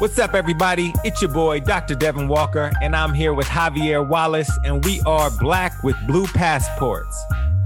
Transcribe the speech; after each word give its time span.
What's 0.00 0.18
up, 0.18 0.32
everybody? 0.32 0.94
It's 1.04 1.20
your 1.20 1.30
boy, 1.30 1.60
Dr. 1.60 1.94
Devin 1.94 2.26
Walker, 2.26 2.72
and 2.80 2.96
I'm 2.96 3.12
here 3.12 3.34
with 3.34 3.46
Javier 3.46 4.08
Wallace, 4.08 4.50
and 4.64 4.82
we 4.82 5.02
are 5.02 5.30
Black 5.30 5.82
with 5.82 5.94
Blue 6.06 6.26
Passports. 6.26 7.22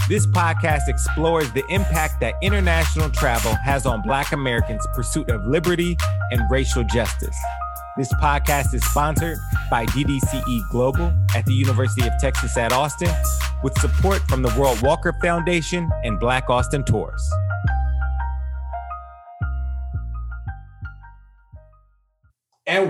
This 0.09 0.27
podcast 0.27 0.89
explores 0.89 1.53
the 1.53 1.65
impact 1.69 2.19
that 2.23 2.35
international 2.43 3.09
travel 3.11 3.55
has 3.55 3.87
on 3.87 4.03
Black 4.03 4.33
Americans' 4.33 4.85
pursuit 4.95 5.31
of 5.31 5.47
liberty 5.47 5.97
and 6.33 6.43
racial 6.51 6.83
justice. 6.83 7.37
This 7.97 8.13
podcast 8.15 8.75
is 8.75 8.85
sponsored 8.85 9.39
by 9.71 9.87
DDCE 9.87 10.69
Global 10.73 11.13
at 11.37 11.47
the 11.47 11.55
University 11.55 12.05
of 12.05 12.15
Texas 12.19 12.57
at 12.57 12.73
Austin, 12.73 13.15
with 13.63 13.79
support 13.79 14.21
from 14.23 14.43
the 14.43 14.53
World 14.59 14.83
Walker 14.83 15.13
Foundation 15.23 15.89
and 16.03 16.19
Black 16.19 16.51
Austin 16.51 16.83
Tours. 16.83 17.31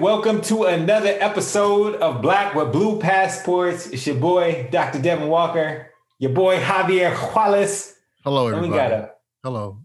Welcome 0.01 0.41
to 0.43 0.65
another 0.65 1.17
episode 1.21 1.95
of 1.97 2.21
Black 2.21 2.55
with 2.55 2.73
Blue 2.73 2.99
Passports. 2.99 3.87
It's 3.87 4.07
your 4.07 4.17
boy, 4.17 4.69
Dr. 4.71 5.01
Devin 5.01 5.29
Walker, 5.29 5.91
your 6.19 6.33
boy, 6.33 6.59
Javier 6.59 7.15
Wallace. 7.35 7.95
Hello, 8.25 8.49
everybody. 8.49 8.67
And 8.67 8.73
we 8.73 8.79
got 8.79 8.93
a, 8.93 9.11
Hello. 9.43 9.79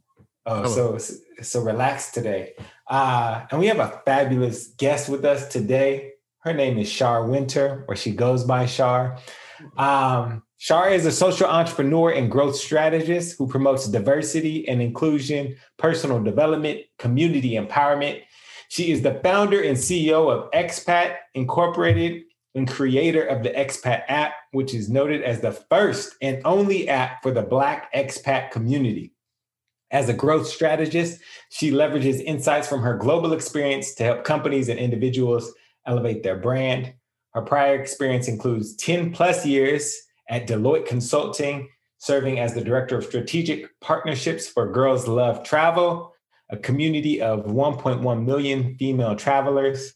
oh, 0.45 0.63
Hello. 0.63 0.97
so, 0.97 1.15
so 1.41 1.61
relaxed 1.61 2.13
today. 2.13 2.53
Uh, 2.87 3.45
and 3.51 3.59
we 3.59 3.67
have 3.67 3.79
a 3.79 4.01
fabulous 4.05 4.67
guest 4.67 5.09
with 5.09 5.23
us 5.25 5.47
today. 5.47 6.13
Her 6.39 6.53
name 6.53 6.77
is 6.79 6.89
Shar 6.89 7.25
Winter, 7.25 7.85
or 7.87 7.95
she 7.95 8.11
goes 8.11 8.43
by 8.43 8.65
Shar. 8.65 9.17
Um, 9.77 10.43
Shar 10.57 10.89
is 10.89 11.05
a 11.05 11.11
social 11.11 11.47
entrepreneur 11.47 12.11
and 12.11 12.29
growth 12.29 12.55
strategist 12.55 13.37
who 13.37 13.47
promotes 13.47 13.87
diversity 13.87 14.67
and 14.67 14.81
inclusion, 14.81 15.55
personal 15.77 16.21
development, 16.21 16.81
community 16.97 17.51
empowerment. 17.51 18.23
She 18.69 18.91
is 18.91 19.01
the 19.01 19.19
founder 19.23 19.61
and 19.61 19.75
CEO 19.75 20.31
of 20.31 20.51
Expat 20.51 21.15
Incorporated 21.33 22.21
and 22.53 22.69
creator 22.69 23.23
of 23.23 23.41
the 23.41 23.49
Expat 23.49 24.03
app, 24.07 24.33
which 24.51 24.75
is 24.75 24.89
noted 24.89 25.23
as 25.23 25.41
the 25.41 25.51
first 25.51 26.15
and 26.21 26.39
only 26.45 26.87
app 26.87 27.23
for 27.23 27.31
the 27.31 27.41
Black 27.41 27.91
expat 27.93 28.51
community. 28.51 29.11
As 29.89 30.07
a 30.07 30.13
growth 30.13 30.47
strategist, 30.47 31.19
she 31.49 31.71
leverages 31.71 32.23
insights 32.23 32.67
from 32.67 32.83
her 32.83 32.95
global 32.95 33.33
experience 33.33 33.95
to 33.95 34.03
help 34.03 34.23
companies 34.23 34.69
and 34.69 34.79
individuals 34.79 35.51
elevate 35.87 36.21
their 36.21 36.37
brand. 36.37 36.93
Her 37.33 37.41
prior 37.41 37.81
experience 37.81 38.27
includes 38.27 38.75
10 38.75 39.13
plus 39.13 39.47
years 39.47 39.95
at 40.29 40.47
Deloitte 40.47 40.85
Consulting, 40.85 41.67
serving 41.97 42.39
as 42.39 42.53
the 42.53 42.63
Director 42.63 42.99
of 42.99 43.05
Strategic 43.05 43.67
Partnerships 43.79 44.47
for 44.47 44.71
Girls 44.71 45.07
Love 45.07 45.43
Travel, 45.43 46.13
a 46.49 46.57
community 46.57 47.21
of 47.21 47.45
1.1 47.45 48.25
million 48.25 48.75
female 48.75 49.15
travelers. 49.15 49.93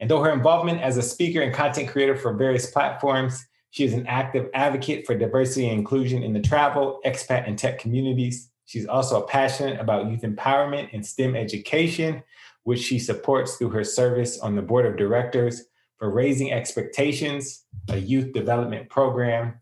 And 0.00 0.10
though 0.10 0.22
her 0.22 0.32
involvement 0.32 0.82
as 0.82 0.96
a 0.96 1.02
speaker 1.02 1.40
and 1.40 1.54
content 1.54 1.88
creator 1.88 2.16
for 2.16 2.34
various 2.34 2.70
platforms, 2.70 3.42
she 3.70 3.84
is 3.84 3.92
an 3.94 4.06
active 4.06 4.50
advocate 4.54 5.06
for 5.06 5.16
diversity 5.16 5.68
and 5.68 5.78
inclusion 5.78 6.22
in 6.22 6.32
the 6.32 6.40
travel, 6.40 7.00
expat, 7.04 7.48
and 7.48 7.58
tech 7.58 7.78
communities. 7.78 8.50
She's 8.66 8.86
also 8.86 9.22
passionate 9.22 9.80
about 9.80 10.10
youth 10.10 10.22
empowerment 10.22 10.90
and 10.92 11.04
STEM 11.04 11.34
education, 11.34 12.22
which 12.62 12.80
she 12.80 12.98
supports 12.98 13.56
through 13.56 13.70
her 13.70 13.84
service 13.84 14.38
on 14.38 14.54
the 14.54 14.62
board 14.62 14.86
of 14.86 14.96
directors 14.96 15.64
for 15.96 16.10
Raising 16.10 16.52
Expectations, 16.52 17.64
a 17.88 17.96
youth 17.96 18.32
development 18.32 18.88
program. 18.90 19.54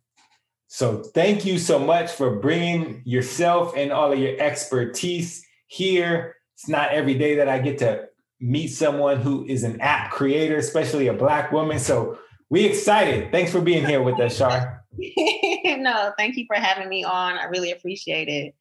So, 0.68 1.02
thank 1.02 1.44
you 1.44 1.58
so 1.58 1.78
much 1.78 2.12
for 2.12 2.36
bringing 2.36 3.02
yourself 3.04 3.74
and 3.76 3.92
all 3.92 4.12
of 4.12 4.18
your 4.18 4.40
expertise 4.40 5.44
here. 5.72 6.36
It's 6.54 6.68
not 6.68 6.90
every 6.90 7.14
day 7.14 7.36
that 7.36 7.48
I 7.48 7.58
get 7.58 7.78
to 7.78 8.08
meet 8.40 8.68
someone 8.68 9.20
who 9.20 9.44
is 9.46 9.62
an 9.62 9.80
app 9.80 10.10
creator, 10.10 10.56
especially 10.56 11.06
a 11.08 11.12
Black 11.12 11.52
woman. 11.52 11.78
So, 11.78 12.18
we 12.52 12.66
excited. 12.66 13.32
Thanks 13.32 13.50
for 13.50 13.62
being 13.62 13.86
here 13.86 14.02
with 14.02 14.20
us, 14.20 14.36
Shar. 14.36 14.84
no, 14.98 16.12
thank 16.18 16.36
you 16.36 16.44
for 16.46 16.56
having 16.56 16.86
me 16.86 17.02
on. 17.02 17.38
I 17.38 17.44
really 17.44 17.72
appreciate 17.72 18.28
it. 18.28 18.54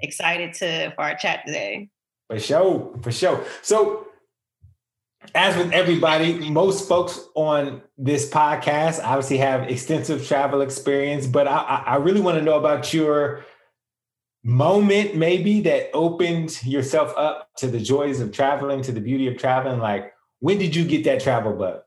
Excited 0.00 0.52
to 0.54 0.92
for 0.96 1.02
our 1.02 1.14
chat 1.14 1.42
today. 1.46 1.88
For 2.28 2.40
sure, 2.40 2.98
for 3.02 3.12
sure. 3.12 3.44
So, 3.62 4.08
as 5.32 5.56
with 5.56 5.72
everybody, 5.72 6.50
most 6.50 6.88
folks 6.88 7.20
on 7.36 7.82
this 7.96 8.28
podcast 8.28 9.00
obviously 9.04 9.38
have 9.38 9.70
extensive 9.70 10.26
travel 10.26 10.60
experience, 10.60 11.28
but 11.28 11.46
I, 11.46 11.56
I 11.56 11.82
I 11.86 11.96
really 11.98 12.20
want 12.20 12.38
to 12.38 12.42
know 12.42 12.58
about 12.58 12.92
your 12.92 13.44
moment, 14.46 15.16
maybe 15.16 15.60
that 15.62 15.90
opened 15.92 16.64
yourself 16.64 17.12
up 17.16 17.50
to 17.56 17.66
the 17.66 17.80
joys 17.80 18.20
of 18.20 18.30
traveling, 18.30 18.80
to 18.82 18.92
the 18.92 19.00
beauty 19.00 19.26
of 19.26 19.36
traveling. 19.36 19.80
Like, 19.80 20.12
when 20.38 20.58
did 20.58 20.74
you 20.74 20.84
get 20.84 21.02
that 21.04 21.20
travel 21.20 21.52
bug? 21.52 21.80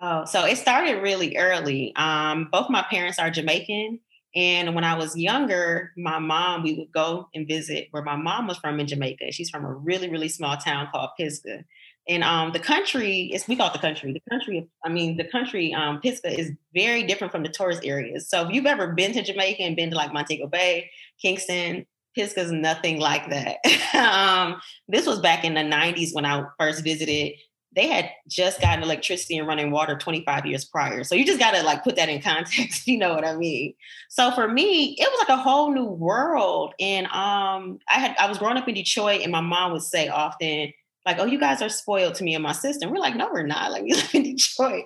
Oh, 0.00 0.24
so 0.24 0.46
it 0.46 0.56
started 0.56 1.02
really 1.02 1.36
early. 1.36 1.94
Um, 1.96 2.48
both 2.50 2.70
my 2.70 2.82
parents 2.90 3.18
are 3.18 3.30
Jamaican. 3.30 4.00
And 4.34 4.74
when 4.74 4.84
I 4.84 4.96
was 4.96 5.16
younger, 5.16 5.92
my 5.98 6.18
mom, 6.18 6.62
we 6.62 6.74
would 6.74 6.92
go 6.92 7.28
and 7.34 7.46
visit 7.46 7.88
where 7.90 8.02
my 8.02 8.16
mom 8.16 8.46
was 8.46 8.56
from 8.56 8.80
in 8.80 8.86
Jamaica. 8.86 9.32
She's 9.32 9.50
from 9.50 9.66
a 9.66 9.72
really, 9.72 10.08
really 10.08 10.28
small 10.28 10.56
town 10.56 10.88
called 10.90 11.10
Pisgah. 11.18 11.64
And 12.10 12.24
um, 12.24 12.50
the 12.52 12.58
country 12.58 13.30
is 13.32 13.46
we 13.46 13.54
call 13.54 13.68
it 13.68 13.72
the 13.72 13.78
country. 13.78 14.12
The 14.12 14.22
country, 14.28 14.68
I 14.84 14.88
mean, 14.88 15.16
the 15.16 15.24
country, 15.24 15.72
um, 15.72 16.00
Pisgah 16.00 16.36
is 16.36 16.50
very 16.74 17.04
different 17.04 17.32
from 17.32 17.44
the 17.44 17.48
tourist 17.48 17.82
areas. 17.84 18.28
So 18.28 18.48
if 18.48 18.52
you've 18.52 18.66
ever 18.66 18.88
been 18.88 19.12
to 19.12 19.22
Jamaica 19.22 19.62
and 19.62 19.76
been 19.76 19.90
to 19.90 19.96
like 19.96 20.12
Montego 20.12 20.48
Bay, 20.48 20.90
Kingston, 21.22 21.86
Pisgah 22.16 22.40
is 22.40 22.50
nothing 22.50 22.98
like 22.98 23.30
that. 23.30 23.58
um, 23.94 24.60
this 24.88 25.06
was 25.06 25.20
back 25.20 25.44
in 25.44 25.54
the 25.54 25.60
90s 25.60 26.12
when 26.12 26.24
I 26.24 26.44
first 26.58 26.82
visited. 26.82 27.34
They 27.76 27.86
had 27.86 28.10
just 28.26 28.60
gotten 28.60 28.82
electricity 28.82 29.38
and 29.38 29.46
running 29.46 29.70
water 29.70 29.96
25 29.96 30.46
years 30.46 30.64
prior. 30.64 31.04
So 31.04 31.14
you 31.14 31.24
just 31.24 31.38
got 31.38 31.52
to 31.52 31.62
like 31.62 31.84
put 31.84 31.94
that 31.94 32.08
in 32.08 32.20
context, 32.22 32.88
you 32.88 32.98
know 32.98 33.14
what 33.14 33.24
I 33.24 33.36
mean? 33.36 33.74
So 34.08 34.32
for 34.32 34.48
me, 34.48 34.96
it 34.98 35.08
was 35.08 35.28
like 35.28 35.38
a 35.38 35.40
whole 35.40 35.72
new 35.72 35.84
world. 35.84 36.74
And 36.80 37.06
um, 37.06 37.78
I 37.88 38.00
had 38.00 38.16
I 38.18 38.28
was 38.28 38.38
growing 38.38 38.56
up 38.56 38.66
in 38.66 38.74
Detroit 38.74 39.20
and 39.20 39.30
my 39.30 39.40
mom 39.40 39.70
would 39.70 39.82
say 39.82 40.08
often, 40.08 40.72
like, 41.10 41.20
oh, 41.20 41.26
you 41.26 41.38
guys 41.38 41.60
are 41.60 41.68
spoiled 41.68 42.14
to 42.16 42.24
me 42.24 42.34
and 42.34 42.42
my 42.42 42.52
sister. 42.52 42.84
And 42.84 42.92
we're 42.92 43.00
like, 43.00 43.16
no, 43.16 43.28
we're 43.32 43.46
not. 43.46 43.72
Like, 43.72 43.82
we 43.84 43.92
live 43.92 44.14
in 44.14 44.22
Detroit. 44.22 44.84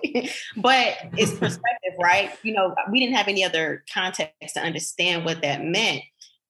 but 0.57 0.97
it's 1.17 1.33
perspective, 1.39 1.93
right? 2.01 2.31
You 2.43 2.53
know, 2.53 2.75
we 2.91 2.99
didn't 2.99 3.15
have 3.15 3.27
any 3.27 3.43
other 3.43 3.83
context 3.93 4.55
to 4.55 4.61
understand 4.61 5.25
what 5.25 5.41
that 5.41 5.63
meant. 5.63 6.01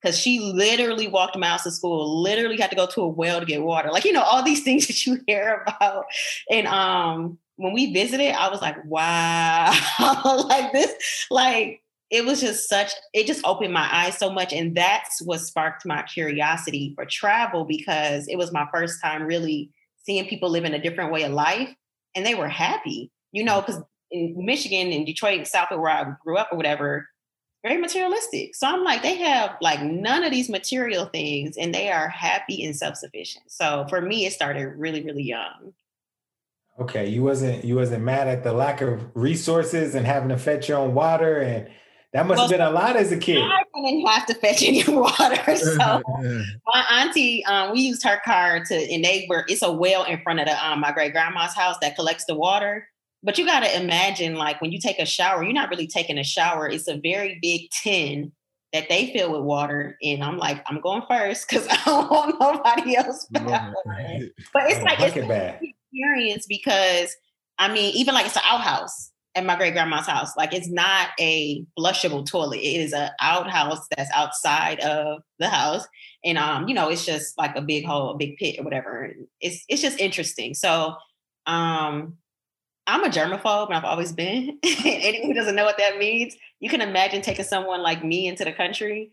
Because 0.02 0.20
she 0.20 0.40
literally 0.40 1.08
walked 1.08 1.36
miles 1.36 1.64
to 1.64 1.72
school, 1.72 2.22
literally 2.22 2.58
had 2.58 2.70
to 2.70 2.76
go 2.76 2.86
to 2.86 3.02
a 3.02 3.08
well 3.08 3.40
to 3.40 3.46
get 3.46 3.64
water. 3.64 3.92
Like, 3.92 4.06
you 4.06 4.12
know, 4.12 4.22
all 4.22 4.44
these 4.44 4.64
things 4.64 4.88
that 4.88 5.06
you 5.06 5.20
hear 5.26 5.66
about. 5.68 6.06
And 6.52 6.68
um, 6.68 7.40
when 7.56 7.74
we 7.74 7.92
visited, 7.92 8.34
I 8.34 8.50
was 8.50 8.62
like, 8.62 8.78
wow, 8.86 9.74
like 10.48 10.72
this, 10.72 10.94
like 11.32 11.82
it 12.16 12.26
was 12.26 12.40
just 12.40 12.70
such 12.70 12.92
it 13.14 13.28
just 13.28 13.44
opened 13.46 13.74
my 13.74 13.88
eyes 13.92 14.18
so 14.18 14.32
much 14.32 14.54
and 14.54 14.76
that's 14.76 15.22
what 15.22 15.42
sparked 15.42 15.86
my 15.86 16.02
curiosity 16.04 16.94
for 16.96 17.06
travel 17.06 17.66
because 17.66 18.28
it 18.28 18.38
was 18.38 18.54
my 18.54 18.66
first 18.74 19.02
time 19.04 19.24
really 19.24 19.70
seeing 20.06 20.26
people 20.28 20.50
living 20.50 20.74
a 20.74 20.82
different 20.82 21.12
way 21.12 21.24
of 21.24 21.34
life 21.34 21.70
and 22.16 22.26
they 22.26 22.36
were 22.36 22.48
happy 22.48 23.12
you 23.32 23.44
know 23.44 23.62
because 23.62 23.82
in 24.12 24.34
michigan 24.46 24.92
and 24.92 25.06
detroit 25.06 25.40
and 25.40 25.48
south 25.48 25.70
where 25.72 25.90
i 25.90 26.06
grew 26.24 26.38
up 26.38 26.50
or 26.52 26.58
whatever 26.58 27.08
very 27.66 27.82
materialistic. 27.82 28.54
So 28.54 28.68
i'm 28.68 28.84
like 28.84 29.02
they 29.02 29.16
have 29.16 29.58
like 29.60 29.82
none 29.82 30.24
of 30.24 30.32
these 30.32 30.50
material 30.50 31.06
things 31.06 31.58
and 31.58 31.74
they 31.74 31.90
are 31.90 32.08
happy 32.08 32.64
and 32.64 32.76
self-sufficient. 32.76 33.46
So 33.48 33.88
for 33.90 34.02
me 34.02 34.28
it 34.28 34.34
started 34.34 34.68
really 34.78 35.04
really 35.04 35.24
young. 35.24 35.74
Okay, 36.80 37.10
you 37.10 37.24
wasn't 37.24 37.66
you 37.66 37.76
wasn't 37.76 38.04
mad 38.04 38.28
at 38.28 38.44
the 38.44 38.54
lack 38.54 38.82
of 38.82 39.10
resources 39.16 39.96
and 39.96 40.06
having 40.06 40.30
to 40.30 40.38
fetch 40.38 40.70
your 40.70 40.78
own 40.78 40.94
water 40.94 41.40
and 41.40 41.68
that 42.16 42.26
must 42.26 42.38
Well, 42.38 42.48
have 42.48 42.58
been 42.58 42.66
a 42.66 42.72
lot 42.72 42.96
as 42.96 43.12
a 43.12 43.18
kid. 43.18 43.40
I 43.40 43.64
didn't 43.76 44.08
have 44.08 44.26
to 44.28 44.34
fetch 44.36 44.64
any 44.64 44.84
water. 44.88 45.36
So 45.58 46.02
my 46.74 46.86
auntie, 46.90 47.44
um, 47.46 47.74
we 47.74 47.82
used 47.82 48.04
her 48.04 48.22
car 48.24 48.64
to, 48.64 48.74
and 48.74 49.04
they 49.04 49.26
were, 49.30 49.44
it's 49.50 49.62
a 49.62 49.70
well 49.72 50.06
in 50.06 50.22
front 50.22 50.40
of 50.40 50.46
the, 50.46 50.66
um, 50.66 50.80
my 50.80 50.94
great 50.94 51.12
grandma's 51.12 51.54
house 51.54 51.76
that 51.82 51.96
collects 51.98 52.24
the 52.24 52.34
water. 52.34 52.88
But 53.22 53.38
you 53.38 53.46
got 53.46 53.62
to 53.62 53.82
imagine, 53.82 54.36
like 54.36 54.62
when 54.62 54.72
you 54.72 54.80
take 54.80 54.98
a 54.98 55.06
shower, 55.06 55.44
you're 55.44 55.52
not 55.52 55.70
really 55.70 55.88
taking 55.88 56.18
a 56.18 56.24
shower. 56.24 56.70
It's 56.70 56.88
a 56.88 56.96
very 56.98 57.38
big 57.42 57.70
tin 57.72 58.32
that 58.72 58.88
they 58.88 59.12
fill 59.12 59.34
with 59.34 59.42
water. 59.42 59.98
And 60.02 60.24
I'm 60.24 60.38
like, 60.38 60.64
I'm 60.70 60.80
going 60.80 61.02
first 61.10 61.50
because 61.50 61.68
I 61.70 61.78
don't 61.84 62.10
want 62.10 62.36
nobody 62.40 62.96
else. 62.96 63.26
bathing. 63.30 63.50
But 64.54 64.72
it's 64.72 64.80
Oh, 64.80 64.84
like, 64.84 65.00
it's 65.02 65.14
bucket 65.16 65.28
bath. 65.28 65.62
an 65.62 65.74
experience 65.92 66.46
because, 66.48 67.14
I 67.60 67.74
mean, 67.74 67.94
even 67.96 68.14
like 68.14 68.26
it's 68.26 68.38
an 68.38 68.44
outhouse 68.46 69.12
at 69.36 69.46
my 69.46 69.56
great 69.56 69.74
grandma's 69.74 70.08
house. 70.08 70.36
Like 70.38 70.54
it's 70.54 70.70
not 70.70 71.10
a 71.20 71.64
flushable 71.78 72.26
toilet. 72.26 72.60
It 72.60 72.82
is 72.82 72.94
an 72.94 73.10
outhouse 73.22 73.86
that's 73.96 74.10
outside 74.14 74.80
of 74.80 75.22
the 75.40 75.50
house. 75.50 75.86
And 76.24 76.38
um, 76.38 76.68
you 76.68 76.74
know, 76.74 76.90
it's 76.90 77.06
just 77.06 77.38
like 77.38 77.56
a 77.56 77.62
big 77.62 77.86
hole, 77.86 78.12
a 78.12 78.18
big 78.18 78.38
pit 78.38 78.56
or 78.60 78.64
whatever. 78.64 79.04
And 79.04 79.28
it's 79.42 79.64
it's 79.68 79.82
just 79.82 80.00
interesting. 80.00 80.54
So 80.54 80.96
um 81.46 82.18
I'm 82.88 83.04
a 83.04 83.10
germaphobe 83.10 83.68
and 83.68 83.76
I've 83.76 83.84
always 83.84 84.12
been. 84.14 84.60
Anyone 84.86 85.28
who 85.28 85.34
doesn't 85.34 85.56
know 85.56 85.66
what 85.66 85.78
that 85.80 85.98
means, 85.98 86.36
you 86.60 86.70
can 86.70 86.82
imagine 86.82 87.22
taking 87.22 87.46
someone 87.46 87.82
like 87.82 88.04
me 88.04 88.28
into 88.28 88.46
the 88.46 88.54
country. 88.54 89.12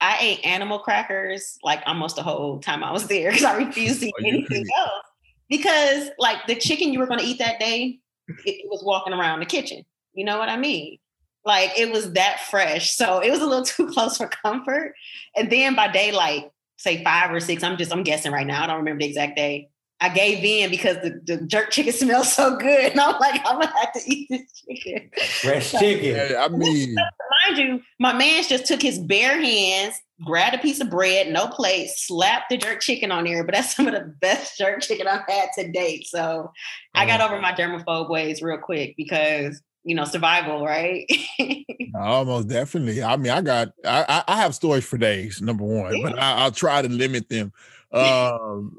I 0.00 0.18
ate 0.20 0.44
animal 0.44 0.78
crackers 0.78 1.58
like 1.64 1.82
almost 1.86 2.16
the 2.16 2.22
whole 2.22 2.60
time 2.60 2.84
I 2.84 2.92
was 2.92 3.06
there 3.08 3.30
because 3.30 3.44
I 3.44 3.56
refused 3.56 4.00
to 4.00 4.06
eat 4.06 4.14
anything 4.24 4.66
else. 4.76 5.04
because 5.48 6.10
like 6.18 6.46
the 6.46 6.54
chicken 6.54 6.92
you 6.92 6.98
were 6.98 7.06
going 7.06 7.20
to 7.20 7.26
eat 7.26 7.38
that 7.38 7.58
day, 7.58 7.98
it 8.44 8.66
was 8.70 8.82
walking 8.84 9.12
around 9.12 9.40
the 9.40 9.46
kitchen. 9.46 9.84
You 10.14 10.24
know 10.24 10.38
what 10.38 10.48
I 10.48 10.56
mean? 10.56 10.98
Like 11.44 11.78
it 11.78 11.92
was 11.92 12.12
that 12.12 12.40
fresh. 12.50 12.94
So 12.94 13.20
it 13.20 13.30
was 13.30 13.40
a 13.40 13.46
little 13.46 13.64
too 13.64 13.88
close 13.88 14.18
for 14.18 14.28
comfort. 14.28 14.94
And 15.36 15.50
then 15.50 15.74
by 15.74 15.88
daylight, 15.88 16.50
say 16.76 17.02
five 17.02 17.32
or 17.32 17.40
six, 17.40 17.62
I'm 17.62 17.76
just, 17.76 17.92
I'm 17.92 18.02
guessing 18.02 18.32
right 18.32 18.46
now. 18.46 18.62
I 18.62 18.66
don't 18.66 18.78
remember 18.78 19.00
the 19.00 19.08
exact 19.08 19.36
day. 19.36 19.68
I 20.00 20.08
gave 20.10 20.44
in 20.44 20.70
because 20.70 20.96
the, 21.02 21.20
the 21.24 21.44
jerk 21.46 21.70
chicken 21.70 21.92
smells 21.94 22.32
so 22.32 22.56
good. 22.56 22.92
And 22.92 23.00
I'm 23.00 23.18
like, 23.18 23.40
I'm 23.44 23.60
gonna 23.60 23.72
have 23.80 23.92
to 23.94 24.00
eat 24.06 24.28
this 24.30 24.52
chicken. 24.52 25.10
Fresh 25.40 25.72
chicken. 25.72 26.16
Yeah, 26.16 26.44
I 26.44 26.48
mean, 26.48 26.94
mind 26.94 27.58
you, 27.58 27.80
my 27.98 28.12
man 28.12 28.44
just 28.48 28.66
took 28.66 28.80
his 28.80 28.98
bare 28.98 29.40
hands, 29.40 30.00
grabbed 30.24 30.54
a 30.54 30.58
piece 30.58 30.80
of 30.80 30.90
bread, 30.90 31.32
no 31.32 31.48
plate, 31.48 31.90
slapped 31.90 32.50
the 32.50 32.56
jerk 32.56 32.80
chicken 32.80 33.10
on 33.10 33.24
there. 33.24 33.42
But 33.44 33.54
that's 33.56 33.74
some 33.76 33.86
of 33.88 33.94
the 33.94 34.14
best 34.20 34.56
jerk 34.56 34.82
chicken 34.82 35.08
I've 35.08 35.28
had 35.28 35.48
to 35.56 35.70
date. 35.70 36.06
So 36.06 36.52
I 36.94 37.06
got 37.06 37.20
over 37.20 37.40
my 37.40 37.52
germaphobe 37.52 38.08
ways 38.08 38.40
real 38.40 38.58
quick 38.58 38.94
because 38.96 39.60
you 39.84 39.96
know 39.96 40.04
survival, 40.04 40.64
right? 40.64 41.10
almost 41.96 42.48
definitely. 42.48 43.02
I 43.02 43.16
mean, 43.16 43.32
I 43.32 43.40
got 43.40 43.72
I 43.84 44.22
I 44.28 44.36
have 44.36 44.54
stories 44.54 44.84
for 44.84 44.96
days. 44.96 45.42
Number 45.42 45.64
one, 45.64 46.02
but 46.02 46.18
I, 46.18 46.44
will 46.44 46.52
try 46.52 46.82
to 46.82 46.88
limit 46.88 47.28
them. 47.28 47.52
Um, 47.90 48.76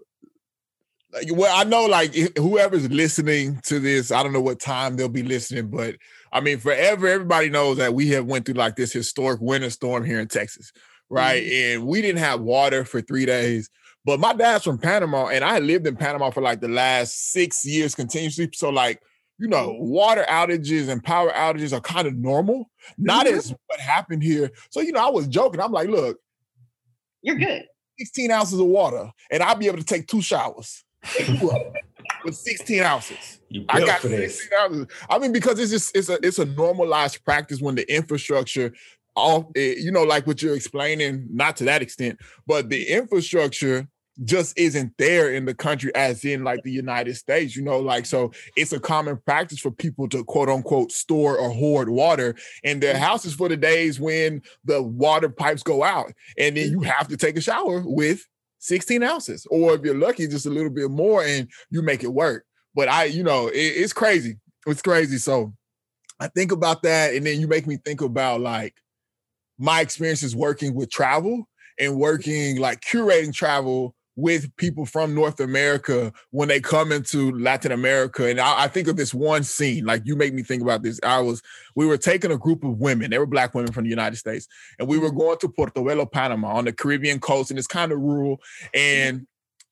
well, 1.31 1.55
I 1.55 1.63
know 1.63 1.85
like 1.85 2.13
whoever's 2.37 2.89
listening 2.89 3.59
to 3.63 3.79
this, 3.79 4.11
I 4.11 4.21
don't 4.21 4.33
know 4.33 4.41
what 4.41 4.59
time 4.59 4.95
they'll 4.95 5.09
be 5.09 5.23
listening, 5.23 5.69
but 5.69 5.95
I 6.31 6.41
mean, 6.41 6.59
forever, 6.59 7.07
everybody 7.07 7.49
knows 7.49 7.77
that 7.77 7.93
we 7.93 8.09
have 8.09 8.25
went 8.25 8.45
through 8.45 8.55
like 8.55 8.75
this 8.75 8.93
historic 8.93 9.41
winter 9.41 9.69
storm 9.69 10.05
here 10.05 10.19
in 10.19 10.27
Texas, 10.27 10.71
right? 11.09 11.43
Mm-hmm. 11.43 11.79
And 11.79 11.87
we 11.87 12.01
didn't 12.01 12.19
have 12.19 12.41
water 12.41 12.85
for 12.85 13.01
three 13.01 13.25
days. 13.25 13.69
But 14.05 14.19
my 14.19 14.33
dad's 14.33 14.63
from 14.63 14.77
Panama, 14.77 15.27
and 15.27 15.43
I 15.43 15.59
lived 15.59 15.85
in 15.85 15.95
Panama 15.95 16.29
for 16.29 16.41
like 16.41 16.61
the 16.61 16.69
last 16.69 17.31
six 17.31 17.65
years 17.65 17.95
continuously. 17.95 18.49
So, 18.53 18.69
like, 18.69 19.01
you 19.37 19.47
know, 19.47 19.69
mm-hmm. 19.69 19.89
water 19.89 20.25
outages 20.29 20.89
and 20.89 21.03
power 21.03 21.31
outages 21.31 21.73
are 21.73 21.81
kind 21.81 22.07
of 22.07 22.15
normal, 22.15 22.69
not 22.97 23.25
mm-hmm. 23.25 23.37
as 23.37 23.53
what 23.67 23.79
happened 23.79 24.23
here. 24.23 24.51
So, 24.69 24.79
you 24.81 24.93
know, 24.93 25.05
I 25.05 25.09
was 25.09 25.27
joking. 25.27 25.59
I'm 25.59 25.71
like, 25.71 25.89
look, 25.89 26.17
you're 27.21 27.35
good. 27.35 27.63
16 27.97 28.31
ounces 28.31 28.59
of 28.59 28.67
water, 28.67 29.11
and 29.29 29.43
I'll 29.43 29.55
be 29.55 29.67
able 29.67 29.79
to 29.79 29.83
take 29.83 30.07
two 30.07 30.21
showers 30.21 30.85
with 32.23 32.35
16 32.35 32.81
ounces. 32.81 33.39
I 33.69 33.79
got 33.79 33.99
for 33.99 34.09
this. 34.09 34.47
Ounces. 34.59 34.87
I 35.09 35.19
mean, 35.19 35.31
because 35.31 35.59
it's 35.59 35.71
just 35.71 35.95
it's 35.95 36.09
a 36.09 36.19
it's 36.25 36.39
a 36.39 36.45
normalized 36.45 37.23
practice 37.23 37.61
when 37.61 37.75
the 37.75 37.91
infrastructure 37.93 38.73
all 39.15 39.51
eh, 39.55 39.75
you 39.77 39.91
know, 39.91 40.03
like 40.03 40.27
what 40.27 40.41
you're 40.41 40.55
explaining, 40.55 41.27
not 41.31 41.57
to 41.57 41.65
that 41.65 41.81
extent, 41.81 42.19
but 42.47 42.69
the 42.69 42.83
infrastructure 42.85 43.87
just 44.25 44.57
isn't 44.57 44.93
there 44.97 45.33
in 45.33 45.45
the 45.45 45.53
country 45.53 45.93
as 45.95 46.25
in 46.25 46.43
like 46.43 46.61
the 46.63 46.71
United 46.71 47.15
States, 47.15 47.55
you 47.55 47.63
know, 47.63 47.79
like 47.79 48.05
so 48.05 48.31
it's 48.57 48.73
a 48.73 48.79
common 48.79 49.17
practice 49.25 49.59
for 49.59 49.71
people 49.71 50.09
to 50.09 50.23
quote 50.25 50.49
unquote 50.49 50.91
store 50.91 51.37
or 51.37 51.49
hoard 51.49 51.89
water 51.89 52.35
in 52.63 52.79
their 52.79 52.95
mm-hmm. 52.95 53.03
houses 53.03 53.33
for 53.33 53.47
the 53.47 53.57
days 53.57 53.99
when 53.99 54.41
the 54.65 54.81
water 54.81 55.29
pipes 55.29 55.63
go 55.63 55.83
out. 55.83 56.11
And 56.37 56.57
then 56.57 56.69
you 56.69 56.81
have 56.81 57.07
to 57.07 57.17
take 57.17 57.37
a 57.37 57.41
shower 57.41 57.81
with 57.85 58.27
16 58.59 59.01
ounces, 59.03 59.47
or 59.49 59.73
if 59.73 59.81
you're 59.81 59.97
lucky, 59.97 60.27
just 60.27 60.45
a 60.45 60.49
little 60.49 60.69
bit 60.69 60.91
more 60.91 61.23
and 61.23 61.49
you 61.69 61.81
make 61.81 62.03
it 62.03 62.13
work. 62.13 62.45
But 62.75 62.89
I, 62.89 63.05
you 63.05 63.23
know, 63.23 63.47
it, 63.47 63.57
it's 63.57 63.93
crazy. 63.93 64.37
It's 64.67 64.81
crazy. 64.81 65.17
So 65.17 65.53
I 66.19 66.27
think 66.27 66.51
about 66.51 66.83
that. 66.83 67.13
And 67.13 67.25
then 67.25 67.39
you 67.39 67.47
make 67.47 67.65
me 67.65 67.77
think 67.77 68.01
about 68.01 68.41
like 68.41 68.75
my 69.57 69.81
experiences 69.81 70.35
working 70.35 70.75
with 70.75 70.91
travel 70.91 71.47
and 71.79 71.97
working 71.97 72.59
like 72.59 72.81
curating 72.81 73.33
travel 73.33 73.95
with 74.19 74.53
people 74.57 74.85
from 74.85 75.15
North 75.15 75.39
America 75.39 76.11
when 76.31 76.49
they 76.49 76.59
come 76.59 76.91
into 76.91 77.31
Latin 77.37 77.71
America. 77.71 78.29
And 78.29 78.39
I, 78.39 78.63
I, 78.63 78.67
think 78.67 78.87
of 78.87 78.97
this 78.97 79.13
one 79.13 79.43
scene, 79.43 79.85
like 79.85 80.01
you 80.05 80.15
make 80.15 80.33
me 80.33 80.43
think 80.43 80.61
about 80.61 80.83
this. 80.83 80.99
I 81.03 81.19
was, 81.21 81.41
we 81.75 81.85
were 81.85 81.97
taking 81.97 82.31
a 82.31 82.37
group 82.37 82.63
of 82.63 82.79
women, 82.79 83.11
they 83.11 83.17
were 83.17 83.25
black 83.25 83.55
women 83.55 83.71
from 83.71 83.85
the 83.85 83.89
United 83.89 84.17
States, 84.17 84.47
and 84.77 84.87
we 84.87 84.97
were 84.97 85.07
mm-hmm. 85.07 85.19
going 85.19 85.37
to 85.39 85.47
Portobelo, 85.47 86.11
Panama 86.11 86.55
on 86.55 86.65
the 86.65 86.73
Caribbean 86.73 87.19
coast, 87.19 87.49
and 87.49 87.57
it's 87.57 87.67
kind 87.67 87.91
of 87.91 87.99
rural. 87.99 88.41
And 88.73 89.25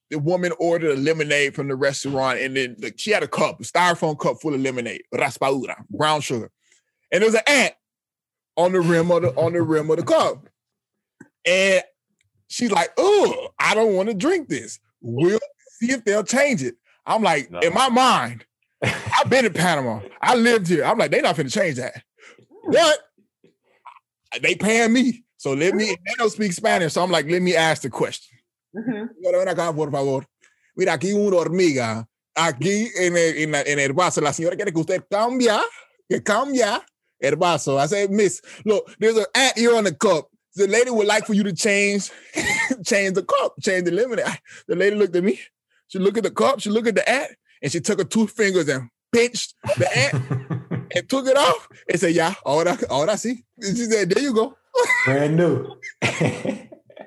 the 0.10 0.20
woman 0.20 0.54
ordered 0.60 0.98
a 0.98 1.02
lemonade 1.02 1.54
from 1.54 1.68
the 1.68 1.76
restaurant, 1.76 2.40
and 2.40 2.56
then 2.56 2.76
the, 2.80 2.94
she 2.96 3.12
had 3.12 3.24
a 3.24 3.28
cup, 3.28 3.60
a 3.60 3.64
styrofoam 3.64 4.18
cup 4.18 4.38
full 4.42 4.54
of 4.54 4.62
lemonade, 4.62 5.04
raspadura, 5.14 5.76
brown 5.90 6.22
sugar. 6.22 6.50
And 7.12 7.22
there 7.22 7.28
was 7.28 7.36
an 7.36 7.42
ant 7.48 7.74
on 8.56 8.72
the 8.72 8.80
rim 8.80 9.12
of 9.12 9.22
the 9.24 9.30
on 9.36 9.54
the 9.54 9.62
rim 9.62 9.90
of 9.90 9.98
the 9.98 10.04
cup. 10.04 10.48
And 11.46 11.84
She's 12.48 12.72
like, 12.72 12.92
oh, 12.98 13.50
I 13.60 13.76
don't 13.76 13.94
want 13.94 14.10
to 14.10 14.16
drink 14.16 14.48
this. 14.48 14.80
We'll 15.02 15.40
see 15.80 15.92
if 15.92 16.04
they'll 16.06 16.24
change 16.24 16.64
it. 16.64 16.76
I'm 17.06 17.24
like, 17.24 17.52
no. 17.52 17.60
in 17.60 17.74
my 17.74 17.90
mind, 17.90 18.46
I've 18.84 19.30
been 19.30 19.46
in 19.46 19.54
Panama. 19.54 20.02
I 20.22 20.36
lived 20.36 20.68
here. 20.68 20.84
I'm 20.84 20.98
like, 20.98 21.12
they're 21.12 21.22
not 21.22 21.36
going 21.36 21.48
to 21.48 21.54
change 21.54 21.78
that. 21.78 22.04
But 22.70 23.00
they 24.42 24.56
paying 24.56 24.94
me. 24.94 25.24
So 25.38 25.54
let 25.54 25.76
me, 25.76 25.86
they 25.86 26.14
don't 26.18 26.32
speak 26.32 26.54
Spanish. 26.54 26.94
So 26.94 27.04
I'm 27.04 27.12
like, 27.12 27.30
let 27.30 27.42
me 27.42 27.56
ask 27.56 27.82
the 27.82 27.90
question. 27.90 28.38
Mm-hmm. 28.76 29.76
por 29.76 29.92
favor. 29.92 30.26
Mira, 30.76 30.94
aquí 30.94 31.14
una 31.14 31.38
hormiga. 31.38 32.08
Aquí 32.36 32.90
en 32.96 33.18
el, 33.18 33.38
en, 33.38 33.56
en 33.56 33.80
el 33.80 33.94
vaso, 33.94 34.22
la 34.22 34.32
señora 34.32 34.56
quiere 34.56 34.72
que 34.72 34.80
usted 34.80 35.04
cambia, 35.10 35.60
que 36.08 36.22
cambia 36.22 36.86
el 37.20 37.36
vaso. 37.36 37.80
I 37.80 37.88
said, 37.88 38.12
Miss, 38.12 38.42
look, 38.64 38.96
there's 39.00 39.18
an 39.18 39.26
ant 39.34 39.58
here 39.58 39.76
on 39.76 39.86
the 39.86 39.96
cup 39.96 40.30
the 40.58 40.68
lady 40.68 40.90
would 40.90 41.08
like 41.08 41.26
for 41.26 41.34
you 41.34 41.44
to 41.44 41.54
change, 41.54 42.12
change 42.86 43.14
the 43.14 43.24
cup, 43.24 43.54
change 43.62 43.86
the 43.86 43.92
lemonade. 43.92 44.26
The 44.68 44.76
lady 44.76 44.96
looked 44.96 45.16
at 45.16 45.24
me. 45.24 45.40
She 45.88 46.00
looked 46.00 46.18
at 46.18 46.24
the 46.24 46.32
cup. 46.32 46.60
She 46.60 46.70
looked 46.70 46.88
at 46.88 46.96
the 46.96 47.10
ant, 47.10 47.32
and 47.62 47.72
she 47.72 47.80
took 47.80 48.00
her 48.00 48.06
two 48.06 48.28
fingers 48.28 48.68
and 48.68 48.90
pinched 49.14 49.54
the 49.78 49.98
ant 49.98 50.92
and 50.96 51.10
took 51.10 51.28
it 51.28 51.38
off 51.38 51.70
and 51.90 52.00
said, 52.00 52.14
"Yeah, 52.14 52.34
ahora, 52.46 52.78
ahora 52.90 53.14
sí." 53.14 53.44
And 53.60 53.78
she 53.78 53.86
said, 53.86 54.10
"There 54.10 54.24
you 54.24 54.34
go." 54.34 54.58
Brand 55.06 55.38
new. 55.38 55.76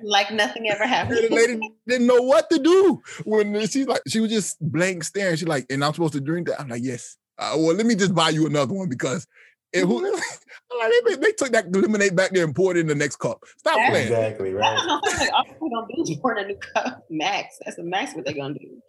like 0.02 0.32
nothing 0.32 0.68
ever 0.70 0.86
happened. 0.86 1.18
the 1.28 1.34
lady 1.34 1.60
didn't 1.86 2.06
know 2.06 2.22
what 2.22 2.48
to 2.50 2.58
do 2.58 3.02
when 3.24 3.66
she's 3.68 3.86
like, 3.86 4.00
she 4.08 4.20
was 4.20 4.30
just 4.30 4.56
blank 4.60 5.04
staring. 5.04 5.36
She's 5.36 5.48
like, 5.48 5.66
"And 5.70 5.84
I'm 5.84 5.92
supposed 5.92 6.14
to 6.14 6.20
drink 6.20 6.48
that?" 6.48 6.60
I'm 6.60 6.68
like, 6.68 6.82
"Yes." 6.82 7.16
Uh, 7.38 7.54
well, 7.56 7.74
let 7.74 7.86
me 7.86 7.94
just 7.94 8.14
buy 8.14 8.28
you 8.28 8.46
another 8.46 8.74
one 8.74 8.88
because 8.88 9.26
and 9.72 9.88
who, 9.88 10.00
mm-hmm. 10.12 10.78
like, 10.78 10.92
they, 11.06 11.14
they, 11.16 11.32
took 11.32 11.50
that 11.50 11.70
lemonade 11.72 12.16
back 12.16 12.30
there 12.30 12.44
and 12.44 12.54
poured 12.54 12.76
it 12.76 12.80
in 12.80 12.86
the 12.86 12.94
next 12.94 13.16
cup. 13.16 13.44
Stop 13.58 13.76
That's 13.76 13.90
playing. 13.90 14.06
Exactly 14.08 14.52
right. 14.52 14.78
all 14.88 15.00
oh, 15.04 15.10
they're 15.10 15.28
gonna 15.30 15.86
do 15.94 16.02
is 16.02 16.16
pour 16.22 16.36
in 16.36 16.44
a 16.44 16.48
new 16.48 16.56
cup, 16.56 17.04
max. 17.10 17.58
That's 17.64 17.76
the 17.76 17.84
max 17.84 18.14
what 18.14 18.24
they're 18.24 18.34
gonna 18.34 18.54
do. 18.54 18.82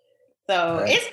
So 0.49 0.79
right. 0.79 0.89
it's, 0.89 1.05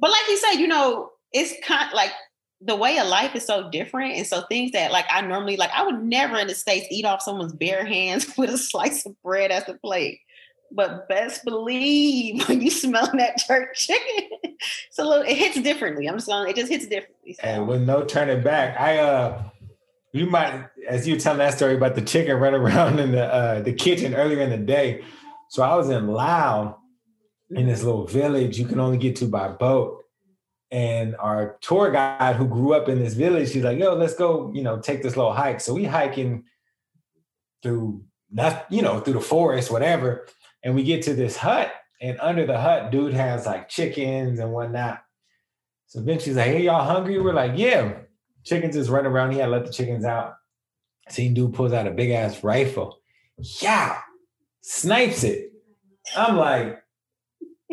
but 0.00 0.10
like 0.10 0.22
you 0.28 0.36
said, 0.36 0.54
you 0.54 0.68
know, 0.68 1.10
it's 1.32 1.54
kind 1.66 1.88
of 1.88 1.94
like 1.94 2.12
the 2.60 2.76
way 2.76 2.98
of 2.98 3.08
life 3.08 3.34
is 3.34 3.44
so 3.44 3.70
different, 3.70 4.14
and 4.14 4.26
so 4.26 4.42
things 4.42 4.72
that 4.72 4.92
like 4.92 5.06
I 5.10 5.20
normally 5.22 5.56
like, 5.56 5.70
I 5.74 5.84
would 5.84 6.02
never 6.02 6.36
in 6.36 6.46
the 6.46 6.54
states 6.54 6.86
eat 6.90 7.04
off 7.04 7.22
someone's 7.22 7.54
bare 7.54 7.84
hands 7.84 8.36
with 8.36 8.50
a 8.50 8.58
slice 8.58 9.06
of 9.06 9.20
bread 9.22 9.50
as 9.50 9.68
a 9.68 9.74
plate. 9.74 10.20
But 10.74 11.08
best 11.08 11.44
believe 11.44 12.46
when 12.48 12.60
you 12.60 12.70
smell 12.70 13.08
that 13.14 13.38
jerk 13.46 13.74
chicken, 13.74 14.28
it's 14.42 14.98
a 14.98 15.04
little 15.04 15.22
it 15.22 15.36
hits 15.36 15.60
differently. 15.60 16.06
I'm 16.06 16.16
just 16.16 16.26
going 16.26 16.50
it 16.50 16.56
just 16.56 16.70
hits 16.70 16.86
differently. 16.86 17.34
So. 17.34 17.40
And 17.42 17.68
with 17.68 17.82
no 17.82 18.04
turning 18.04 18.42
back, 18.42 18.78
I 18.78 18.98
uh 18.98 19.42
you 20.12 20.26
might 20.26 20.66
as 20.88 21.06
you 21.06 21.18
telling 21.18 21.38
that 21.38 21.54
story 21.54 21.76
about 21.76 21.94
the 21.94 22.02
chicken 22.02 22.36
running 22.36 22.60
around 22.62 22.98
in 22.98 23.12
the 23.12 23.24
uh 23.24 23.60
the 23.60 23.72
kitchen 23.72 24.14
earlier 24.14 24.40
in 24.40 24.50
the 24.50 24.58
day. 24.58 25.04
So 25.48 25.62
I 25.62 25.76
was 25.76 25.88
in 25.88 26.08
Lao, 26.08 26.78
in 27.50 27.66
this 27.66 27.84
little 27.84 28.06
village 28.06 28.58
you 28.58 28.66
can 28.66 28.80
only 28.80 28.98
get 28.98 29.16
to 29.16 29.26
by 29.26 29.48
boat. 29.48 30.00
And 30.72 31.14
our 31.20 31.56
tour 31.60 31.92
guide 31.92 32.34
who 32.34 32.48
grew 32.48 32.74
up 32.74 32.88
in 32.88 32.98
this 32.98 33.14
village, 33.14 33.52
she's 33.52 33.62
like, 33.62 33.78
yo, 33.78 33.94
let's 33.94 34.16
go, 34.16 34.50
you 34.52 34.62
know, 34.62 34.80
take 34.80 35.04
this 35.04 35.16
little 35.16 35.32
hike. 35.32 35.60
So 35.60 35.72
we 35.72 35.84
hiking 35.84 36.46
through 37.62 38.02
not, 38.32 38.66
you 38.70 38.82
know, 38.82 38.98
through 38.98 39.14
the 39.14 39.20
forest, 39.20 39.70
whatever. 39.70 40.26
And 40.64 40.74
we 40.74 40.82
get 40.82 41.02
to 41.02 41.14
this 41.14 41.36
hut, 41.36 41.70
and 42.00 42.18
under 42.20 42.46
the 42.46 42.58
hut, 42.58 42.90
dude 42.90 43.14
has 43.14 43.46
like 43.46 43.68
chickens 43.68 44.40
and 44.40 44.52
whatnot. 44.52 45.02
So 45.86 46.00
eventually 46.00 46.30
he's 46.30 46.36
like, 46.36 46.46
hey, 46.46 46.64
y'all 46.64 46.84
hungry? 46.84 47.20
We're 47.20 47.34
like, 47.34 47.52
yeah. 47.54 47.92
Chickens 48.44 48.74
is 48.74 48.90
running 48.90 49.12
around. 49.12 49.32
He 49.32 49.38
had 49.38 49.50
let 49.50 49.66
the 49.66 49.72
chickens 49.72 50.04
out. 50.04 50.34
Seen 51.08 51.34
dude 51.34 51.54
pulls 51.54 51.72
out 51.72 51.86
a 51.86 51.90
big 51.90 52.10
ass 52.10 52.42
rifle. 52.42 52.98
Yeah. 53.38 53.98
Snipes 54.62 55.22
it. 55.22 55.52
I'm 56.16 56.36
like, 56.36 56.82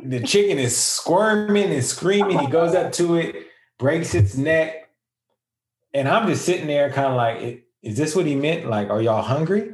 the 0.03 0.19
chicken 0.19 0.59
is 0.59 0.75
squirming 0.75 1.71
and 1.71 1.83
screaming. 1.83 2.39
He 2.39 2.47
goes 2.47 2.75
up 2.75 2.91
to 2.93 3.15
it, 3.15 3.47
breaks 3.79 4.13
its 4.13 4.35
neck. 4.35 4.89
And 5.93 6.07
I'm 6.07 6.27
just 6.27 6.45
sitting 6.45 6.67
there 6.67 6.89
kind 6.91 7.07
of 7.07 7.15
like, 7.15 7.65
is 7.81 7.97
this 7.97 8.15
what 8.15 8.25
he 8.25 8.35
meant? 8.35 8.69
Like, 8.69 8.89
are 8.89 9.01
y'all 9.01 9.21
hungry? 9.21 9.73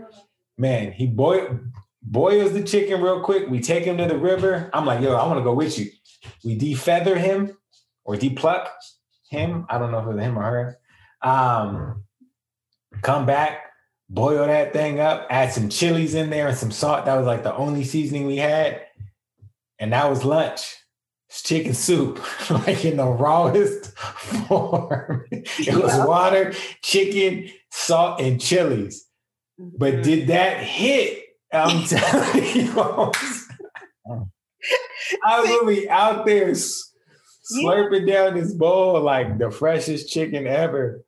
Man, 0.58 0.92
he 0.92 1.06
boiled 1.06 1.60
boils 2.12 2.54
the 2.54 2.64
chicken 2.64 3.02
real 3.02 3.22
quick. 3.22 3.50
We 3.50 3.60
take 3.60 3.84
him 3.84 3.98
to 3.98 4.06
the 4.06 4.18
river. 4.18 4.70
I'm 4.74 4.86
like, 4.86 5.02
yo, 5.02 5.14
I 5.16 5.26
want 5.28 5.40
to 5.40 5.44
go 5.44 5.54
with 5.54 5.78
you. 5.78 5.90
We 6.44 6.58
defeather 6.58 7.18
him 7.18 7.58
or 8.06 8.16
depluck 8.16 8.68
him. 9.30 9.66
I 9.70 9.78
don't 9.78 9.92
know 9.92 10.00
if 10.00 10.06
it 10.06 10.14
was 10.16 10.20
him 10.24 10.38
or 10.40 10.44
her. 10.44 10.78
Um, 11.22 12.04
come 13.02 13.26
back, 13.26 13.66
boil 14.10 14.46
that 14.48 14.74
thing 14.74 15.00
up, 15.00 15.28
add 15.30 15.52
some 15.52 15.70
chilies 15.70 16.16
in 16.16 16.30
there 16.30 16.48
and 16.48 16.58
some 16.58 16.72
salt. 16.72 17.06
That 17.06 17.18
was 17.18 17.26
like 17.28 17.44
the 17.44 17.56
only 17.56 17.84
seasoning 17.84 18.26
we 18.26 18.38
had. 18.38 18.82
And 19.80 19.94
that 19.94 20.10
was 20.10 20.24
lunch. 20.24 20.76
It's 21.30 21.44
chicken 21.44 21.74
soup, 21.74 22.24
like 22.50 22.86
in 22.86 22.96
the 22.98 23.06
rawest 23.06 23.98
form. 24.48 25.26
it 25.30 25.76
was 25.76 26.08
water, 26.08 26.54
chicken, 26.82 27.50
salt, 27.70 28.22
and 28.22 28.40
chilies. 28.40 29.06
But 29.60 29.96
Mhm. 29.96 30.04
did 30.04 30.28
that 30.28 30.64
hit? 30.64 31.26
I'm 31.54 31.84
telling 31.88 32.44
you, 32.56 32.72
I 35.24 35.40
was 35.40 35.50
really 35.50 35.90
out 35.90 36.26
there 36.26 36.50
Yeah. 36.50 36.56
slurping 37.64 38.08
down 38.08 38.36
this 38.36 38.54
bowl 38.54 39.00
like 39.02 39.38
the 39.38 39.50
freshest 39.52 40.10
chicken 40.12 40.48
ever. 40.48 41.04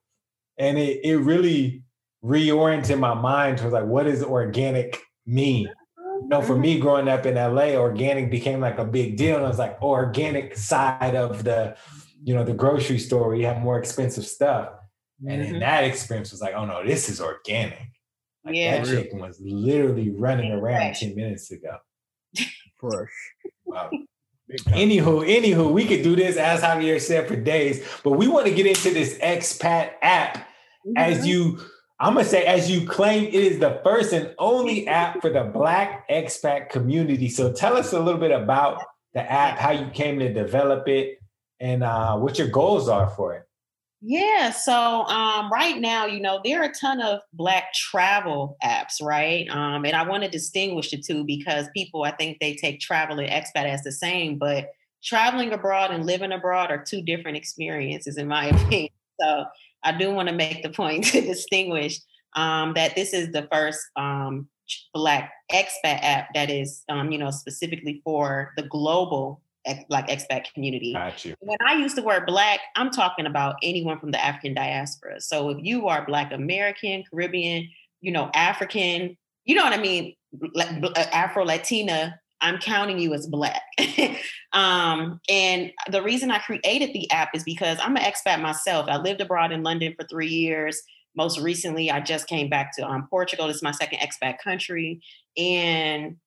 And 0.57 0.77
it, 0.77 1.03
it 1.03 1.17
really 1.17 1.83
reoriented 2.23 2.99
my 2.99 3.13
mind 3.13 3.57
to 3.59 3.69
like, 3.69 3.85
what 3.85 4.03
does 4.03 4.23
organic 4.23 5.01
mean? 5.25 5.69
You 5.97 6.27
know, 6.27 6.41
for 6.41 6.55
me 6.57 6.79
growing 6.79 7.07
up 7.07 7.25
in 7.25 7.35
LA, 7.35 7.75
organic 7.75 8.29
became 8.29 8.59
like 8.59 8.77
a 8.77 8.85
big 8.85 9.15
deal. 9.17 9.37
And 9.37 9.45
I 9.45 9.49
was 9.49 9.59
like, 9.59 9.81
organic 9.81 10.57
side 10.57 11.15
of 11.15 11.43
the, 11.45 11.75
you 12.23 12.33
know, 12.35 12.43
the 12.43 12.53
grocery 12.53 12.99
store 12.99 13.27
where 13.27 13.37
you 13.37 13.45
have 13.45 13.59
more 13.61 13.79
expensive 13.79 14.25
stuff. 14.25 14.69
And 15.27 15.41
then 15.41 15.53
Mhm. 15.55 15.59
that 15.61 15.83
experience 15.85 16.31
was 16.31 16.41
like, 16.41 16.53
oh 16.55 16.65
no, 16.65 16.85
this 16.85 17.09
is 17.09 17.19
organic. 17.21 17.87
Like 18.49 18.57
Yeah. 18.57 18.83
that 18.83 18.87
chicken 18.87 19.19
was 19.19 19.39
literally 19.41 20.09
running 20.11 20.51
around 20.51 20.95
10 20.95 21.15
minutes 21.15 21.51
ago. 21.51 21.77
Fresh. 22.79 23.09
Wow. 23.65 23.89
Big 24.47 24.63
time. 24.63 24.73
Anywho, 24.73 25.27
anywho, 25.27 25.71
we 25.71 25.85
could 25.85 26.01
do 26.03 26.15
this 26.15 26.37
as 26.37 26.61
Javier 26.61 26.99
said 26.99 27.27
for 27.27 27.35
days, 27.35 27.85
but 28.03 28.11
we 28.11 28.27
want 28.27 28.47
to 28.47 28.53
get 28.53 28.65
into 28.65 28.91
this 28.91 29.17
expat 29.19 29.91
app 30.01 30.47
as 30.97 31.19
Mhm. 31.19 31.25
you 31.27 31.59
I'm 32.01 32.13
gonna 32.13 32.23
say 32.25 32.45
as 32.45 32.71
you 32.71 32.87
claim 32.87 33.25
it 33.25 33.33
is 33.33 33.59
the 33.59 33.81
first 33.83 34.13
and 34.13 34.33
only 34.39 34.87
app 34.87 35.19
for 35.19 35.29
the 35.29 35.43
black 35.43 36.07
expat 36.09 36.69
community. 36.69 37.27
So 37.27 37.51
tell 37.51 37.75
us 37.75 37.91
a 37.91 37.99
little 37.99 38.21
bit 38.21 38.31
about 38.31 38.81
the 39.13 39.29
app, 39.29 39.57
how 39.59 39.71
you 39.71 39.85
came 39.91 40.17
to 40.19 40.31
develop 40.33 40.87
it, 40.87 41.19
and 41.59 41.83
uh, 41.83 42.15
what 42.17 42.39
your 42.39 42.47
goals 42.47 42.87
are 42.87 43.09
for 43.09 43.33
it. 43.35 43.43
Yeah, 44.01 44.51
so 44.51 45.03
um, 45.05 45.51
right 45.51 45.77
now, 45.77 46.05
you 46.05 46.21
know, 46.21 46.39
there 46.43 46.61
are 46.61 46.69
a 46.69 46.73
ton 46.73 47.01
of 47.01 47.19
Black 47.33 47.73
travel 47.73 48.55
apps, 48.63 49.01
right? 49.01 49.47
Um, 49.49 49.83
and 49.83 49.93
I 49.93 50.07
want 50.07 50.23
to 50.23 50.29
distinguish 50.29 50.91
the 50.91 50.97
two 50.97 51.25
because 51.25 51.67
people, 51.75 52.03
I 52.03 52.11
think 52.11 52.37
they 52.39 52.55
take 52.55 52.79
travel 52.79 53.19
and 53.19 53.29
expat 53.29 53.65
as 53.65 53.83
the 53.83 53.91
same, 53.91 54.37
but 54.37 54.71
traveling 55.03 55.51
abroad 55.51 55.91
and 55.91 56.05
living 56.05 56.31
abroad 56.31 56.71
are 56.71 56.81
two 56.81 57.01
different 57.01 57.35
experiences, 57.35 58.17
in 58.17 58.29
my 58.29 58.45
opinion. 58.47 58.93
So 59.19 59.45
I 59.83 59.91
do 59.91 60.13
want 60.13 60.29
to 60.29 60.35
make 60.35 60.63
the 60.63 60.69
point 60.69 61.03
to 61.11 61.19
distinguish 61.19 61.99
um, 62.37 62.73
that 62.75 62.95
this 62.95 63.13
is 63.13 63.33
the 63.33 63.49
first 63.51 63.81
um, 63.97 64.47
Black 64.93 65.31
expat 65.51 65.99
app 66.03 66.33
that 66.35 66.49
is, 66.49 66.83
um, 66.87 67.11
you 67.11 67.17
know, 67.17 67.31
specifically 67.31 68.01
for 68.05 68.53
the 68.55 68.63
global 68.63 69.41
like 69.89 70.07
expat 70.07 70.51
community 70.53 70.93
Got 70.93 71.25
you. 71.25 71.35
when 71.39 71.57
I 71.65 71.75
use 71.75 71.93
the 71.93 72.03
word 72.03 72.25
black, 72.25 72.59
I'm 72.75 72.91
talking 72.91 73.25
about 73.25 73.55
anyone 73.63 73.99
from 73.99 74.11
the 74.11 74.23
African 74.23 74.53
diaspora. 74.53 75.21
So 75.21 75.49
if 75.49 75.57
you 75.61 75.87
are 75.87 76.05
Black 76.05 76.31
American, 76.31 77.03
Caribbean, 77.09 77.69
you 78.01 78.11
know, 78.11 78.29
African, 78.33 79.17
you 79.45 79.55
know 79.55 79.63
what 79.63 79.73
I 79.73 79.81
mean, 79.81 80.15
Afro 81.11 81.45
Latina, 81.45 82.19
I'm 82.41 82.57
counting 82.57 82.99
you 82.99 83.13
as 83.13 83.27
Black. 83.27 83.61
um, 84.53 85.19
and 85.29 85.71
the 85.89 86.01
reason 86.01 86.31
I 86.31 86.39
created 86.39 86.93
the 86.93 87.09
app 87.11 87.29
is 87.33 87.43
because 87.43 87.77
I'm 87.81 87.97
an 87.97 88.03
expat 88.03 88.41
myself. 88.41 88.87
I 88.89 88.97
lived 88.97 89.21
abroad 89.21 89.51
in 89.51 89.63
London 89.63 89.93
for 89.99 90.07
three 90.07 90.27
years. 90.27 90.81
Most 91.15 91.39
recently, 91.39 91.91
I 91.91 91.99
just 91.99 92.27
came 92.27 92.49
back 92.49 92.75
to 92.77 92.87
um, 92.87 93.07
Portugal. 93.09 93.47
This 93.47 93.57
is 93.57 93.63
my 93.63 93.71
second 93.71 93.99
expat 93.99 94.37
country. 94.39 95.01
And 95.37 96.17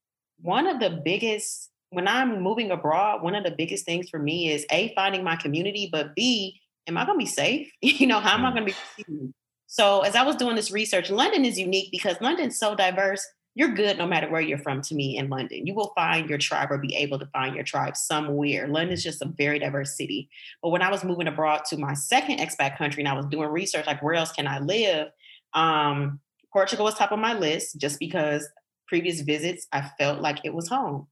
one 0.41 0.67
of 0.67 0.81
the 0.81 1.01
biggest 1.05 1.71
when 1.93 2.09
I'm 2.09 2.41
moving 2.41 2.71
abroad, 2.71 3.23
one 3.23 3.35
of 3.35 3.45
the 3.45 3.51
biggest 3.51 3.85
things 3.85 4.09
for 4.09 4.19
me 4.19 4.51
is 4.51 4.65
A, 4.73 4.93
finding 4.95 5.23
my 5.23 5.37
community, 5.37 5.91
but 5.93 6.15
B, 6.15 6.59
am 6.89 6.97
I 6.97 7.05
gonna 7.05 7.19
be 7.19 7.27
safe? 7.27 7.71
you 7.83 8.07
know, 8.07 8.19
how 8.19 8.35
am 8.35 8.47
I 8.47 8.49
gonna 8.49 8.65
be 8.65 8.75
received? 8.99 9.35
So 9.67 10.01
as 10.01 10.17
I 10.17 10.23
was 10.23 10.37
doing 10.37 10.57
this 10.57 10.71
research, 10.71 11.11
London 11.11 11.45
is 11.45 11.59
unique 11.59 11.91
because 11.93 12.17
London's 12.21 12.59
so 12.59 12.75
diverse. 12.75 13.27
You're 13.55 13.75
good 13.75 13.99
no 13.99 14.07
matter 14.07 14.31
where 14.31 14.41
you're 14.41 14.59
from 14.59 14.81
to 14.83 14.95
me 14.95 15.19
in 15.19 15.29
London. 15.29 15.67
You 15.67 15.75
will 15.75 15.93
find 15.95 16.29
your 16.31 16.39
tribe 16.39 16.71
or 16.71 16.79
be 16.79 16.95
able 16.97 17.19
to 17.19 17.27
find 17.27 17.55
your 17.55 17.65
tribe 17.65 17.97
somewhere. 17.99 18.67
London 18.67 18.95
is 18.95 19.03
just 19.03 19.21
a 19.21 19.27
very 19.27 19.59
diverse 19.59 19.95
city. 19.95 20.31
But 20.63 20.71
when 20.71 20.81
I 20.81 20.91
was 20.91 21.05
moving 21.05 21.29
abroad 21.29 21.67
to 21.67 21.77
my 21.77 21.93
second 21.93 22.39
expat 22.39 22.79
country 22.79 23.03
and 23.03 23.09
I 23.09 23.15
was 23.15 23.27
doing 23.27 23.51
research, 23.51 23.87
like 23.87 24.03
where 24.03 24.15
else 24.15 24.33
can 24.33 24.47
I 24.47 24.61
live? 24.61 25.09
Um, 25.53 26.21
Portugal 26.51 26.87
was 26.87 26.95
top 26.95 27.13
of 27.13 27.19
my 27.19 27.35
list 27.35 27.79
just 27.79 27.99
because 27.99 28.49
previous 28.89 29.21
visits, 29.21 29.67
I 29.73 29.91
felt 29.99 30.21
like 30.21 30.41
it 30.45 30.55
was 30.55 30.69
home 30.69 31.09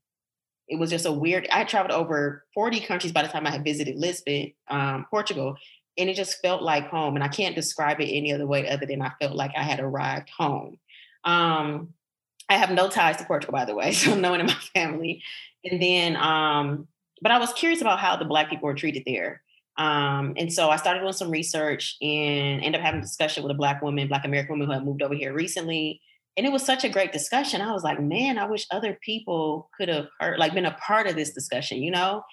it 0.71 0.79
was 0.79 0.89
just 0.89 1.05
a 1.05 1.11
weird. 1.11 1.49
I 1.51 1.65
traveled 1.65 1.91
over 1.91 2.45
40 2.53 2.79
countries 2.79 3.11
by 3.11 3.23
the 3.23 3.27
time 3.27 3.45
I 3.45 3.51
had 3.51 3.63
visited 3.63 3.97
Lisbon, 3.97 4.53
um, 4.69 5.05
Portugal, 5.09 5.57
and 5.97 6.09
it 6.09 6.15
just 6.15 6.41
felt 6.41 6.61
like 6.63 6.87
home. 6.89 7.15
And 7.15 7.23
I 7.23 7.27
can't 7.27 7.55
describe 7.55 7.99
it 7.99 8.05
any 8.05 8.33
other 8.33 8.47
way 8.47 8.69
other 8.69 8.85
than 8.85 9.01
I 9.01 9.11
felt 9.19 9.35
like 9.35 9.51
I 9.55 9.63
had 9.63 9.81
arrived 9.81 10.29
home. 10.29 10.79
Um, 11.25 11.89
I 12.47 12.55
have 12.55 12.71
no 12.71 12.89
ties 12.89 13.17
to 13.17 13.25
Portugal, 13.25 13.51
by 13.51 13.65
the 13.65 13.75
way, 13.75 13.91
so 13.91 14.15
no 14.15 14.31
one 14.31 14.39
in 14.39 14.45
my 14.45 14.53
family. 14.73 15.21
And 15.65 15.81
then, 15.81 16.15
um, 16.15 16.87
but 17.21 17.33
I 17.33 17.37
was 17.37 17.51
curious 17.51 17.81
about 17.81 17.99
how 17.99 18.15
the 18.15 18.25
Black 18.25 18.49
people 18.49 18.67
were 18.67 18.73
treated 18.73 19.03
there. 19.05 19.41
Um, 19.77 20.35
and 20.37 20.51
so 20.51 20.69
I 20.69 20.77
started 20.77 21.01
doing 21.01 21.11
some 21.11 21.31
research 21.31 21.97
and 22.01 22.63
ended 22.63 22.75
up 22.75 22.85
having 22.85 23.01
a 23.01 23.03
discussion 23.03 23.43
with 23.43 23.51
a 23.51 23.55
Black 23.55 23.81
woman, 23.81 24.07
Black 24.07 24.23
American 24.23 24.53
woman 24.53 24.67
who 24.67 24.73
had 24.73 24.85
moved 24.85 25.01
over 25.01 25.15
here 25.15 25.33
recently 25.33 25.99
and 26.37 26.45
it 26.45 26.51
was 26.51 26.65
such 26.65 26.83
a 26.83 26.89
great 26.89 27.11
discussion. 27.11 27.61
I 27.61 27.73
was 27.73 27.83
like, 27.83 27.99
man, 27.99 28.37
I 28.37 28.45
wish 28.45 28.65
other 28.71 28.97
people 29.03 29.69
could 29.77 29.89
have 29.89 30.07
heard, 30.19 30.39
like, 30.39 30.53
been 30.53 30.65
a 30.65 30.77
part 30.85 31.07
of 31.07 31.15
this 31.15 31.33
discussion, 31.33 31.81
you 31.81 31.91
know? 31.91 32.23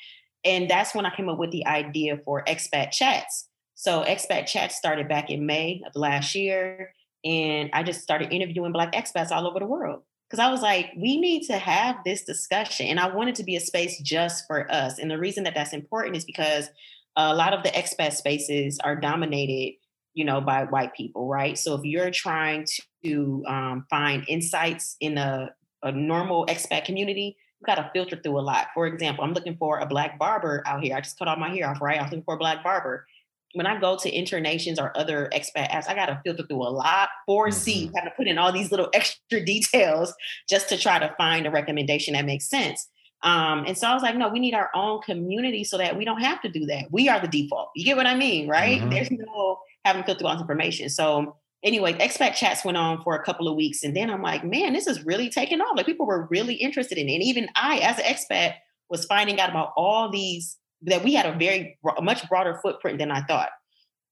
And 0.45 0.71
that's 0.71 0.95
when 0.95 1.05
I 1.05 1.15
came 1.15 1.29
up 1.29 1.39
with 1.39 1.51
the 1.51 1.67
idea 1.67 2.19
for 2.25 2.45
expat 2.45 2.93
chats. 2.93 3.49
So 3.75 4.05
expat 4.05 4.47
chats 4.47 4.77
started 4.77 5.09
back 5.09 5.31
in 5.31 5.47
May 5.47 5.83
of 5.87 5.93
last 5.95 6.35
year, 6.35 6.93
and 7.25 7.71
I 7.73 7.83
just 7.83 8.03
started 8.03 8.33
interviewing 8.33 8.73
Black 8.73 8.93
expats 8.93 9.31
all 9.31 9.47
over 9.47 9.59
the 9.59 9.67
world 9.67 10.03
because 10.29 10.39
I 10.39 10.51
was 10.51 10.63
like, 10.63 10.91
we 10.97 11.21
need 11.21 11.47
to 11.47 11.59
have 11.59 11.97
this 12.05 12.25
discussion, 12.25 12.87
and 12.87 13.01
I 13.01 13.15
wanted 13.15 13.35
to 13.37 13.45
be 13.45 13.57
a 13.57 13.61
space 13.61 14.01
just 14.01 14.47
for 14.47 14.71
us. 14.71 14.99
And 14.99 15.11
the 15.11 15.19
reason 15.19 15.45
that 15.45 15.55
that's 15.55 15.73
important 15.73 16.17
is 16.17 16.25
because 16.25 16.71
a 17.17 17.35
lot 17.35 17.53
of 17.53 17.65
the 17.65 17.71
expat 17.71 18.13
spaces 18.13 18.79
are 18.85 18.95
dominated 18.95 19.75
you 20.19 20.25
know, 20.25 20.41
by 20.41 20.65
white 20.65 20.93
people, 20.95 21.29
right? 21.29 21.57
So 21.57 21.75
if 21.75 21.85
you're 21.85 22.11
trying 22.11 22.67
to 23.05 23.45
um, 23.47 23.87
find 23.91 24.25
insights 24.29 24.97
in 25.01 25.19
a, 25.19 25.51
a 25.83 25.93
normal 25.93 26.47
expat 26.47 26.85
community, 26.85 27.37
you 27.61 27.67
got 27.67 27.77
to 27.77 27.91
filter 27.93 28.17
through 28.17 28.39
a 28.39 28.41
lot. 28.41 28.69
For 28.75 28.87
example, 28.87 29.25
I'm 29.25 29.33
looking 29.33 29.57
for 29.57 29.79
a 29.79 29.87
black 29.87 30.19
barber 30.19 30.63
out 30.67 30.83
here. 30.83 30.97
I 30.97 31.01
just 31.01 31.19
cut 31.19 31.29
all 31.29 31.37
my 31.37 31.51
hair 31.51 31.69
off, 31.69 31.81
right? 31.81 31.99
I 31.99 32.03
was 32.03 32.11
looking 32.11 32.25
for 32.25 32.35
a 32.35 32.39
black 32.39 32.63
barber. 32.63 33.07
When 33.55 33.67
I 33.67 33.81
go 33.81 33.97
to 33.97 34.11
Internations 34.11 34.79
or 34.79 34.97
other 34.97 35.31
expat 35.33 35.71
apps, 35.71 35.89
I 35.89 35.95
got 35.95 36.07
to 36.07 36.21
filter 36.25 36.45
through 36.47 36.63
a 36.63 36.69
lot. 36.69 37.09
4C, 37.29 37.85
mm-hmm. 37.87 37.95
got 37.95 38.03
to 38.03 38.11
put 38.17 38.27
in 38.27 38.39
all 38.39 38.53
these 38.53 38.71
little 38.71 38.91
extra 38.95 39.45
details 39.45 40.15
just 40.49 40.69
to 40.69 40.79
try 40.79 40.99
to 40.99 41.15
find 41.17 41.47
a 41.47 41.51
recommendation 41.51 42.15
that 42.15 42.27
makes 42.27 42.49
sense. 42.49 42.89
Um, 43.23 43.65
and 43.67 43.77
so 43.77 43.89
I 43.89 43.95
was 43.95 44.03
like, 44.03 44.17
no, 44.17 44.29
we 44.29 44.39
need 44.39 44.55
our 44.55 44.71
own 44.75 45.01
community 45.03 45.65
so 45.65 45.79
that 45.79 45.97
we 45.97 46.05
don't 46.05 46.21
have 46.21 46.41
to 46.43 46.49
do 46.49 46.67
that. 46.67 46.93
We 46.93 47.09
are 47.09 47.21
the 47.21 47.27
default. 47.27 47.71
You 47.75 47.85
get 47.85 47.97
what 47.97 48.07
I 48.07 48.15
mean, 48.15 48.49
right? 48.49 48.81
Mm-hmm. 48.81 48.91
There's 48.91 49.11
no 49.11 49.59
having 49.85 50.05
filtered 50.05 50.27
all 50.27 50.35
this 50.35 50.41
information. 50.41 50.89
So 50.89 51.37
anyway, 51.63 51.95
expat 51.95 52.35
chats 52.35 52.65
went 52.65 52.77
on 52.77 53.03
for 53.03 53.15
a 53.15 53.23
couple 53.23 53.49
of 53.49 53.57
weeks. 53.57 53.83
And 53.83 53.97
then 53.97 54.11
I'm 54.11 54.23
like, 54.23 54.45
man, 54.45 54.73
this 54.73 54.87
is 54.87 55.05
really 55.05 55.29
taking 55.29 55.61
off. 55.61 55.77
Like 55.77 55.87
people 55.87 56.07
were 56.07 56.29
really 56.31 56.55
interested 56.55 56.99
in 56.99 57.09
it. 57.09 57.15
And 57.15 57.23
even 57.23 57.49
I, 57.57 57.79
as 57.79 57.99
an 57.99 58.05
expat, 58.05 58.55
was 58.91 59.05
finding 59.05 59.41
out 59.41 59.51
about 59.51 59.73
all 59.77 60.11
these, 60.11 60.57
that 60.83 61.05
we 61.05 61.15
had 61.15 61.27
a 61.27 61.37
very, 61.37 61.79
a 61.97 62.03
much 62.03 62.27
broader 62.29 62.59
footprint 62.63 62.99
than 62.99 63.11
I 63.11 63.23
thought. 63.23 63.51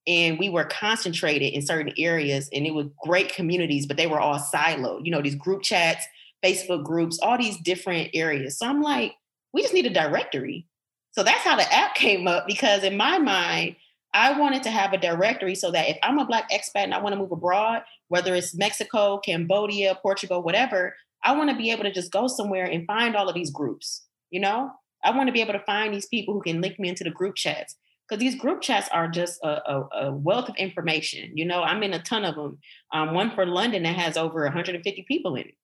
And 0.07 0.39
we 0.39 0.49
were 0.49 0.65
concentrated 0.65 1.53
in 1.53 1.63
certain 1.63 1.93
areas 1.99 2.49
and 2.53 2.67
it 2.67 2.75
was 2.75 2.87
great 3.03 3.35
communities, 3.35 3.87
but 3.87 3.97
they 3.97 4.07
were 4.07 4.21
all 4.21 4.39
siloed, 4.39 5.05
you 5.05 5.11
know, 5.11 5.23
these 5.23 5.35
group 5.35 5.63
chats, 5.63 6.07
Facebook 6.45 6.85
groups, 6.85 7.19
all 7.21 7.39
these 7.39 7.59
different 7.59 8.11
areas. 8.15 8.59
So 8.59 8.67
I'm 8.67 8.83
like, 8.83 9.15
we 9.53 9.63
just 9.63 9.75
need 9.75 9.87
a 9.87 9.91
directory. 9.91 10.67
So 11.13 11.23
that's 11.23 11.43
how 11.43 11.57
the 11.57 11.73
app 11.73 11.95
came 11.97 12.29
up 12.29 12.47
because 12.47 12.85
in 12.85 12.97
my 12.97 13.19
mind, 13.19 13.77
I 14.17 14.39
wanted 14.39 14.63
to 14.63 14.71
have 14.71 14.95
a 14.95 14.99
directory 14.99 15.55
so 15.55 15.71
that 15.73 15.91
if 15.91 15.99
I'm 16.03 16.19
a 16.19 16.25
Black 16.25 16.51
expat 16.51 16.85
and 16.85 16.95
I 16.95 17.03
want 17.03 17.13
to 17.13 17.19
move 17.19 17.33
abroad, 17.33 17.83
whether 18.09 18.35
it's 18.35 18.55
Mexico, 18.55 19.19
Cambodia, 19.19 19.95
Portugal, 20.01 20.43
whatever, 20.43 20.97
I 21.23 21.37
want 21.37 21.51
to 21.51 21.57
be 21.57 21.71
able 21.71 21.83
to 21.83 21.93
just 21.93 22.11
go 22.11 22.27
somewhere 22.27 22.65
and 22.65 22.87
find 22.87 23.15
all 23.15 23.29
of 23.29 23.35
these 23.35 23.51
groups. 23.51 24.07
You 24.31 24.41
know, 24.41 24.71
I 25.05 25.15
want 25.15 25.27
to 25.27 25.35
be 25.35 25.43
able 25.43 25.53
to 25.53 25.65
find 25.67 25.93
these 25.93 26.07
people 26.07 26.33
who 26.33 26.41
can 26.41 26.63
link 26.63 26.81
me 26.81 26.89
into 26.89 27.05
the 27.05 27.11
group 27.11 27.35
chats 27.35 27.77
because 28.09 28.19
these 28.19 28.35
group 28.35 28.63
chats 28.63 28.89
are 28.89 29.07
just 29.07 29.39
a, 29.45 29.71
a, 29.71 29.89
a, 29.93 30.13
wealth 30.13 30.49
of 30.49 30.57
information. 30.57 31.33
You 31.35 31.45
know, 31.45 31.63
I'm 31.63 31.83
in 31.83 31.93
a 31.93 32.03
ton 32.03 32.25
of 32.25 32.37
them. 32.37 32.59
Um, 32.95 33.13
one 33.13 33.33
for 33.35 33.45
London 33.45 33.83
that 33.83 33.97
has 33.97 34.17
over 34.17 34.45
150 34.45 35.05
people 35.07 35.35
in 35.37 35.49
it. 35.49 35.55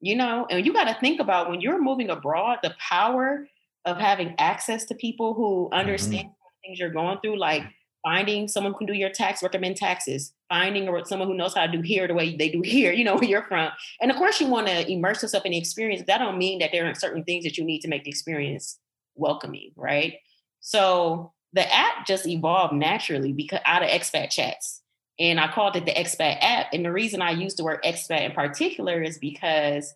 You 0.00 0.16
know, 0.16 0.46
and 0.50 0.66
you 0.66 0.74
got 0.74 0.84
to 0.84 1.00
think 1.00 1.18
about 1.18 1.48
when 1.48 1.62
you're 1.62 1.80
moving 1.80 2.10
abroad, 2.10 2.58
the 2.62 2.74
power 2.78 3.48
of 3.86 3.96
having 3.96 4.34
access 4.36 4.84
to 4.86 4.94
people 4.94 5.32
who 5.32 5.70
understand 5.72 6.26
mm-hmm. 6.26 6.66
things 6.66 6.78
you're 6.78 6.90
going 6.90 7.18
through, 7.22 7.38
like 7.38 7.62
finding 8.06 8.46
someone 8.46 8.72
who 8.72 8.78
can 8.78 8.86
do 8.86 8.92
your 8.92 9.10
tax, 9.10 9.42
recommend 9.42 9.76
taxes, 9.76 10.32
finding 10.48 10.88
someone 11.06 11.26
who 11.26 11.34
knows 11.34 11.56
how 11.56 11.66
to 11.66 11.72
do 11.72 11.80
here 11.80 12.06
the 12.06 12.14
way 12.14 12.36
they 12.36 12.48
do 12.48 12.60
here, 12.60 12.92
you 12.98 13.02
know, 13.02 13.16
where 13.16 13.24
you're 13.24 13.42
from. 13.42 13.68
And 14.00 14.12
of 14.12 14.16
course, 14.16 14.40
you 14.40 14.46
want 14.46 14.68
to 14.68 14.88
immerse 14.88 15.22
yourself 15.22 15.44
in 15.44 15.50
the 15.50 15.58
experience. 15.58 16.04
That 16.06 16.18
don't 16.18 16.38
mean 16.38 16.60
that 16.60 16.70
there 16.70 16.84
aren't 16.84 17.00
certain 17.00 17.24
things 17.24 17.42
that 17.42 17.58
you 17.58 17.64
need 17.64 17.80
to 17.80 17.88
make 17.88 18.04
the 18.04 18.10
experience 18.10 18.78
welcoming, 19.16 19.72
right? 19.74 20.14
So 20.60 21.32
the 21.52 21.66
app 21.74 22.06
just 22.06 22.28
evolved 22.28 22.74
naturally 22.74 23.32
because 23.32 23.58
out 23.66 23.82
of 23.82 23.88
expat 23.88 24.30
chats. 24.30 24.82
And 25.18 25.40
I 25.40 25.50
called 25.50 25.74
it 25.74 25.84
the 25.84 25.92
expat 25.92 26.38
app. 26.42 26.66
And 26.72 26.84
the 26.84 26.92
reason 26.92 27.22
I 27.22 27.32
use 27.32 27.56
the 27.56 27.64
word 27.64 27.82
expat 27.84 28.20
in 28.20 28.32
particular 28.32 29.02
is 29.02 29.18
because 29.18 29.92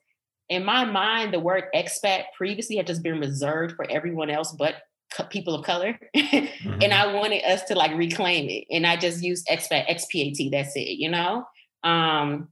in 0.49 0.65
my 0.65 0.85
mind, 0.85 1.33
the 1.33 1.39
word 1.39 1.65
expat 1.73 2.25
previously 2.37 2.75
had 2.75 2.89
just 2.89 3.05
been 3.05 3.21
reserved 3.21 3.77
for 3.77 3.89
everyone 3.89 4.31
else 4.31 4.53
but 4.53 4.75
people 5.31 5.55
of 5.55 5.65
color. 5.65 5.99
mm-hmm. 6.17 6.83
And 6.83 6.93
I 6.93 7.13
wanted 7.13 7.45
us 7.45 7.65
to 7.65 7.75
like 7.75 7.97
reclaim 7.97 8.49
it. 8.49 8.65
And 8.71 8.87
I 8.87 8.97
just 8.97 9.23
used 9.23 9.47
expat, 9.49 9.89
XPAT, 9.89 10.51
that's 10.51 10.77
it, 10.77 10.99
you 10.99 11.11
know? 11.11 11.45
Um, 11.83 12.49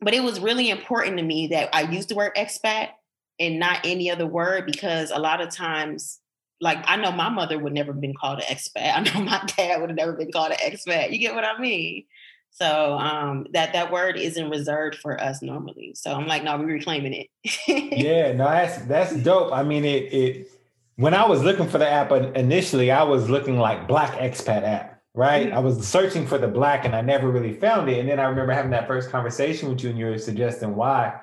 but 0.00 0.14
it 0.14 0.22
was 0.22 0.40
really 0.40 0.70
important 0.70 1.16
to 1.18 1.22
me 1.22 1.48
that 1.48 1.74
I 1.74 1.82
used 1.82 2.10
the 2.10 2.14
word 2.14 2.32
expat 2.36 2.90
and 3.38 3.58
not 3.58 3.80
any 3.84 4.10
other 4.10 4.26
word 4.26 4.66
because 4.66 5.10
a 5.10 5.18
lot 5.18 5.40
of 5.40 5.50
times 5.50 6.20
like 6.60 6.78
I 6.86 6.96
know 6.96 7.12
my 7.12 7.28
mother 7.28 7.58
would 7.58 7.72
never 7.72 7.92
have 7.92 8.00
been 8.00 8.14
called 8.14 8.40
an 8.40 8.46
expat. 8.46 8.94
I 8.96 9.00
know 9.00 9.24
my 9.24 9.42
dad 9.56 9.80
would 9.80 9.90
have 9.90 9.96
never 9.96 10.12
been 10.12 10.32
called 10.32 10.52
an 10.52 10.58
expat. 10.58 11.12
You 11.12 11.18
get 11.18 11.34
what 11.34 11.44
I 11.44 11.58
mean? 11.58 12.04
So 12.50 12.94
um, 12.94 13.46
that 13.52 13.74
that 13.74 13.92
word 13.92 14.16
isn't 14.16 14.48
reserved 14.48 14.96
for 14.96 15.20
us 15.20 15.42
normally. 15.42 15.92
So 15.94 16.14
I'm 16.14 16.26
like, 16.26 16.42
no, 16.42 16.56
we're 16.56 16.64
reclaiming 16.64 17.12
it. 17.12 17.28
yeah, 17.68 18.32
no, 18.32 18.44
that's 18.44 18.78
that's 18.86 19.14
dope. 19.16 19.52
I 19.52 19.62
mean, 19.62 19.84
it 19.84 20.12
it 20.12 20.50
when 20.96 21.14
I 21.14 21.26
was 21.26 21.42
looking 21.42 21.68
for 21.68 21.78
the 21.78 21.88
app 21.88 22.10
initially, 22.10 22.90
I 22.90 23.02
was 23.02 23.30
looking 23.30 23.58
like 23.58 23.86
Black 23.86 24.12
Expat 24.12 24.62
app, 24.62 25.00
right? 25.14 25.46
Mm-hmm. 25.46 25.56
I 25.56 25.60
was 25.60 25.86
searching 25.86 26.26
for 26.26 26.38
the 26.38 26.48
Black, 26.48 26.84
and 26.84 26.96
I 26.96 27.02
never 27.02 27.30
really 27.30 27.52
found 27.52 27.88
it. 27.88 27.98
And 27.98 28.08
then 28.08 28.18
I 28.18 28.24
remember 28.24 28.52
having 28.52 28.70
that 28.72 28.86
first 28.86 29.10
conversation 29.10 29.68
with 29.68 29.82
you, 29.82 29.90
and 29.90 29.98
you 29.98 30.06
were 30.06 30.18
suggesting 30.18 30.74
why, 30.74 31.14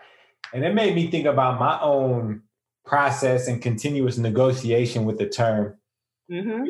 and 0.54 0.64
it 0.64 0.74
made 0.74 0.96
me 0.96 1.10
think 1.10 1.26
about 1.26 1.60
my 1.60 1.80
own 1.82 2.44
process 2.86 3.48
and 3.48 3.62
continuous 3.62 4.18
negotiation 4.18 5.06
with 5.06 5.18
the 5.18 5.28
term 5.28 5.76
mm-hmm. 6.30 6.66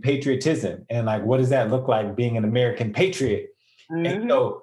patriotism 0.00 0.84
and 0.90 1.06
like 1.06 1.22
what 1.22 1.38
does 1.38 1.50
that 1.50 1.70
look 1.70 1.86
like 1.88 2.16
being 2.16 2.36
an 2.36 2.44
American 2.44 2.92
patriot? 2.92 3.48
Mm-hmm. 3.90 4.06
And 4.06 4.30
so 4.30 4.62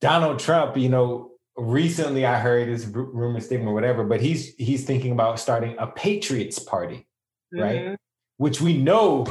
Donald 0.00 0.38
Trump, 0.38 0.76
you 0.76 0.88
know, 0.88 1.32
recently 1.58 2.24
I 2.24 2.38
heard 2.38 2.68
this 2.68 2.86
rumor 2.86 3.40
stigma, 3.40 3.72
whatever, 3.72 4.04
but 4.04 4.20
he's 4.20 4.54
he's 4.56 4.84
thinking 4.84 5.12
about 5.12 5.38
starting 5.40 5.76
a 5.78 5.86
Patriots 5.86 6.58
Party, 6.58 7.06
mm-hmm. 7.54 7.60
right? 7.60 7.98
Which 8.36 8.60
we 8.60 8.76
know 8.76 9.26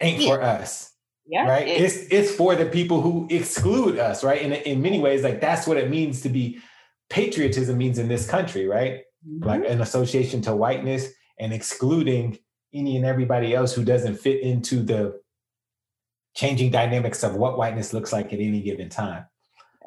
ain't 0.00 0.20
yeah. 0.20 0.28
for 0.28 0.42
us. 0.42 0.92
Yeah, 1.26 1.48
right. 1.48 1.66
It's 1.66 1.96
it's 2.10 2.34
for 2.34 2.54
the 2.54 2.66
people 2.66 3.00
who 3.00 3.26
exclude 3.30 3.98
us, 3.98 4.22
right? 4.22 4.42
And 4.42 4.52
in 4.52 4.82
many 4.82 5.00
ways, 5.00 5.22
like 5.22 5.40
that's 5.40 5.66
what 5.66 5.78
it 5.78 5.88
means 5.88 6.20
to 6.22 6.28
be 6.28 6.60
patriotism 7.08 7.78
means 7.78 7.98
in 7.98 8.08
this 8.08 8.28
country, 8.28 8.66
right? 8.66 9.00
mm-hmm. 9.26 9.44
like 9.44 9.64
an 9.64 9.80
association 9.80 10.42
to 10.42 10.54
whiteness 10.54 11.08
and 11.38 11.52
excluding 11.52 12.38
any 12.72 12.96
and 12.96 13.04
everybody 13.04 13.54
else 13.54 13.74
who 13.74 13.84
doesn't 13.84 14.16
fit 14.16 14.42
into 14.42 14.82
the 14.82 15.20
changing 16.34 16.70
dynamics 16.70 17.22
of 17.22 17.36
what 17.36 17.56
whiteness 17.56 17.92
looks 17.92 18.12
like 18.12 18.32
at 18.32 18.40
any 18.40 18.60
given 18.60 18.88
time. 18.88 19.24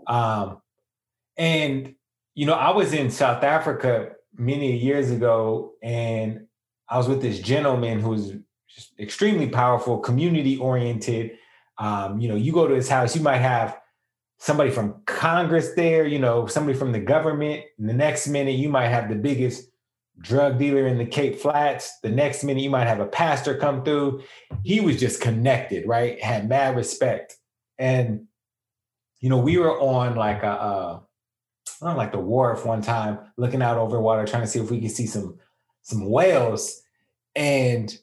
Um, 0.08 0.62
and 1.38 1.96
you 2.38 2.46
know, 2.46 2.54
I 2.54 2.70
was 2.70 2.94
in 2.94 3.10
South 3.10 3.44
Africa 3.44 4.12
many 4.38 4.78
years 4.78 5.10
ago, 5.10 5.74
and 5.82 6.46
I 6.88 6.98
was 6.98 7.08
with 7.08 7.20
this 7.22 7.40
gentleman 7.40 8.00
who's 8.00 8.34
just 8.68 8.94
extremely 9.00 9.50
powerful, 9.50 9.98
community 9.98 10.58
oriented. 10.58 11.32
Um, 11.80 12.20
you 12.20 12.30
know, 12.30 12.36
you 12.36 12.54
go 12.54 12.68
to 12.68 12.76
his 12.76 12.90
house, 12.90 13.16
you 13.16 13.24
might 13.24 13.38
have 13.38 13.80
somebody 14.38 14.70
from 14.70 15.02
Congress 15.06 15.74
there, 15.74 16.06
you 16.06 16.20
know, 16.20 16.46
somebody 16.46 16.78
from 16.78 16.92
the 16.92 17.00
government. 17.00 17.64
And 17.80 17.90
the 17.90 17.94
next 17.94 18.28
minute, 18.28 18.56
you 18.56 18.70
might 18.70 18.90
have 18.90 19.10
the 19.10 19.16
biggest 19.16 19.70
drug 20.20 20.60
dealer 20.60 20.86
in 20.88 21.00
the 21.00 21.06
Cape 21.06 21.40
Flats. 21.40 22.00
The 22.04 22.10
next 22.10 22.44
minute, 22.44 22.62
you 22.62 22.70
might 22.70 22.88
have 22.88 23.00
a 23.00 23.08
pastor 23.08 23.58
come 23.58 23.84
through. 23.84 24.24
He 24.64 24.80
was 24.80 25.00
just 25.00 25.22
connected, 25.22 25.88
right? 25.88 26.22
Had 26.22 26.48
mad 26.48 26.76
respect. 26.76 27.36
And, 27.80 28.28
you 29.20 29.30
know, 29.30 29.40
we 29.40 29.58
were 29.58 29.80
on 29.80 30.16
like 30.16 30.44
a, 30.44 30.52
uh, 30.52 31.00
on 31.82 31.98
like 31.98 32.12
the 32.12 32.20
wharf 32.20 32.66
one 32.66 32.82
time, 32.82 33.20
looking 33.38 33.62
out 33.62 33.78
over 33.78 34.00
water, 34.00 34.26
trying 34.26 34.44
to 34.44 34.48
see 34.48 34.60
if 34.60 34.72
we 34.72 34.82
could 34.82 34.92
see 34.92 35.06
some 35.06 35.38
some 35.82 36.10
whales. 36.10 36.82
And 37.36 37.96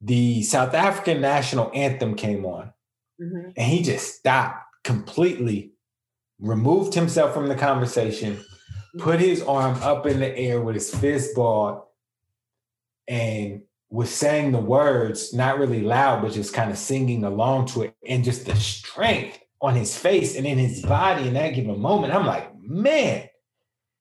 the 0.00 0.42
South 0.42 0.74
African 0.74 1.20
national 1.20 1.70
anthem 1.74 2.14
came 2.14 2.44
on. 2.44 2.72
Mm-hmm. 3.20 3.50
And 3.56 3.66
he 3.66 3.82
just 3.82 4.16
stopped 4.16 4.64
completely 4.84 5.72
removed 6.38 6.94
himself 6.94 7.34
from 7.34 7.48
the 7.48 7.54
conversation, 7.54 8.38
put 8.98 9.20
his 9.20 9.42
arm 9.42 9.74
up 9.82 10.06
in 10.06 10.20
the 10.20 10.36
air 10.36 10.60
with 10.60 10.76
his 10.76 10.94
fist 10.94 11.34
balled, 11.34 11.82
and 13.08 13.62
was 13.90 14.14
saying 14.14 14.52
the 14.52 14.58
words, 14.58 15.34
not 15.34 15.58
really 15.58 15.80
loud, 15.80 16.22
but 16.22 16.32
just 16.32 16.54
kind 16.54 16.70
of 16.70 16.78
singing 16.78 17.24
along 17.24 17.66
to 17.66 17.82
it. 17.82 17.96
And 18.06 18.22
just 18.22 18.46
the 18.46 18.54
strength 18.56 19.38
on 19.60 19.74
his 19.74 19.96
face 19.96 20.36
and 20.36 20.46
in 20.46 20.58
his 20.58 20.82
body 20.82 21.26
in 21.26 21.34
that 21.34 21.54
given 21.54 21.80
moment. 21.80 22.14
I'm 22.14 22.26
like, 22.26 22.50
man, 22.68 23.28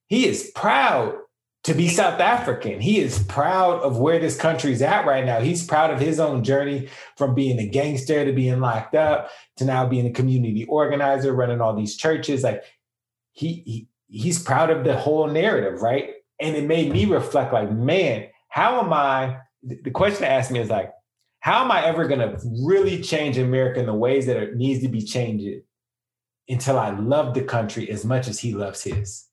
he 0.08 0.28
is 0.28 0.52
proud 0.54 1.16
to 1.64 1.74
be 1.74 1.88
South 1.88 2.20
African. 2.20 2.80
He 2.80 3.00
is 3.00 3.24
proud 3.24 3.82
of 3.82 3.98
where 3.98 4.20
this 4.20 4.38
country's 4.38 4.82
at 4.82 5.06
right 5.06 5.26
now. 5.26 5.40
He's 5.40 5.66
proud 5.66 5.92
of 5.92 6.00
his 6.00 6.20
own 6.20 6.44
journey 6.44 6.88
from 7.18 7.36
being 7.36 7.60
a 7.60 7.68
gangster 7.68 8.24
to 8.24 8.32
being 8.32 8.60
locked 8.60 8.96
up 8.96 9.30
to 9.58 9.66
now 9.66 9.86
being 9.86 10.06
a 10.06 10.12
community 10.12 10.66
organizer, 10.66 11.34
running 11.34 11.60
all 11.60 11.76
these 11.76 11.98
churches. 11.98 12.44
Like 12.44 12.64
he, 13.34 13.64
he 13.66 13.88
he's 14.08 14.42
proud 14.42 14.70
of 14.70 14.84
the 14.84 14.96
whole 14.96 15.28
narrative, 15.28 15.82
right? 15.82 16.12
And 16.40 16.56
it 16.56 16.66
made 16.66 16.92
me 16.92 17.06
reflect, 17.06 17.52
like, 17.52 17.72
man, 17.72 18.28
how 18.48 18.82
am 18.82 18.94
I? 18.94 19.38
The 19.64 19.92
question 19.92 20.22
to 20.22 20.30
ask 20.30 20.52
me 20.52 20.60
is 20.60 20.70
like, 20.70 20.92
how 21.40 21.64
am 21.64 21.72
I 21.72 21.86
ever 21.86 22.08
going 22.08 22.20
to 22.20 22.40
really 22.64 23.02
change 23.02 23.38
America 23.38 23.80
in 23.80 23.86
the 23.86 23.94
ways 23.94 24.26
that 24.28 24.38
it 24.38 24.56
needs 24.56 24.82
to 24.84 24.88
be 24.88 25.02
changed 25.02 25.64
until 26.50 26.80
I 26.80 26.92
love 26.92 27.34
the 27.34 27.44
country 27.44 27.90
as 27.90 28.06
much 28.06 28.28
as 28.28 28.40
he 28.40 28.54
loves 28.54 28.84
his? 28.84 29.28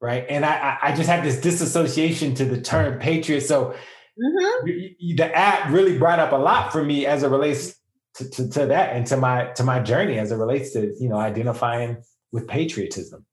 right? 0.00 0.24
And 0.28 0.44
I 0.44 0.78
I 0.80 0.94
just 0.94 1.08
had 1.08 1.24
this 1.24 1.40
disassociation 1.40 2.34
to 2.34 2.44
the 2.44 2.60
term 2.60 2.98
patriot. 2.98 3.42
So 3.42 3.74
mm-hmm. 4.20 5.16
the 5.16 5.36
app 5.36 5.70
really 5.70 5.98
brought 5.98 6.18
up 6.18 6.32
a 6.32 6.36
lot 6.36 6.72
for 6.72 6.84
me 6.84 7.06
as 7.06 7.22
it 7.22 7.28
relates 7.28 7.74
to, 8.14 8.28
to, 8.30 8.48
to, 8.50 8.66
that 8.66 8.96
and 8.96 9.06
to 9.06 9.16
my 9.16 9.46
to 9.56 9.64
my 9.64 9.80
journey 9.80 10.18
as 10.18 10.32
it 10.32 10.36
relates 10.36 10.72
to 10.72 10.94
you 11.00 11.08
know 11.08 11.18
identifying 11.18 11.98
with 12.32 12.46
patriotism. 12.46 13.24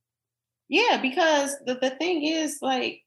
Yeah, 0.67 0.99
because 1.01 1.55
the, 1.65 1.75
the 1.75 1.91
thing 1.91 2.25
is 2.25 2.59
like 2.61 3.01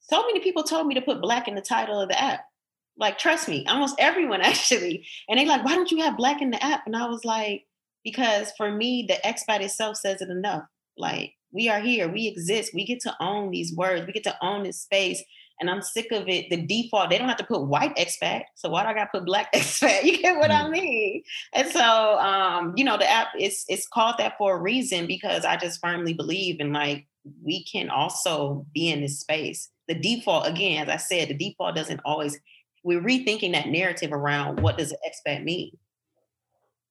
so 0.00 0.22
many 0.22 0.40
people 0.40 0.62
told 0.62 0.86
me 0.86 0.94
to 0.94 1.02
put 1.02 1.20
black 1.20 1.48
in 1.48 1.56
the 1.56 1.60
title 1.60 2.00
of 2.00 2.08
the 2.08 2.20
app. 2.20 2.44
Like, 2.98 3.18
trust 3.18 3.48
me, 3.48 3.66
almost 3.66 3.96
everyone 3.98 4.40
actually. 4.42 5.06
And 5.28 5.38
they 5.38 5.46
like, 5.46 5.64
why 5.64 5.74
don't 5.74 5.90
you 5.90 6.02
have 6.02 6.16
black 6.16 6.40
in 6.40 6.50
the 6.50 6.64
app? 6.64 6.86
And 6.86 6.96
I 6.96 7.06
was 7.08 7.24
like, 7.24 7.65
because 8.06 8.52
for 8.56 8.70
me, 8.70 9.04
the 9.08 9.18
expat 9.28 9.62
itself 9.62 9.96
says 9.96 10.22
it 10.22 10.28
enough. 10.30 10.62
Like, 10.96 11.32
we 11.50 11.68
are 11.68 11.80
here. 11.80 12.08
We 12.08 12.28
exist. 12.28 12.70
We 12.72 12.86
get 12.86 13.00
to 13.00 13.12
own 13.18 13.50
these 13.50 13.74
words. 13.74 14.06
We 14.06 14.12
get 14.12 14.22
to 14.24 14.36
own 14.40 14.62
this 14.62 14.80
space. 14.80 15.20
And 15.58 15.68
I'm 15.68 15.82
sick 15.82 16.12
of 16.12 16.28
it. 16.28 16.48
The 16.48 16.64
default, 16.64 17.10
they 17.10 17.18
don't 17.18 17.26
have 17.28 17.38
to 17.38 17.44
put 17.44 17.66
white 17.66 17.96
expat. 17.96 18.42
So 18.54 18.68
why 18.68 18.84
do 18.84 18.90
I 18.90 18.94
got 18.94 19.06
to 19.06 19.18
put 19.18 19.26
black 19.26 19.52
expat? 19.54 20.04
You 20.04 20.18
get 20.18 20.38
what 20.38 20.52
mm. 20.52 20.64
I 20.64 20.70
mean? 20.70 21.24
And 21.52 21.68
so, 21.68 21.80
um, 21.82 22.74
you 22.76 22.84
know, 22.84 22.96
the 22.96 23.10
app 23.10 23.28
is 23.36 23.64
it's 23.66 23.88
called 23.88 24.14
that 24.18 24.38
for 24.38 24.56
a 24.56 24.60
reason 24.60 25.08
because 25.08 25.44
I 25.44 25.56
just 25.56 25.80
firmly 25.80 26.14
believe 26.14 26.60
in 26.60 26.72
like 26.72 27.08
we 27.42 27.64
can 27.64 27.90
also 27.90 28.64
be 28.72 28.88
in 28.88 29.00
this 29.00 29.18
space. 29.18 29.68
The 29.88 29.94
default, 29.94 30.46
again, 30.46 30.86
as 30.86 30.88
I 30.88 30.96
said, 30.98 31.28
the 31.28 31.34
default 31.34 31.74
doesn't 31.74 32.00
always. 32.04 32.38
We're 32.84 33.02
rethinking 33.02 33.50
that 33.50 33.66
narrative 33.66 34.12
around 34.12 34.60
what 34.60 34.78
does 34.78 34.92
an 34.92 34.98
expat 35.08 35.42
mean. 35.42 35.76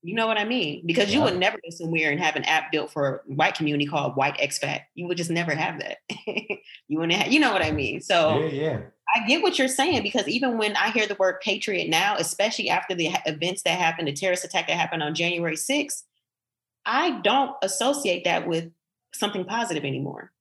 You 0.05 0.13
know 0.13 0.27
what 0.27 0.37
I 0.37 0.43
mean? 0.43 0.83
Because 0.85 1.11
you 1.11 1.19
would 1.21 1.35
never 1.35 1.57
go 1.57 1.71
somewhere 1.71 2.11
and 2.11 2.19
have 2.19 2.35
an 2.35 2.43
app 2.43 2.71
built 2.71 2.91
for 2.91 3.23
a 3.27 3.33
white 3.33 3.55
community 3.55 3.87
called 3.87 4.15
White 4.15 4.37
Expat. 4.37 4.81
You 4.93 5.07
would 5.07 5.17
just 5.17 5.31
never 5.31 5.55
have 5.55 5.79
that. 5.79 5.97
you 6.87 6.99
wouldn't 6.99 7.13
have, 7.13 7.31
you 7.31 7.39
know 7.39 7.51
what 7.51 7.63
I 7.63 7.71
mean? 7.71 8.01
So 8.01 8.37
yeah, 8.37 8.45
yeah. 8.45 8.79
I 9.15 9.25
get 9.25 9.41
what 9.41 9.57
you're 9.57 9.67
saying 9.67 10.03
because 10.03 10.27
even 10.27 10.59
when 10.59 10.75
I 10.75 10.91
hear 10.91 11.07
the 11.07 11.15
word 11.15 11.41
patriot 11.41 11.89
now, 11.89 12.17
especially 12.19 12.69
after 12.69 12.93
the 12.93 13.09
events 13.25 13.63
that 13.63 13.79
happened, 13.79 14.07
the 14.07 14.13
terrorist 14.13 14.45
attack 14.45 14.67
that 14.67 14.77
happened 14.77 15.01
on 15.01 15.15
January 15.15 15.55
6th, 15.55 16.03
I 16.85 17.19
don't 17.21 17.55
associate 17.63 18.25
that 18.25 18.47
with 18.47 18.69
something 19.11 19.43
positive 19.43 19.85
anymore. 19.85 20.31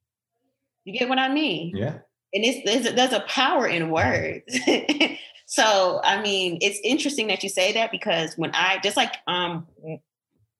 You 0.85 0.93
get 0.93 1.09
what 1.09 1.19
I 1.19 1.33
mean? 1.33 1.75
Yeah. 1.75 2.01
And 2.35 2.45
it's, 2.45 2.71
there's, 2.71 2.95
there's 2.95 3.13
a 3.15 3.21
power 3.21 3.67
in 3.67 3.89
words. 3.89 4.59
So, 5.47 6.01
I 6.03 6.23
mean, 6.23 6.59
it's 6.63 6.79
interesting 6.83 7.27
that 7.29 7.43
you 7.43 7.49
say 7.49 7.73
that 7.73 7.91
because 7.91 8.35
when 8.37 8.51
I 8.55 8.79
just 8.83 8.97
like 8.97 9.15
um 9.27 9.67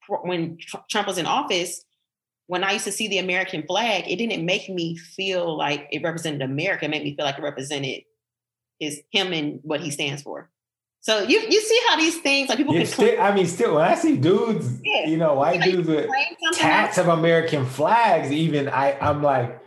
when 0.09 0.59
Trump 0.91 1.09
was 1.09 1.19
in 1.19 1.27
office, 1.27 1.85
when 2.47 2.63
I 2.63 2.73
used 2.73 2.85
to 2.85 2.93
see 2.93 3.09
the 3.09 3.19
American 3.19 3.63
flag, 3.63 4.05
it 4.07 4.17
didn't 4.17 4.45
make 4.45 4.69
me 4.69 4.97
feel 4.97 5.57
like 5.57 5.89
it 5.91 6.03
represented 6.03 6.43
America. 6.43 6.85
It 6.85 6.91
made 6.91 7.03
me 7.03 7.17
feel 7.17 7.25
like 7.25 7.39
it 7.39 7.43
represented 7.43 8.03
his 8.79 9.01
him 9.11 9.33
and 9.33 9.61
what 9.63 9.81
he 9.81 9.91
stands 9.91 10.23
for. 10.23 10.51
So 11.01 11.23
you 11.23 11.39
you 11.39 11.61
see 11.61 11.81
how 11.89 11.97
these 11.97 12.19
things 12.21 12.49
like 12.49 12.59
people 12.59 12.75
can. 12.75 12.87
Still, 12.87 13.21
I 13.21 13.35
mean, 13.35 13.47
still 13.47 13.75
when 13.75 13.85
I 13.85 13.95
see 13.95 14.17
dudes, 14.17 14.81
yeah. 14.83 15.07
you 15.07 15.17
know, 15.17 15.35
white 15.35 15.63
dudes 15.63 15.87
with 15.89 16.09
tats 16.55 16.99
of 16.99 17.09
American 17.09 17.67
flags, 17.67 18.33
even 18.33 18.69
I 18.69 18.99
I'm 19.01 19.23
like, 19.23 19.61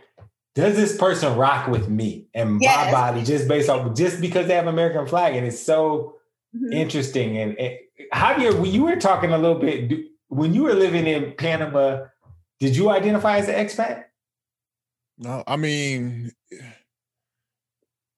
does 0.58 0.74
this 0.74 0.96
person 0.96 1.36
rock 1.36 1.68
with 1.68 1.88
me 1.88 2.26
and 2.34 2.60
yes. 2.60 2.86
my 2.86 2.90
body 2.90 3.22
just 3.22 3.46
based 3.46 3.68
off 3.68 3.96
just 3.96 4.20
because 4.20 4.48
they 4.48 4.54
have 4.54 4.66
American 4.66 5.06
flag? 5.06 5.36
And 5.36 5.46
it's 5.46 5.60
so 5.60 6.16
mm-hmm. 6.52 6.72
interesting. 6.72 7.38
And, 7.38 7.56
and 7.60 7.78
Javier, 8.12 8.60
when 8.60 8.72
you 8.72 8.82
were 8.82 8.96
talking 8.96 9.30
a 9.30 9.38
little 9.38 9.60
bit, 9.60 10.06
when 10.26 10.54
you 10.54 10.64
were 10.64 10.74
living 10.74 11.06
in 11.06 11.32
Panama, 11.38 12.06
did 12.58 12.76
you 12.76 12.90
identify 12.90 13.38
as 13.38 13.48
an 13.48 13.54
expat? 13.54 14.06
No, 15.16 15.44
I 15.46 15.54
mean, 15.54 16.32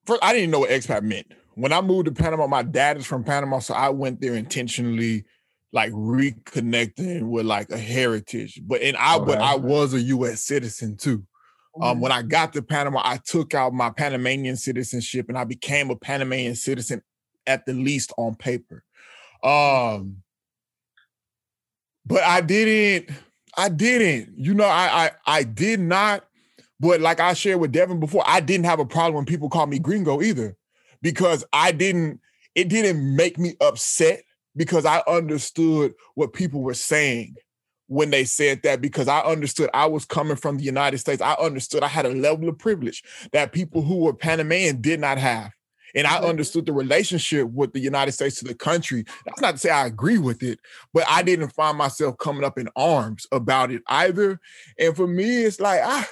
first 0.07 0.23
I 0.23 0.33
didn't 0.33 0.49
know 0.49 0.61
what 0.61 0.71
expat 0.71 1.03
meant. 1.03 1.31
When 1.53 1.71
I 1.71 1.81
moved 1.81 2.07
to 2.07 2.11
Panama, 2.11 2.47
my 2.47 2.63
dad 2.63 2.97
is 2.97 3.05
from 3.05 3.23
Panama, 3.23 3.59
so 3.59 3.75
I 3.75 3.89
went 3.89 4.19
there 4.19 4.33
intentionally, 4.33 5.25
like 5.73 5.91
reconnecting 5.91 7.29
with 7.29 7.45
like 7.45 7.69
a 7.69 7.77
heritage. 7.77 8.59
But 8.63 8.81
and 8.81 8.97
I, 8.97 9.17
okay. 9.17 9.25
but 9.25 9.37
I 9.37 9.57
was 9.57 9.93
a 9.93 10.01
U.S. 10.01 10.41
citizen 10.41 10.97
too. 10.97 11.23
Um, 11.79 12.01
when 12.01 12.11
I 12.11 12.21
got 12.21 12.53
to 12.53 12.61
Panama, 12.61 13.01
I 13.03 13.17
took 13.17 13.53
out 13.53 13.73
my 13.73 13.89
Panamanian 13.89 14.57
citizenship 14.57 15.29
and 15.29 15.37
I 15.37 15.45
became 15.45 15.89
a 15.89 15.95
Panamanian 15.95 16.55
citizen 16.55 17.01
at 17.47 17.65
the 17.65 17.73
least 17.73 18.11
on 18.17 18.35
paper. 18.35 18.83
Um, 19.43 20.17
but 22.05 22.23
I 22.23 22.41
didn't, 22.41 23.15
I 23.57 23.69
didn't, 23.69 24.33
you 24.37 24.53
know, 24.53 24.65
I, 24.65 25.05
I, 25.05 25.11
I 25.25 25.43
did 25.43 25.79
not, 25.79 26.25
but 26.79 26.99
like 26.99 27.19
I 27.19 27.33
shared 27.33 27.59
with 27.59 27.71
Devin 27.71 27.99
before, 27.99 28.23
I 28.25 28.41
didn't 28.41 28.65
have 28.65 28.79
a 28.79 28.85
problem 28.85 29.15
when 29.15 29.25
people 29.25 29.49
called 29.49 29.69
me 29.69 29.79
gringo 29.79 30.21
either, 30.21 30.57
because 31.01 31.45
I 31.53 31.71
didn't, 31.71 32.19
it 32.53 32.67
didn't 32.67 33.15
make 33.15 33.37
me 33.37 33.55
upset 33.61 34.23
because 34.57 34.85
I 34.85 35.03
understood 35.07 35.93
what 36.15 36.33
people 36.33 36.61
were 36.61 36.73
saying 36.73 37.35
when 37.91 38.09
they 38.09 38.23
said 38.23 38.61
that 38.63 38.79
because 38.79 39.09
I 39.09 39.19
understood 39.19 39.69
I 39.73 39.85
was 39.85 40.05
coming 40.05 40.37
from 40.37 40.55
the 40.55 40.63
United 40.63 40.99
States. 40.99 41.21
I 41.21 41.33
understood 41.33 41.83
I 41.83 41.89
had 41.89 42.05
a 42.05 42.13
level 42.13 42.47
of 42.47 42.57
privilege 42.57 43.03
that 43.33 43.51
people 43.51 43.81
who 43.81 43.97
were 43.97 44.13
Panamanian 44.13 44.79
did 44.79 45.01
not 45.01 45.17
have. 45.17 45.51
And 45.93 46.07
I 46.07 46.19
understood 46.19 46.65
the 46.65 46.71
relationship 46.71 47.49
with 47.49 47.73
the 47.73 47.81
United 47.81 48.13
States 48.13 48.39
to 48.39 48.45
the 48.45 48.55
country. 48.55 49.03
That's 49.25 49.41
not 49.41 49.51
to 49.51 49.57
say 49.57 49.71
I 49.71 49.87
agree 49.87 50.19
with 50.19 50.41
it, 50.41 50.59
but 50.93 51.03
I 51.09 51.21
didn't 51.21 51.49
find 51.49 51.77
myself 51.77 52.17
coming 52.17 52.45
up 52.45 52.57
in 52.57 52.69
arms 52.77 53.27
about 53.29 53.71
it 53.71 53.81
either. 53.87 54.39
And 54.79 54.95
for 54.95 55.05
me, 55.05 55.43
it's 55.43 55.59
like, 55.59 55.81
ah, 55.83 56.07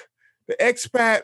the 0.48 0.56
expat, 0.60 1.22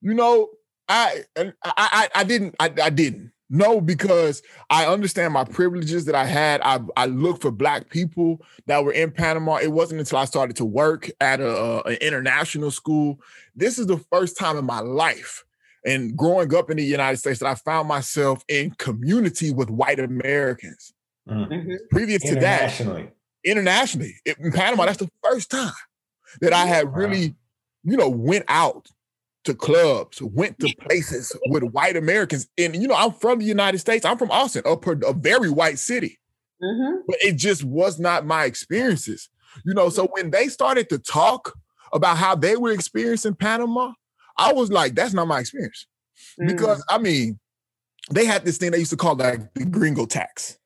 you 0.00 0.14
know, 0.14 0.48
I 0.88 1.24
I 1.36 1.52
I, 1.62 2.08
I 2.14 2.24
didn't 2.24 2.56
I, 2.58 2.72
I 2.82 2.88
didn't. 2.88 3.32
No, 3.52 3.80
because 3.80 4.42
I 4.70 4.86
understand 4.86 5.34
my 5.34 5.42
privileges 5.42 6.04
that 6.04 6.14
I 6.14 6.24
had. 6.24 6.60
I, 6.62 6.80
I 6.96 7.06
looked 7.06 7.42
for 7.42 7.50
black 7.50 7.90
people 7.90 8.40
that 8.66 8.84
were 8.84 8.92
in 8.92 9.10
Panama. 9.10 9.56
It 9.56 9.72
wasn't 9.72 9.98
until 9.98 10.18
I 10.18 10.24
started 10.24 10.54
to 10.56 10.64
work 10.64 11.10
at 11.20 11.40
a, 11.40 11.82
an 11.84 11.96
international 12.00 12.70
school. 12.70 13.20
This 13.56 13.76
is 13.76 13.88
the 13.88 13.98
first 14.12 14.38
time 14.38 14.56
in 14.56 14.64
my 14.64 14.78
life 14.78 15.44
and 15.84 16.16
growing 16.16 16.54
up 16.54 16.70
in 16.70 16.76
the 16.76 16.84
United 16.84 17.16
States 17.16 17.40
that 17.40 17.46
I 17.46 17.56
found 17.56 17.88
myself 17.88 18.44
in 18.48 18.70
community 18.72 19.50
with 19.50 19.68
white 19.68 19.98
Americans. 19.98 20.92
Mm-hmm. 21.28 21.52
mm-hmm. 21.52 21.74
Previous 21.90 22.22
to 22.22 22.36
that, 22.36 22.80
internationally 23.44 24.14
in 24.24 24.52
Panama, 24.52 24.86
that's 24.86 24.98
the 24.98 25.10
first 25.24 25.50
time 25.50 25.72
that 26.40 26.52
I 26.52 26.66
had 26.66 26.94
really, 26.94 27.34
you 27.82 27.96
know, 27.96 28.08
went 28.08 28.44
out 28.46 28.88
to 29.44 29.54
clubs, 29.54 30.20
went 30.20 30.58
to 30.60 30.74
places 30.80 31.36
with 31.46 31.62
white 31.62 31.96
Americans. 31.96 32.48
And 32.58 32.76
you 32.76 32.88
know, 32.88 32.94
I'm 32.94 33.12
from 33.12 33.38
the 33.38 33.44
United 33.44 33.78
States. 33.78 34.04
I'm 34.04 34.18
from 34.18 34.30
Austin, 34.30 34.62
a, 34.66 34.72
a 35.06 35.12
very 35.12 35.50
white 35.50 35.78
city. 35.78 36.18
Mm-hmm. 36.62 37.00
But 37.06 37.16
it 37.20 37.36
just 37.36 37.64
was 37.64 37.98
not 37.98 38.26
my 38.26 38.44
experiences. 38.44 39.30
You 39.64 39.74
know, 39.74 39.88
so 39.88 40.08
when 40.12 40.30
they 40.30 40.48
started 40.48 40.88
to 40.90 40.98
talk 40.98 41.54
about 41.92 42.18
how 42.18 42.34
they 42.34 42.56
were 42.56 42.70
experiencing 42.70 43.34
Panama, 43.34 43.92
I 44.36 44.52
was 44.52 44.70
like, 44.70 44.94
that's 44.94 45.14
not 45.14 45.26
my 45.26 45.40
experience. 45.40 45.86
Mm. 46.40 46.48
Because 46.48 46.84
I 46.88 46.98
mean, 46.98 47.38
they 48.10 48.26
had 48.26 48.44
this 48.44 48.58
thing 48.58 48.70
they 48.70 48.78
used 48.78 48.90
to 48.90 48.96
call 48.96 49.16
like 49.16 49.52
the 49.54 49.64
gringo 49.64 50.06
tax. 50.06 50.58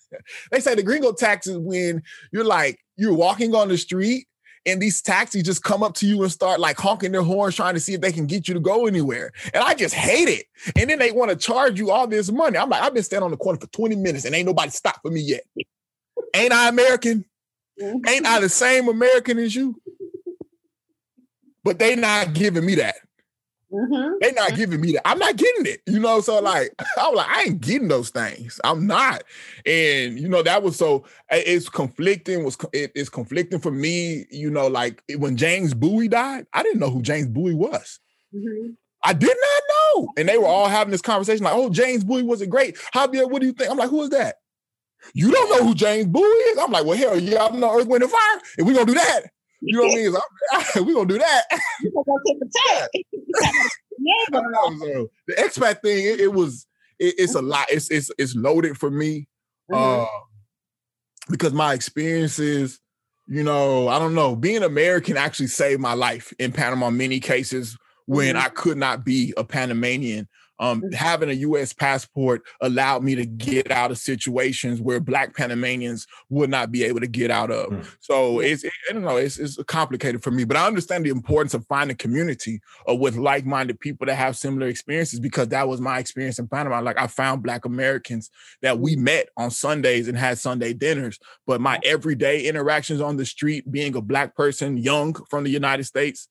they 0.50 0.60
say 0.60 0.74
the 0.74 0.82
gringo 0.82 1.12
tax 1.12 1.46
is 1.46 1.58
when 1.58 2.02
you're 2.32 2.44
like, 2.44 2.78
you're 2.96 3.14
walking 3.14 3.54
on 3.54 3.68
the 3.68 3.76
street 3.76 4.26
and 4.66 4.80
these 4.80 5.02
taxis 5.02 5.42
just 5.42 5.62
come 5.62 5.82
up 5.82 5.94
to 5.94 6.06
you 6.06 6.22
and 6.22 6.32
start 6.32 6.58
like 6.58 6.78
honking 6.78 7.12
their 7.12 7.22
horns 7.22 7.54
trying 7.54 7.74
to 7.74 7.80
see 7.80 7.94
if 7.94 8.00
they 8.00 8.12
can 8.12 8.26
get 8.26 8.48
you 8.48 8.54
to 8.54 8.60
go 8.60 8.86
anywhere. 8.86 9.32
And 9.52 9.62
I 9.62 9.74
just 9.74 9.94
hate 9.94 10.28
it. 10.28 10.46
And 10.76 10.88
then 10.88 10.98
they 10.98 11.12
want 11.12 11.30
to 11.30 11.36
charge 11.36 11.78
you 11.78 11.90
all 11.90 12.06
this 12.06 12.30
money. 12.30 12.56
I'm 12.56 12.70
like, 12.70 12.82
I've 12.82 12.94
been 12.94 13.02
standing 13.02 13.24
on 13.24 13.30
the 13.30 13.36
corner 13.36 13.58
for 13.60 13.66
20 13.66 13.96
minutes 13.96 14.24
and 14.24 14.34
ain't 14.34 14.46
nobody 14.46 14.70
stopped 14.70 15.02
for 15.02 15.10
me 15.10 15.20
yet. 15.20 15.42
Ain't 16.34 16.52
I 16.52 16.68
American? 16.68 17.24
Mm-hmm. 17.80 18.08
Ain't 18.08 18.26
I 18.26 18.40
the 18.40 18.48
same 18.48 18.88
American 18.88 19.38
as 19.38 19.54
you? 19.54 19.80
But 21.62 21.78
they 21.78 21.96
not 21.96 22.32
giving 22.34 22.64
me 22.64 22.76
that. 22.76 22.96
Mm-hmm. 23.74 24.14
They're 24.20 24.32
not 24.32 24.48
mm-hmm. 24.48 24.56
giving 24.56 24.80
me 24.80 24.92
that. 24.92 25.06
I'm 25.06 25.18
not 25.18 25.36
getting 25.36 25.66
it. 25.66 25.80
You 25.86 25.98
know, 25.98 26.20
so 26.20 26.40
like 26.40 26.72
I 26.98 27.08
was 27.08 27.16
like, 27.16 27.28
I 27.28 27.42
ain't 27.42 27.60
getting 27.60 27.88
those 27.88 28.10
things. 28.10 28.60
I'm 28.62 28.86
not. 28.86 29.24
And 29.66 30.18
you 30.18 30.28
know, 30.28 30.42
that 30.42 30.62
was 30.62 30.76
so 30.76 31.04
it's 31.30 31.68
conflicting, 31.68 32.44
was 32.44 32.56
it's 32.72 33.08
conflicting 33.08 33.58
for 33.58 33.72
me, 33.72 34.26
you 34.30 34.50
know, 34.50 34.68
like 34.68 35.02
when 35.16 35.36
James 35.36 35.74
Bowie 35.74 36.08
died, 36.08 36.46
I 36.52 36.62
didn't 36.62 36.80
know 36.80 36.90
who 36.90 37.02
James 37.02 37.28
Bowie 37.28 37.54
was. 37.54 37.98
Mm-hmm. 38.34 38.70
I 39.04 39.12
did 39.12 39.28
not 39.28 39.62
know. 39.68 40.08
And 40.16 40.28
they 40.28 40.38
were 40.38 40.46
all 40.46 40.68
having 40.68 40.90
this 40.90 41.02
conversation, 41.02 41.44
like, 41.44 41.54
oh, 41.54 41.68
James 41.68 42.04
Bowie 42.04 42.22
wasn't 42.22 42.50
great. 42.50 42.76
Javier, 42.94 43.30
what 43.30 43.40
do 43.40 43.46
you 43.46 43.52
think? 43.52 43.70
I'm 43.70 43.76
like, 43.76 43.90
who 43.90 44.02
is 44.02 44.10
that? 44.10 44.36
You 45.12 45.30
don't 45.30 45.50
know 45.50 45.66
who 45.66 45.74
James 45.74 46.06
Bowie 46.06 46.22
is? 46.22 46.58
I'm 46.58 46.72
like, 46.72 46.86
well, 46.86 46.96
hell 46.96 47.18
yeah, 47.18 47.44
I'm 47.44 47.60
not 47.60 47.74
Earth, 47.74 47.86
Wind, 47.86 48.02
and 48.02 48.10
Fire. 48.10 48.40
And 48.56 48.66
we're 48.66 48.72
gonna 48.72 48.86
do 48.86 48.94
that. 48.94 49.24
You 49.64 49.76
know 49.76 49.84
what 49.84 49.92
I 49.92 49.96
mean? 49.96 50.86
We're 50.86 50.94
gonna 50.94 51.08
do 51.08 51.18
that. 51.18 51.42
the 55.26 55.34
expat 55.38 55.80
thing, 55.80 56.04
it, 56.04 56.20
it 56.20 56.32
was 56.32 56.66
it, 56.98 57.14
it's 57.18 57.34
a 57.34 57.42
lot. 57.42 57.66
It's 57.70 57.90
it's 57.90 58.10
it's 58.18 58.34
loaded 58.34 58.76
for 58.76 58.90
me. 58.90 59.26
Mm-hmm. 59.70 60.02
Uh, 60.02 60.06
because 61.30 61.54
my 61.54 61.72
experiences, 61.72 62.80
you 63.26 63.42
know, 63.42 63.88
I 63.88 63.98
don't 63.98 64.14
know, 64.14 64.36
being 64.36 64.62
American 64.62 65.16
actually 65.16 65.46
saved 65.46 65.80
my 65.80 65.94
life 65.94 66.34
in 66.38 66.52
Panama 66.52 66.90
many 66.90 67.18
cases 67.20 67.78
when 68.06 68.34
mm-hmm. 68.34 68.44
I 68.44 68.50
could 68.50 68.76
not 68.76 69.04
be 69.04 69.32
a 69.38 69.44
Panamanian 69.44 70.28
um, 70.58 70.80
mm-hmm. 70.80 70.92
having 70.92 71.30
a 71.30 71.34
U.S. 71.34 71.72
passport 71.72 72.42
allowed 72.60 73.02
me 73.02 73.14
to 73.14 73.26
get 73.26 73.70
out 73.70 73.90
of 73.90 73.98
situations 73.98 74.80
where 74.80 75.00
Black 75.00 75.34
Panamanians 75.36 76.06
would 76.28 76.50
not 76.50 76.70
be 76.70 76.84
able 76.84 77.00
to 77.00 77.06
get 77.06 77.30
out 77.30 77.50
of. 77.50 77.70
Mm-hmm. 77.70 77.88
So 78.00 78.40
it's 78.40 78.64
it, 78.64 78.72
I 78.88 78.92
don't 78.92 79.02
know, 79.02 79.16
it's, 79.16 79.38
it's 79.38 79.62
complicated 79.64 80.22
for 80.22 80.30
me, 80.30 80.44
but 80.44 80.56
I 80.56 80.66
understand 80.66 81.04
the 81.04 81.10
importance 81.10 81.54
of 81.54 81.66
finding 81.66 81.96
community 81.96 82.60
uh, 82.88 82.94
with 82.94 83.16
like-minded 83.16 83.80
people 83.80 84.06
that 84.06 84.14
have 84.14 84.36
similar 84.36 84.68
experiences 84.68 85.20
because 85.20 85.48
that 85.48 85.68
was 85.68 85.80
my 85.80 85.98
experience 85.98 86.38
in 86.38 86.48
Panama. 86.48 86.80
Like 86.80 87.00
I 87.00 87.06
found 87.06 87.42
Black 87.42 87.64
Americans 87.64 88.30
that 88.62 88.78
we 88.78 88.96
met 88.96 89.28
on 89.36 89.50
Sundays 89.50 90.08
and 90.08 90.16
had 90.16 90.38
Sunday 90.38 90.72
dinners, 90.72 91.18
but 91.46 91.60
my 91.60 91.80
everyday 91.84 92.42
interactions 92.42 93.00
on 93.00 93.16
the 93.16 93.26
street, 93.26 93.70
being 93.70 93.96
a 93.96 94.00
Black 94.00 94.36
person, 94.36 94.76
young 94.76 95.14
from 95.28 95.44
the 95.44 95.50
United 95.50 95.84
States, 95.84 96.28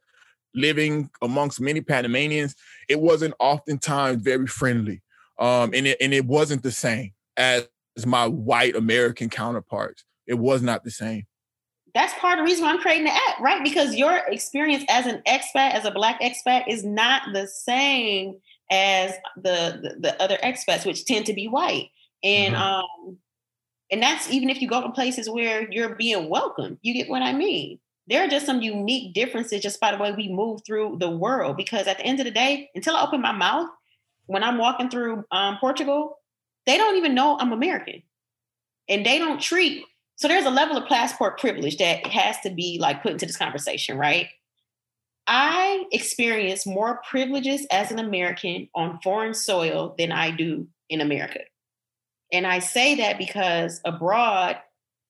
living 0.56 1.10
amongst 1.22 1.60
many 1.60 1.82
Panamanians, 1.82 2.56
it 2.90 3.00
wasn't 3.00 3.34
oftentimes 3.40 4.22
very 4.22 4.48
friendly. 4.48 5.02
Um, 5.40 5.72
and 5.74 5.88
it 5.88 5.98
and 6.00 6.14
it 6.14 6.26
wasn't 6.26 6.64
the 6.64 6.72
same 6.72 7.12
as 7.38 7.68
my 8.06 8.28
white 8.28 8.76
American 8.76 9.30
counterparts. 9.30 10.04
It 10.28 10.36
was 10.36 10.62
not 10.62 10.84
the 10.84 10.92
same. 10.92 11.26
That's 11.94 12.14
part 12.16 12.40
of 12.40 12.46
the 12.46 12.50
reason 12.50 12.66
why 12.66 12.72
I'm 12.72 12.80
creating 12.80 13.06
the 13.06 13.14
app, 13.14 13.40
right? 13.40 13.64
Because 13.64 13.96
your 13.96 14.18
experience 14.28 14.84
as 14.90 15.06
an 15.06 15.22
expat, 15.28 15.74
as 15.74 15.86
a 15.86 15.92
black 15.92 16.22
expat, 16.22 16.68
is 16.68 16.84
not 16.84 17.22
the 17.34 17.48
same 17.48 18.38
as 18.72 19.14
the 19.36 19.80
the, 19.82 19.96
the 20.00 20.22
other 20.22 20.38
expats, 20.44 20.86
which 20.86 21.06
tend 21.06 21.26
to 21.28 21.34
be 21.34 21.48
white. 21.48 21.90
And 22.24 22.56
mm-hmm. 22.56 22.64
um, 22.64 23.18
and 23.92 24.02
that's 24.02 24.32
even 24.32 24.50
if 24.50 24.62
you 24.62 24.68
go 24.68 24.82
to 24.82 24.90
places 24.90 25.30
where 25.30 25.72
you're 25.72 25.96
being 25.96 26.30
welcome. 26.30 26.80
You 26.82 26.94
get 26.94 27.10
what 27.10 27.22
I 27.22 27.34
mean? 27.34 27.80
There 28.08 28.24
are 28.24 28.28
just 28.28 28.46
some 28.46 28.62
unique 28.62 29.14
differences 29.14 29.62
just 29.62 29.80
by 29.80 29.92
the 29.92 30.02
way 30.02 30.12
we 30.12 30.30
move 30.30 30.62
through 30.66 30.98
the 31.00 31.10
world. 31.10 31.58
Because 31.58 31.88
at 31.88 31.98
the 31.98 32.06
end 32.06 32.20
of 32.20 32.26
the 32.26 32.32
day, 32.32 32.70
until 32.76 32.96
I 32.96 33.04
open 33.04 33.22
my 33.22 33.32
mouth, 33.32 33.70
when 34.26 34.44
I'm 34.44 34.58
walking 34.58 34.90
through 34.90 35.24
um, 35.32 35.58
Portugal, 35.60 36.20
they 36.66 36.78
don't 36.78 36.98
even 36.98 37.16
know 37.16 37.38
I'm 37.40 37.52
American. 37.52 38.04
And 38.90 39.06
they 39.06 39.18
don't 39.18 39.42
treat, 39.42 39.84
so 40.16 40.28
there's 40.28 40.46
a 40.46 40.52
level 40.52 40.78
of 40.78 40.88
passport 40.88 41.40
privilege 41.40 41.78
that 41.78 42.06
has 42.08 42.40
to 42.42 42.50
be 42.50 42.78
like 42.80 43.02
put 43.02 43.14
into 43.14 43.26
this 43.26 43.38
conversation, 43.38 43.98
right? 43.98 44.28
I 45.26 45.86
experience 45.92 46.66
more 46.66 47.02
privileges 47.10 47.66
as 47.72 47.92
an 47.92 48.00
American 48.00 48.68
on 48.76 49.00
foreign 49.02 49.34
soil 49.34 49.96
than 49.98 50.12
I 50.12 50.32
do 50.32 50.68
in 50.90 51.00
America. 51.00 51.40
And 52.34 52.46
I 52.46 52.60
say 52.60 52.96
that 52.96 53.18
because 53.18 53.80
abroad, 53.86 54.58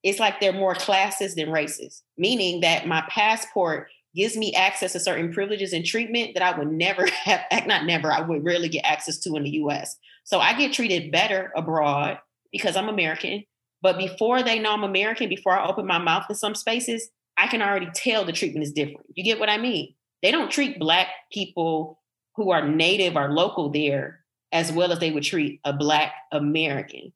it's 0.04 0.20
like 0.20 0.38
they're 0.38 0.52
more 0.52 0.76
classes 0.76 1.34
than 1.34 1.50
races, 1.50 2.02
meaning 2.16 2.60
that 2.60 2.86
my 2.86 3.04
passport 3.08 3.88
gives 4.14 4.36
me 4.36 4.54
access 4.54 4.92
to 4.92 5.00
certain 5.00 5.32
privileges 5.32 5.72
and 5.72 5.84
treatment 5.84 6.34
that 6.34 6.42
I 6.44 6.56
would 6.56 6.70
never 6.70 7.06
have, 7.24 7.40
not 7.66 7.84
never, 7.84 8.12
I 8.12 8.20
would 8.20 8.44
rarely 8.44 8.68
get 8.68 8.84
access 8.84 9.18
to 9.20 9.34
in 9.34 9.42
the 9.42 9.50
US. 9.50 9.96
So 10.22 10.38
I 10.38 10.56
get 10.56 10.72
treated 10.72 11.10
better 11.10 11.52
abroad 11.56 12.18
because 12.52 12.76
I'm 12.76 12.88
American. 12.88 13.42
But 13.82 13.98
before 13.98 14.44
they 14.44 14.60
know 14.60 14.72
I'm 14.72 14.84
American, 14.84 15.28
before 15.28 15.58
I 15.58 15.66
open 15.66 15.86
my 15.86 15.98
mouth 15.98 16.26
in 16.28 16.36
some 16.36 16.54
spaces, 16.54 17.10
I 17.36 17.48
can 17.48 17.60
already 17.60 17.88
tell 17.92 18.24
the 18.24 18.32
treatment 18.32 18.64
is 18.64 18.72
different. 18.72 19.06
You 19.14 19.24
get 19.24 19.40
what 19.40 19.50
I 19.50 19.58
mean? 19.58 19.94
they 20.24 20.30
don't 20.30 20.50
treat 20.50 20.78
black 20.78 21.08
people 21.30 22.00
who 22.36 22.50
are 22.50 22.66
native 22.66 23.14
or 23.14 23.30
local 23.30 23.68
there 23.68 24.20
as 24.52 24.72
well 24.72 24.90
as 24.90 24.98
they 24.98 25.10
would 25.10 25.22
treat 25.22 25.60
a 25.64 25.72
black 25.72 26.12
American. 26.32 27.12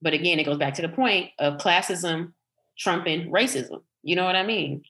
But 0.00 0.14
again, 0.14 0.38
it 0.38 0.44
goes 0.44 0.58
back 0.58 0.74
to 0.74 0.82
the 0.82 0.88
point 0.88 1.30
of 1.38 1.58
classism 1.58 2.32
trumping 2.78 3.30
racism. 3.30 3.82
You 4.02 4.16
know 4.16 4.24
what 4.24 4.36
I 4.36 4.44
mean? 4.44 4.82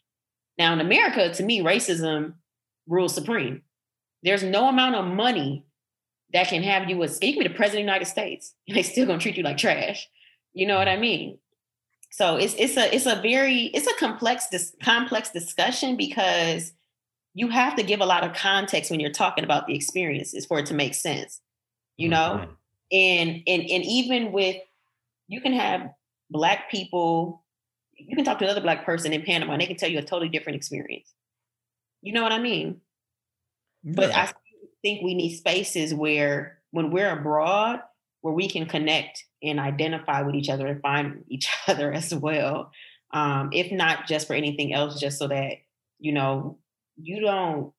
Now 0.59 0.73
in 0.73 0.81
America, 0.81 1.33
to 1.33 1.43
me, 1.43 1.61
racism 1.61 2.35
rules 2.87 3.15
supreme. 3.15 3.63
There's 4.23 4.43
no 4.43 4.69
amount 4.69 4.97
of 4.97 5.07
money 5.07 5.65
that 6.33 6.49
can 6.49 6.63
have 6.63 6.91
you 6.91 7.03
as 7.03 7.19
you 7.23 7.33
can 7.33 7.43
be 7.43 7.49
the 7.49 7.55
president 7.55 7.83
of 7.83 7.87
the 7.87 7.93
United 7.93 8.07
States, 8.07 8.55
and 8.67 8.77
they 8.77 8.83
still 8.83 9.07
gonna 9.07 9.19
treat 9.19 9.37
you 9.37 9.43
like 9.43 9.57
trash. 9.57 10.09
You 10.53 10.67
know 10.67 10.77
what 10.77 10.89
I 10.89 10.97
mean? 10.97 11.39
So 12.11 12.37
it's 12.37 12.55
it's 12.59 12.77
a 12.77 12.95
it's 12.95 13.07
a 13.07 13.21
very 13.23 13.67
it's 13.67 13.87
a 13.87 13.95
complex 13.95 14.47
complex 14.83 15.31
discussion 15.31 15.97
because 15.97 16.73
you 17.35 17.49
have 17.49 17.77
to 17.77 17.83
give 17.83 18.01
a 18.01 18.07
lot 18.07 18.25
of 18.25 18.35
context 18.35 18.91
when 18.91 18.99
you're 18.99 19.13
talking 19.13 19.45
about 19.45 19.67
the 19.67 19.75
experiences 19.75 20.47
for 20.47 20.59
it 20.59 20.67
to 20.67 20.75
make 20.75 20.95
sense. 20.95 21.41
You 21.97 22.09
know, 22.09 22.41
mm-hmm. 22.41 22.53
and 22.93 23.43
and 23.47 23.63
and 23.63 23.85
even 23.85 24.33
with 24.33 24.57
you 25.29 25.41
can 25.41 25.53
have 25.53 25.91
black 26.31 26.71
people, 26.71 27.45
you 27.95 28.17
can 28.17 28.25
talk 28.25 28.39
to 28.39 28.45
another 28.45 28.61
black 28.61 28.85
person 28.85 29.13
in 29.13 29.23
Panama 29.23 29.53
and 29.53 29.63
they 29.63 29.67
can 29.67 29.77
tell 29.77 29.91
you 29.91 29.99
a 29.99 30.03
totally 30.03 30.29
different 30.29 30.57
experience. 30.57 31.13
You 32.03 32.13
know 32.13 32.23
what 32.23 32.33
I 32.33 32.39
mean? 32.39 32.81
Yeah. 33.83 33.93
But 33.95 34.13
I 34.13 34.33
think 34.83 35.03
we 35.03 35.15
need 35.15 35.37
spaces 35.37 35.95
where 35.95 36.59
when 36.71 36.91
we're 36.91 37.11
abroad, 37.11 37.81
where 38.21 38.35
we 38.35 38.49
can 38.49 38.67
connect 38.67 39.25
and 39.43 39.61
identify 39.61 40.23
with 40.23 40.35
each 40.35 40.49
other 40.49 40.67
and 40.67 40.81
find 40.81 41.25
each 41.29 41.49
other 41.69 41.93
as 41.93 42.15
well. 42.15 42.73
Um, 43.13 43.51
if 43.53 43.73
not 43.73 44.07
just 44.07 44.27
for 44.27 44.35
anything 44.35 44.75
else, 44.75 45.01
just 45.01 45.19
so 45.19 45.29
that, 45.29 45.55
you 45.99 46.13
know, 46.13 46.59
you 46.97 47.21
don't, 47.21 47.73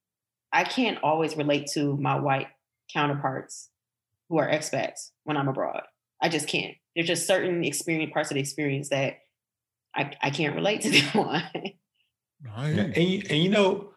I 0.51 0.63
can't 0.63 0.97
always 1.03 1.35
relate 1.37 1.67
to 1.73 1.95
my 1.97 2.19
white 2.19 2.47
counterparts 2.91 3.69
who 4.27 4.39
are 4.39 4.49
expats 4.49 5.11
when 5.23 5.37
I'm 5.37 5.47
abroad. 5.47 5.83
I 6.21 6.29
just 6.29 6.47
can't. 6.47 6.75
There's 6.95 7.07
just 7.07 7.27
certain 7.27 7.63
experience 7.63 8.11
parts 8.13 8.31
of 8.31 8.35
the 8.35 8.41
experience 8.41 8.89
that 8.89 9.19
I, 9.95 10.11
I 10.21 10.29
can't 10.29 10.55
relate 10.55 10.81
to 10.81 10.89
them 11.13 11.19
on. 11.19 11.43
Right. 12.45 12.69
And, 12.69 12.97
you, 12.97 13.23
and 13.29 13.43
you 13.43 13.49
know, 13.49 13.89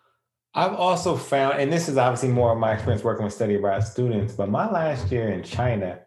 I've 0.54 0.74
also 0.74 1.16
found, 1.16 1.58
and 1.58 1.72
this 1.72 1.88
is 1.88 1.96
obviously 1.96 2.28
more 2.28 2.52
of 2.52 2.58
my 2.58 2.72
experience 2.72 3.02
working 3.02 3.24
with 3.24 3.32
study 3.32 3.54
abroad 3.54 3.84
students, 3.84 4.34
but 4.34 4.50
my 4.50 4.70
last 4.70 5.10
year 5.10 5.30
in 5.30 5.42
China, 5.42 6.00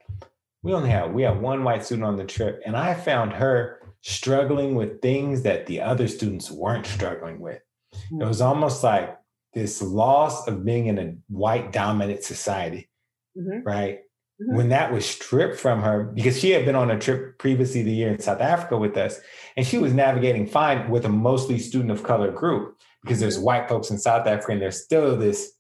we 0.62 0.73
only 0.73 0.89
had 0.89 1.13
we 1.13 1.23
had 1.23 1.41
one 1.41 1.63
white 1.63 1.86
student 1.86 2.06
on 2.06 2.15
the 2.15 2.25
trip, 2.25 2.62
and 2.65 2.75
I 2.75 2.93
found 2.93 3.34
her 3.34 3.80
struggling 4.01 4.75
with 4.75 5.01
things 5.01 5.41
that 5.43 5.65
the 5.65 5.82
other 5.82 6.08
students 6.08 6.51
weren't 6.51 6.86
struggling 6.86 7.39
with. 7.39 7.62
Mm-hmm. 7.93 8.21
It 8.21 8.28
was 8.28 8.41
almost 8.41 8.84
like 8.84 9.17
this 9.54 9.82
loss 9.82 10.47
of 10.47 10.65
being 10.65 10.88
in 10.88 10.99
a 10.99 11.15
white 11.28 11.71
dominant 11.71 12.23
society, 12.23 12.89
mm-hmm. 13.38 13.62
right? 13.63 14.01
Mm-hmm. 14.41 14.58
When 14.58 14.69
that 14.69 14.91
was 14.91 15.06
stripped 15.06 15.58
from 15.58 15.82
her, 15.82 16.04
because 16.04 16.38
she 16.38 16.52
had 16.52 16.65
been 16.65 16.76
on 16.76 16.91
a 16.91 17.00
trip 17.00 17.39
previously 17.39 17.84
the 17.84 17.91
year 17.91 18.10
in 18.10 18.19
South 18.19 18.41
Africa 18.41 18.78
with 18.78 18.98
us, 18.98 19.21
and 19.56 19.65
she 19.65 19.78
was 19.78 19.93
navigating 19.93 20.45
fine 20.45 20.89
with 20.89 21.06
a 21.06 21.10
mostly 21.10 21.58
student 21.58 21.91
of 21.91 22.04
color 22.04 22.32
group 22.32 22.78
because 23.02 23.19
there's 23.19 23.39
white 23.39 23.69
folks 23.69 23.91
in 23.91 23.98
South 23.98 24.28
Africa 24.28 24.52
and 24.52 24.62
there's 24.62 24.84
still 24.84 25.15
this 25.15 25.54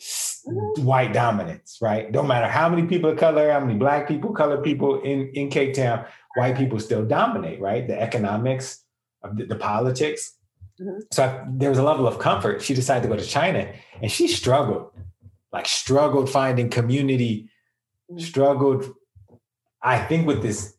mm-hmm. 0.00 0.84
white 0.84 1.12
dominance, 1.12 1.78
right? 1.82 2.10
Don't 2.10 2.28
matter 2.28 2.46
how 2.46 2.68
many 2.68 2.86
people 2.86 3.10
of 3.10 3.18
color, 3.18 3.52
how 3.52 3.60
many 3.60 3.74
black 3.74 4.08
people, 4.08 4.32
colored 4.32 4.62
people 4.62 5.02
in, 5.02 5.30
in 5.34 5.50
Cape 5.50 5.74
Town, 5.74 6.06
white 6.36 6.56
people 6.56 6.78
still 6.78 7.04
dominate, 7.04 7.60
right? 7.60 7.86
The 7.86 8.00
economics 8.00 8.84
of 9.22 9.36
the, 9.36 9.44
the 9.44 9.56
politics. 9.56 10.36
Mm-hmm. 10.80 11.00
So 11.12 11.24
I, 11.24 11.44
there 11.50 11.70
was 11.70 11.78
a 11.78 11.82
level 11.82 12.06
of 12.06 12.18
comfort. 12.18 12.62
She 12.62 12.72
decided 12.72 13.02
to 13.02 13.08
go 13.08 13.16
to 13.16 13.26
China 13.26 13.70
and 14.00 14.10
she 14.10 14.28
struggled, 14.28 14.92
like 15.52 15.66
struggled 15.66 16.30
finding 16.30 16.70
community. 16.70 17.50
Struggled, 18.16 18.94
I 19.82 19.98
think 19.98 20.26
with 20.26 20.42
this, 20.42 20.74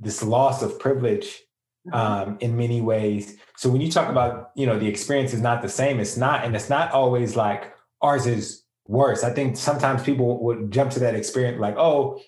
this 0.00 0.22
loss 0.22 0.62
of 0.62 0.78
privilege 0.78 1.40
mm-hmm. 1.86 1.94
um, 1.94 2.38
in 2.40 2.56
many 2.56 2.80
ways. 2.80 3.36
So 3.56 3.70
when 3.70 3.80
you 3.80 3.90
talk 3.90 4.08
about, 4.08 4.50
you 4.54 4.66
know, 4.66 4.78
the 4.78 4.88
experience 4.88 5.32
is 5.32 5.40
not 5.40 5.62
the 5.62 5.68
same, 5.68 6.00
it's 6.00 6.16
not, 6.16 6.44
and 6.44 6.54
it's 6.56 6.68
not 6.68 6.92
always 6.92 7.36
like 7.36 7.72
ours 8.02 8.26
is 8.26 8.62
worse. 8.86 9.24
I 9.24 9.30
think 9.30 9.56
sometimes 9.56 10.02
people 10.02 10.42
would 10.44 10.70
jump 10.70 10.90
to 10.92 11.00
that 11.00 11.14
experience 11.14 11.60
like, 11.60 11.76
oh, 11.78 12.20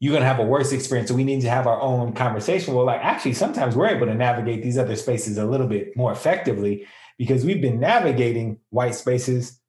you're 0.00 0.12
going 0.12 0.22
to 0.22 0.26
have 0.28 0.40
a 0.40 0.44
worse 0.44 0.72
experience. 0.72 1.08
So 1.08 1.14
we 1.14 1.24
need 1.24 1.40
to 1.42 1.48
have 1.48 1.66
our 1.66 1.80
own 1.80 2.12
conversation. 2.12 2.74
Well, 2.74 2.84
like 2.84 3.00
actually, 3.02 3.34
sometimes 3.34 3.76
we're 3.76 3.88
able 3.88 4.06
to 4.06 4.14
navigate 4.14 4.62
these 4.62 4.76
other 4.76 4.96
spaces 4.96 5.38
a 5.38 5.46
little 5.46 5.68
bit 5.68 5.96
more 5.96 6.12
effectively 6.12 6.86
because 7.16 7.44
we've 7.44 7.62
been 7.62 7.80
navigating 7.80 8.58
white 8.70 8.94
spaces 8.94 9.60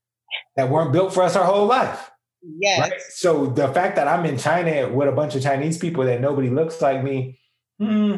that 0.55 0.69
weren't 0.69 0.91
built 0.91 1.13
for 1.13 1.23
us 1.23 1.35
our 1.35 1.45
whole 1.45 1.67
life. 1.67 2.11
Yes. 2.59 2.79
Right? 2.79 3.01
So 3.09 3.47
the 3.47 3.67
fact 3.69 3.95
that 3.95 4.07
I'm 4.07 4.25
in 4.25 4.37
China 4.37 4.89
with 4.89 5.07
a 5.07 5.11
bunch 5.11 5.35
of 5.35 5.43
Chinese 5.43 5.77
people 5.77 6.03
that 6.05 6.21
nobody 6.21 6.49
looks 6.49 6.81
like 6.81 7.03
me, 7.03 7.39
hmm, 7.79 8.15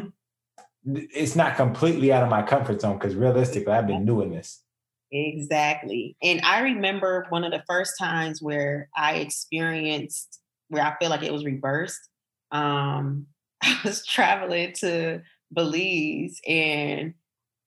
it's 0.84 1.36
not 1.36 1.56
completely 1.56 2.12
out 2.12 2.22
of 2.22 2.28
my 2.28 2.42
comfort 2.42 2.80
zone 2.80 2.98
because 2.98 3.14
realistically, 3.14 3.72
I've 3.72 3.86
been 3.86 4.06
doing 4.06 4.30
this. 4.30 4.62
Exactly. 5.10 6.16
And 6.22 6.40
I 6.42 6.60
remember 6.60 7.26
one 7.30 7.44
of 7.44 7.50
the 7.50 7.62
first 7.66 7.94
times 7.98 8.42
where 8.42 8.88
I 8.96 9.16
experienced 9.16 10.40
where 10.68 10.84
I 10.84 10.94
feel 10.98 11.10
like 11.10 11.22
it 11.22 11.32
was 11.32 11.44
reversed. 11.44 12.00
Um, 12.52 13.26
I 13.62 13.78
was 13.84 14.04
traveling 14.06 14.74
to 14.80 15.22
Belize 15.52 16.40
and 16.46 17.14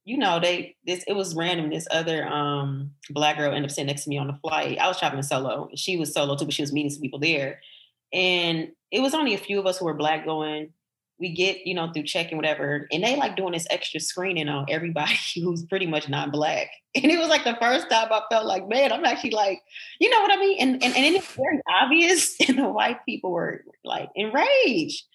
you 0.04 0.18
know, 0.18 0.40
they 0.40 0.76
this 0.86 1.04
it 1.08 1.14
was 1.14 1.36
random. 1.36 1.70
This 1.70 1.88
other 1.92 2.28
um 2.28 2.92
black 3.10 3.38
girl 3.38 3.48
ended 3.48 3.66
up 3.66 3.72
sitting 3.72 3.88
next 3.88 4.06
to 4.06 4.10
me 4.10 4.18
on 4.18 4.28
the 4.28 4.38
flight. 4.42 4.78
I 4.80 4.88
was 4.88 5.00
traveling 5.00 5.24
solo. 5.24 5.70
She 5.76 5.98
was 5.98 6.14
solo 6.14 6.36
too, 6.36 6.46
but 6.46 6.54
she 6.54 6.64
was 6.64 6.74
meeting 6.74 6.92
some 6.92 7.02
people 7.02 7.20
there. 7.20 7.62
And 8.14 8.70
it 8.92 9.02
was 9.02 9.14
only 9.14 9.34
a 9.34 9.38
few 9.38 9.60
of 9.60 9.66
us 9.66 9.78
who 9.78 9.86
were 9.86 9.94
black 9.94 10.26
going 10.26 10.74
we 11.22 11.30
get, 11.30 11.66
you 11.68 11.76
know, 11.76 11.92
through 11.94 12.04
checking 12.04 12.36
whatever, 12.36 12.88
and 12.92 13.04
they 13.04 13.16
like 13.16 13.36
doing 13.36 13.54
this 13.54 13.68
extra 13.70 14.00
screening 14.00 14.50
on 14.50 14.66
everybody 14.68 15.16
who's 15.36 15.64
pretty 15.64 15.86
much 15.86 16.10
not 16.10 16.32
black. 16.32 16.68
And 16.96 17.06
it 17.06 17.20
was 17.20 17.30
like 17.30 17.46
the 17.46 17.56
first 17.62 17.90
time 17.90 18.08
I 18.12 18.22
felt 18.30 18.46
like, 18.46 18.68
man, 18.68 18.92
I'm 18.92 19.06
actually 19.06 19.30
like, 19.30 19.62
you 20.00 20.10
know 20.10 20.20
what 20.20 20.32
I 20.32 20.38
mean? 20.38 20.58
And 20.60 20.84
and, 20.84 20.96
and 20.96 21.16
it's 21.16 21.34
very 21.34 21.62
obvious, 21.82 22.36
and 22.48 22.58
the 22.58 22.68
white 22.68 23.06
people 23.06 23.32
were 23.32 23.64
like 23.86 24.10
enraged. 24.16 25.06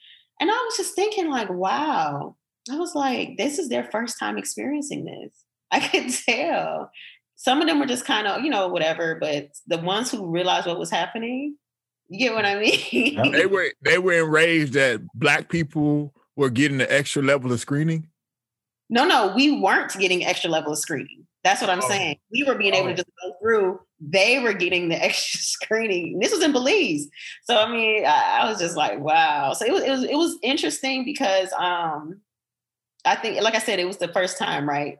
And 0.40 0.50
I 0.50 0.54
was 0.54 0.76
just 0.76 0.94
thinking, 0.94 1.28
like, 1.28 1.50
wow. 1.50 2.36
I 2.70 2.76
was 2.76 2.94
like, 2.94 3.36
this 3.36 3.58
is 3.58 3.68
their 3.68 3.84
first 3.84 4.18
time 4.18 4.38
experiencing 4.38 5.04
this. 5.04 5.32
I 5.70 5.80
could 5.80 6.12
tell. 6.12 6.90
Some 7.36 7.60
of 7.60 7.66
them 7.66 7.78
were 7.78 7.86
just 7.86 8.06
kind 8.06 8.26
of, 8.26 8.42
you 8.42 8.50
know, 8.50 8.68
whatever, 8.68 9.16
but 9.20 9.50
the 9.66 9.78
ones 9.78 10.10
who 10.10 10.30
realized 10.30 10.66
what 10.66 10.78
was 10.78 10.90
happening, 10.90 11.56
you 12.08 12.18
get 12.18 12.34
what 12.34 12.46
I 12.46 12.58
mean? 12.58 13.32
they 13.32 13.46
were 13.46 13.70
they 13.82 13.98
were 13.98 14.12
enraged 14.12 14.74
that 14.74 15.02
black 15.14 15.48
people 15.48 16.14
were 16.36 16.50
getting 16.50 16.78
the 16.78 16.92
extra 16.92 17.22
level 17.22 17.52
of 17.52 17.60
screening. 17.60 18.08
No, 18.88 19.04
no, 19.04 19.32
we 19.34 19.60
weren't 19.60 19.92
getting 19.98 20.24
extra 20.24 20.48
level 20.48 20.72
of 20.72 20.78
screening. 20.78 21.26
That's 21.42 21.60
what 21.60 21.70
I'm 21.70 21.82
oh. 21.82 21.88
saying. 21.88 22.18
We 22.32 22.44
were 22.44 22.54
being 22.54 22.74
oh. 22.74 22.78
able 22.78 22.88
to 22.88 22.94
just 22.94 23.10
go 23.22 23.32
through. 23.40 23.80
They 24.00 24.38
were 24.38 24.52
getting 24.52 24.88
the 24.88 24.96
extra 25.04 25.40
screening. 25.40 26.18
This 26.20 26.32
was 26.32 26.42
in 26.42 26.52
Belize, 26.52 27.08
so 27.44 27.56
I 27.58 27.70
mean, 27.70 28.04
I, 28.06 28.40
I 28.42 28.48
was 28.48 28.58
just 28.58 28.76
like, 28.76 28.98
wow. 29.00 29.52
So 29.52 29.66
it 29.66 29.72
was, 29.72 29.82
it 29.82 29.90
was 29.90 30.04
it 30.04 30.16
was 30.16 30.38
interesting 30.42 31.04
because 31.04 31.52
um, 31.58 32.20
I 33.06 33.16
think, 33.16 33.40
like 33.40 33.54
I 33.54 33.60
said, 33.60 33.78
it 33.78 33.86
was 33.86 33.98
the 33.98 34.08
first 34.08 34.38
time, 34.38 34.68
right? 34.68 34.98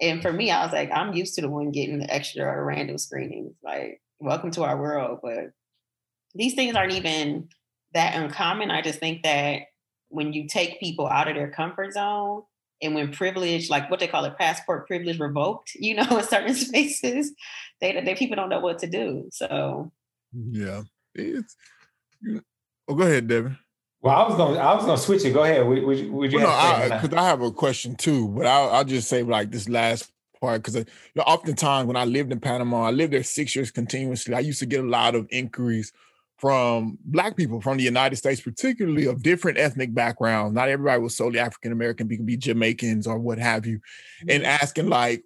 And 0.00 0.22
for 0.22 0.32
me, 0.32 0.50
I 0.50 0.64
was 0.64 0.72
like, 0.72 0.90
I'm 0.92 1.12
used 1.12 1.34
to 1.34 1.40
the 1.40 1.50
one 1.50 1.72
getting 1.72 1.98
the 1.98 2.12
extra 2.12 2.44
or 2.44 2.64
random 2.64 2.98
screenings. 2.98 3.54
Like, 3.62 4.00
welcome 4.20 4.50
to 4.52 4.62
our 4.62 4.80
world, 4.80 5.20
but 5.22 5.50
these 6.34 6.54
things 6.54 6.76
aren't 6.76 6.94
even 6.94 7.48
that 7.94 8.14
uncommon. 8.14 8.70
I 8.70 8.80
just 8.80 9.00
think 9.00 9.22
that 9.24 9.62
when 10.08 10.32
you 10.32 10.46
take 10.46 10.80
people 10.80 11.06
out 11.06 11.28
of 11.28 11.34
their 11.34 11.50
comfort 11.50 11.92
zone 11.92 12.42
and 12.80 12.94
when 12.94 13.12
privilege, 13.12 13.68
like 13.68 13.90
what 13.90 13.98
they 13.98 14.06
call 14.06 14.24
it, 14.24 14.38
passport 14.38 14.86
privilege 14.86 15.18
revoked, 15.18 15.72
you 15.74 15.94
know, 15.94 16.06
in 16.18 16.24
certain 16.24 16.54
spaces, 16.54 17.32
they, 17.80 18.00
they 18.00 18.14
people 18.14 18.36
don't 18.36 18.50
know 18.50 18.60
what 18.60 18.78
to 18.80 18.86
do. 18.86 19.28
So 19.32 19.90
yeah, 20.32 20.82
it's. 21.14 21.56
Oh, 22.88 22.94
go 22.94 23.02
ahead, 23.02 23.28
Devin. 23.28 23.58
Well, 24.00 24.14
I 24.14 24.28
was 24.28 24.36
gonna, 24.36 24.58
I 24.58 24.74
was 24.74 24.84
gonna 24.84 24.98
switch 24.98 25.24
it. 25.24 25.32
Go 25.32 25.42
ahead. 25.42 25.66
Would, 25.66 25.82
would, 25.82 26.10
would 26.10 26.32
you? 26.32 26.38
Well, 26.38 26.88
no, 26.88 26.94
because 26.94 27.14
I, 27.14 27.20
I, 27.20 27.28
have 27.28 27.42
a 27.42 27.50
question 27.50 27.96
too, 27.96 28.28
but 28.28 28.46
I'll, 28.46 28.70
I'll 28.70 28.84
just 28.84 29.08
say 29.08 29.22
like 29.22 29.50
this 29.50 29.68
last 29.68 30.12
part 30.40 30.62
because 30.62 30.76
uh, 30.76 30.80
you 30.80 30.84
know, 31.16 31.24
oftentimes 31.24 31.86
when 31.86 31.96
I 31.96 32.04
lived 32.04 32.30
in 32.30 32.38
Panama, 32.38 32.82
I 32.82 32.90
lived 32.90 33.12
there 33.12 33.24
six 33.24 33.56
years 33.56 33.70
continuously. 33.72 34.34
I 34.34 34.40
used 34.40 34.60
to 34.60 34.66
get 34.66 34.84
a 34.84 34.88
lot 34.88 35.16
of 35.16 35.26
inquiries 35.30 35.92
from 36.36 36.96
black 37.04 37.36
people 37.36 37.60
from 37.60 37.76
the 37.76 37.82
United 37.82 38.16
States, 38.16 38.40
particularly 38.40 39.06
of 39.06 39.22
different 39.22 39.58
ethnic 39.58 39.92
backgrounds. 39.92 40.54
Not 40.54 40.68
everybody 40.68 41.02
was 41.02 41.16
solely 41.16 41.40
African 41.40 41.72
American, 41.72 42.08
could 42.08 42.24
be 42.24 42.36
Jamaicans 42.36 43.06
or 43.06 43.18
what 43.18 43.38
have 43.38 43.66
you, 43.66 43.80
and 44.28 44.44
mm-hmm. 44.44 44.62
asking 44.62 44.88
like, 44.88 45.24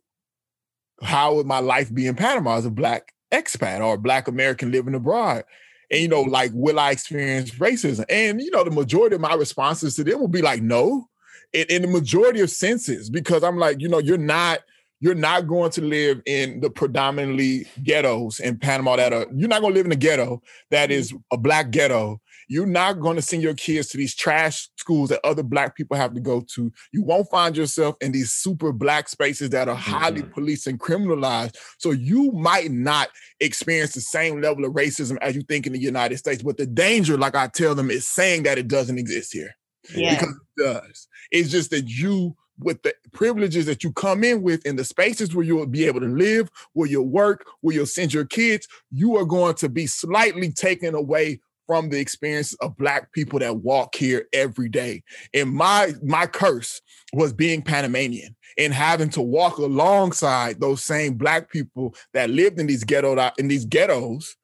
how 1.02 1.35
would 1.35 1.46
my 1.46 1.58
life 1.58 1.92
be 1.92 2.06
in 2.06 2.14
Panama 2.14 2.56
as 2.56 2.64
a 2.64 2.70
black 2.70 3.12
expat 3.30 3.85
or 3.85 3.98
black 3.98 4.28
American 4.28 4.72
living 4.72 4.94
abroad? 4.94 5.44
And 5.92 6.00
you 6.00 6.09
know, 6.09 6.22
like, 6.22 6.50
will 6.55 6.81
I 6.81 6.90
experience 6.90 7.50
racism? 7.52 8.05
And 8.09 8.40
you 8.40 8.50
know, 8.50 8.64
the 8.64 8.70
majority 8.70 9.14
of 9.14 9.20
my 9.20 9.35
responses 9.35 9.94
to 9.96 10.05
them 10.05 10.18
will 10.18 10.28
be 10.28 10.42
like, 10.42 10.62
no, 10.62 11.09
in, 11.52 11.66
in 11.68 11.83
the 11.83 11.88
majority 11.88 12.40
of 12.40 12.50
senses, 12.50 13.11
because 13.11 13.44
I'm 13.44 13.59
like, 13.59 13.81
you 13.81 13.88
know, 13.88 13.98
you're 13.98 14.18
not 14.18 14.61
you're 15.00 15.14
not 15.14 15.48
going 15.48 15.70
to 15.72 15.83
live 15.83 16.22
in 16.26 16.61
the 16.61 16.70
predominantly 16.70 17.66
ghettos 17.83 18.38
in 18.38 18.57
Panama 18.57 18.96
that 18.96 19.12
are 19.12 19.26
you're 19.35 19.48
not 19.48 19.61
going 19.61 19.74
to 19.74 19.78
live 19.78 19.87
in 19.87 19.92
a 19.92 19.96
ghetto 19.96 20.40
that 20.70 20.90
mm-hmm. 20.90 21.16
a 21.31 21.37
black 21.37 21.70
ghetto. 21.70 22.20
You're 22.53 22.67
not 22.67 23.01
going 23.01 23.17
to 23.17 23.23
send 23.23 23.43
your 23.43 23.55
kids 23.55 23.88
to 23.88 23.97
these 23.97 24.15
trash 24.15 24.69
schools 24.77 25.09
that 25.09 25.25
other 25.25 25.43
black 25.43 25.75
people 25.75 25.97
have 25.97 26.12
to 26.12 26.21
go 26.21 26.45
to. 26.55 26.71
You 26.93 27.03
won't 27.03 27.31
find 27.31 27.57
yourself 27.57 27.97
in 28.03 28.12
these 28.12 28.31
super 28.31 28.73
black 28.73 29.09
spaces 29.09 29.49
that 29.51 29.71
are 29.71 29.75
highly 29.75 30.21
mm-hmm. 30.21 30.33
policed 30.33 30.67
and 30.67 30.79
criminalized. 30.79 31.57
So 31.79 31.93
you 31.93 32.31
might 32.33 32.71
not 32.71 33.09
experience 33.41 33.95
the 33.95 34.03
same 34.03 34.43
level 34.43 34.67
of 34.67 34.73
racism 34.73 35.17
as 35.23 35.35
you 35.35 35.41
think 35.41 35.67
in 35.67 35.73
the 35.73 35.81
United 35.81 36.19
States. 36.19 36.43
But 36.43 36.59
the 36.59 36.67
danger, 36.67 37.17
like 37.17 37.35
I 37.35 37.47
tell 37.47 37.75
them, 37.75 37.91
is 37.91 38.07
saying 38.07 38.43
that 38.43 38.59
it 38.59 38.69
doesn't 38.69 38.99
exist 38.99 39.33
here. 39.33 39.55
Yeah. 39.95 40.21
Because 40.21 40.35
it 40.35 40.62
does. 40.62 41.09
It's 41.31 41.51
just 41.51 41.71
that 41.71 41.88
you 41.88 42.37
with 42.59 42.83
the 42.83 42.95
privileges 43.12 43.65
that 43.65 43.83
you 43.83 43.93
come 43.93 44.23
in 44.23 44.43
with 44.43 44.65
in 44.67 44.77
the 44.77 44.85
spaces 44.85 45.35
where 45.35 45.45
you'll 45.45 45.67
be 45.67 45.87
able 45.87 46.01
to 46.01 46.07
live, 46.07 46.51
where 46.75 46.87
you'll 46.87 47.09
work, 47.09 47.47
where 47.62 47.75
you'll 47.75 47.87
send 47.87 48.12
your 48.12 48.27
kids, 48.27 48.69
you 48.91 49.17
are 49.17 49.25
going 49.25 49.55
to 49.55 49.71
be 49.71 49.87
slightly 49.87 50.53
taken 50.53 50.95
away 50.95 51.41
from 51.66 51.88
the 51.88 51.98
experience 51.98 52.55
of 52.55 52.77
black 52.77 53.12
people 53.12 53.38
that 53.38 53.57
walk 53.57 53.94
here 53.94 54.27
every 54.33 54.68
day. 54.68 55.03
And 55.35 55.51
my 55.51 55.92
my 56.03 56.27
curse 56.27 56.81
was 57.12 57.33
being 57.33 57.62
Panamanian 57.62 58.37
and 58.59 58.72
having 58.72 59.11
to 59.11 59.22
walk 59.22 59.59
alongside 59.59 60.61
those 60.61 60.83
same 60.83 61.14
black 61.14 61.51
people 61.51 61.94
that 62.12 62.31
lived 62.31 62.61
in 62.61 62.66
these 62.66 62.85
ghetto 62.85 63.31
in 63.38 63.48
these 63.48 63.64
ghettos 63.64 64.37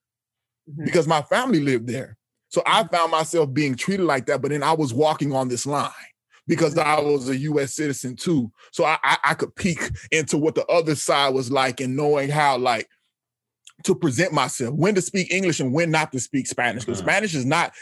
mm-hmm. 0.68 0.84
because 0.84 1.06
my 1.06 1.22
family 1.22 1.60
lived 1.60 1.86
there. 1.86 2.16
So 2.48 2.62
I 2.66 2.82
mm-hmm. 2.82 2.94
found 2.94 3.12
myself 3.12 3.52
being 3.52 3.74
treated 3.74 4.06
like 4.06 4.26
that, 4.26 4.40
but 4.40 4.50
then 4.50 4.62
I 4.62 4.72
was 4.72 4.94
walking 4.94 5.32
on 5.32 5.48
this 5.48 5.66
line 5.66 5.90
because 6.46 6.76
I 6.78 6.98
was 6.98 7.28
a 7.28 7.36
U.S. 7.36 7.74
citizen 7.74 8.16
too. 8.16 8.50
So 8.72 8.84
I, 8.84 8.98
I, 9.04 9.18
I 9.22 9.34
could 9.34 9.54
peek 9.54 9.78
into 10.10 10.38
what 10.38 10.54
the 10.54 10.66
other 10.66 10.94
side 10.94 11.34
was 11.34 11.52
like 11.52 11.80
and 11.80 11.94
knowing 11.94 12.30
how 12.30 12.56
like 12.56 12.88
to 13.84 13.94
present 13.94 14.32
myself, 14.32 14.74
when 14.74 14.94
to 14.94 15.02
speak 15.02 15.32
English 15.32 15.60
and 15.60 15.72
when 15.72 15.90
not 15.90 16.12
to 16.12 16.20
speak 16.20 16.46
Spanish. 16.46 16.84
Because 16.84 17.00
uh-huh. 17.00 17.10
Spanish 17.10 17.34
is 17.34 17.44
not 17.44 17.72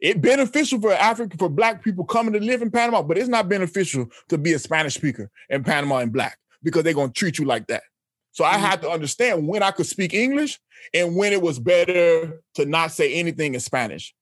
it 0.00 0.20
beneficial 0.20 0.80
for 0.80 0.92
Africa 0.92 1.36
for 1.38 1.48
black 1.48 1.84
people 1.84 2.04
coming 2.04 2.32
to 2.32 2.40
live 2.40 2.60
in 2.60 2.70
Panama, 2.72 3.02
but 3.02 3.16
it's 3.16 3.28
not 3.28 3.48
beneficial 3.48 4.06
to 4.28 4.36
be 4.36 4.52
a 4.52 4.58
Spanish 4.58 4.94
speaker 4.94 5.30
in 5.48 5.62
Panama 5.62 5.98
and 5.98 6.12
black 6.12 6.38
because 6.62 6.82
they're 6.82 6.92
gonna 6.92 7.12
treat 7.12 7.38
you 7.38 7.44
like 7.44 7.68
that. 7.68 7.84
So 8.32 8.44
I 8.44 8.54
mm-hmm. 8.54 8.64
had 8.64 8.82
to 8.82 8.90
understand 8.90 9.46
when 9.46 9.62
I 9.62 9.70
could 9.70 9.86
speak 9.86 10.12
English 10.12 10.58
and 10.92 11.14
when 11.14 11.32
it 11.32 11.40
was 11.40 11.58
better 11.60 12.42
to 12.54 12.64
not 12.64 12.90
say 12.90 13.14
anything 13.14 13.54
in 13.54 13.60
Spanish 13.60 14.12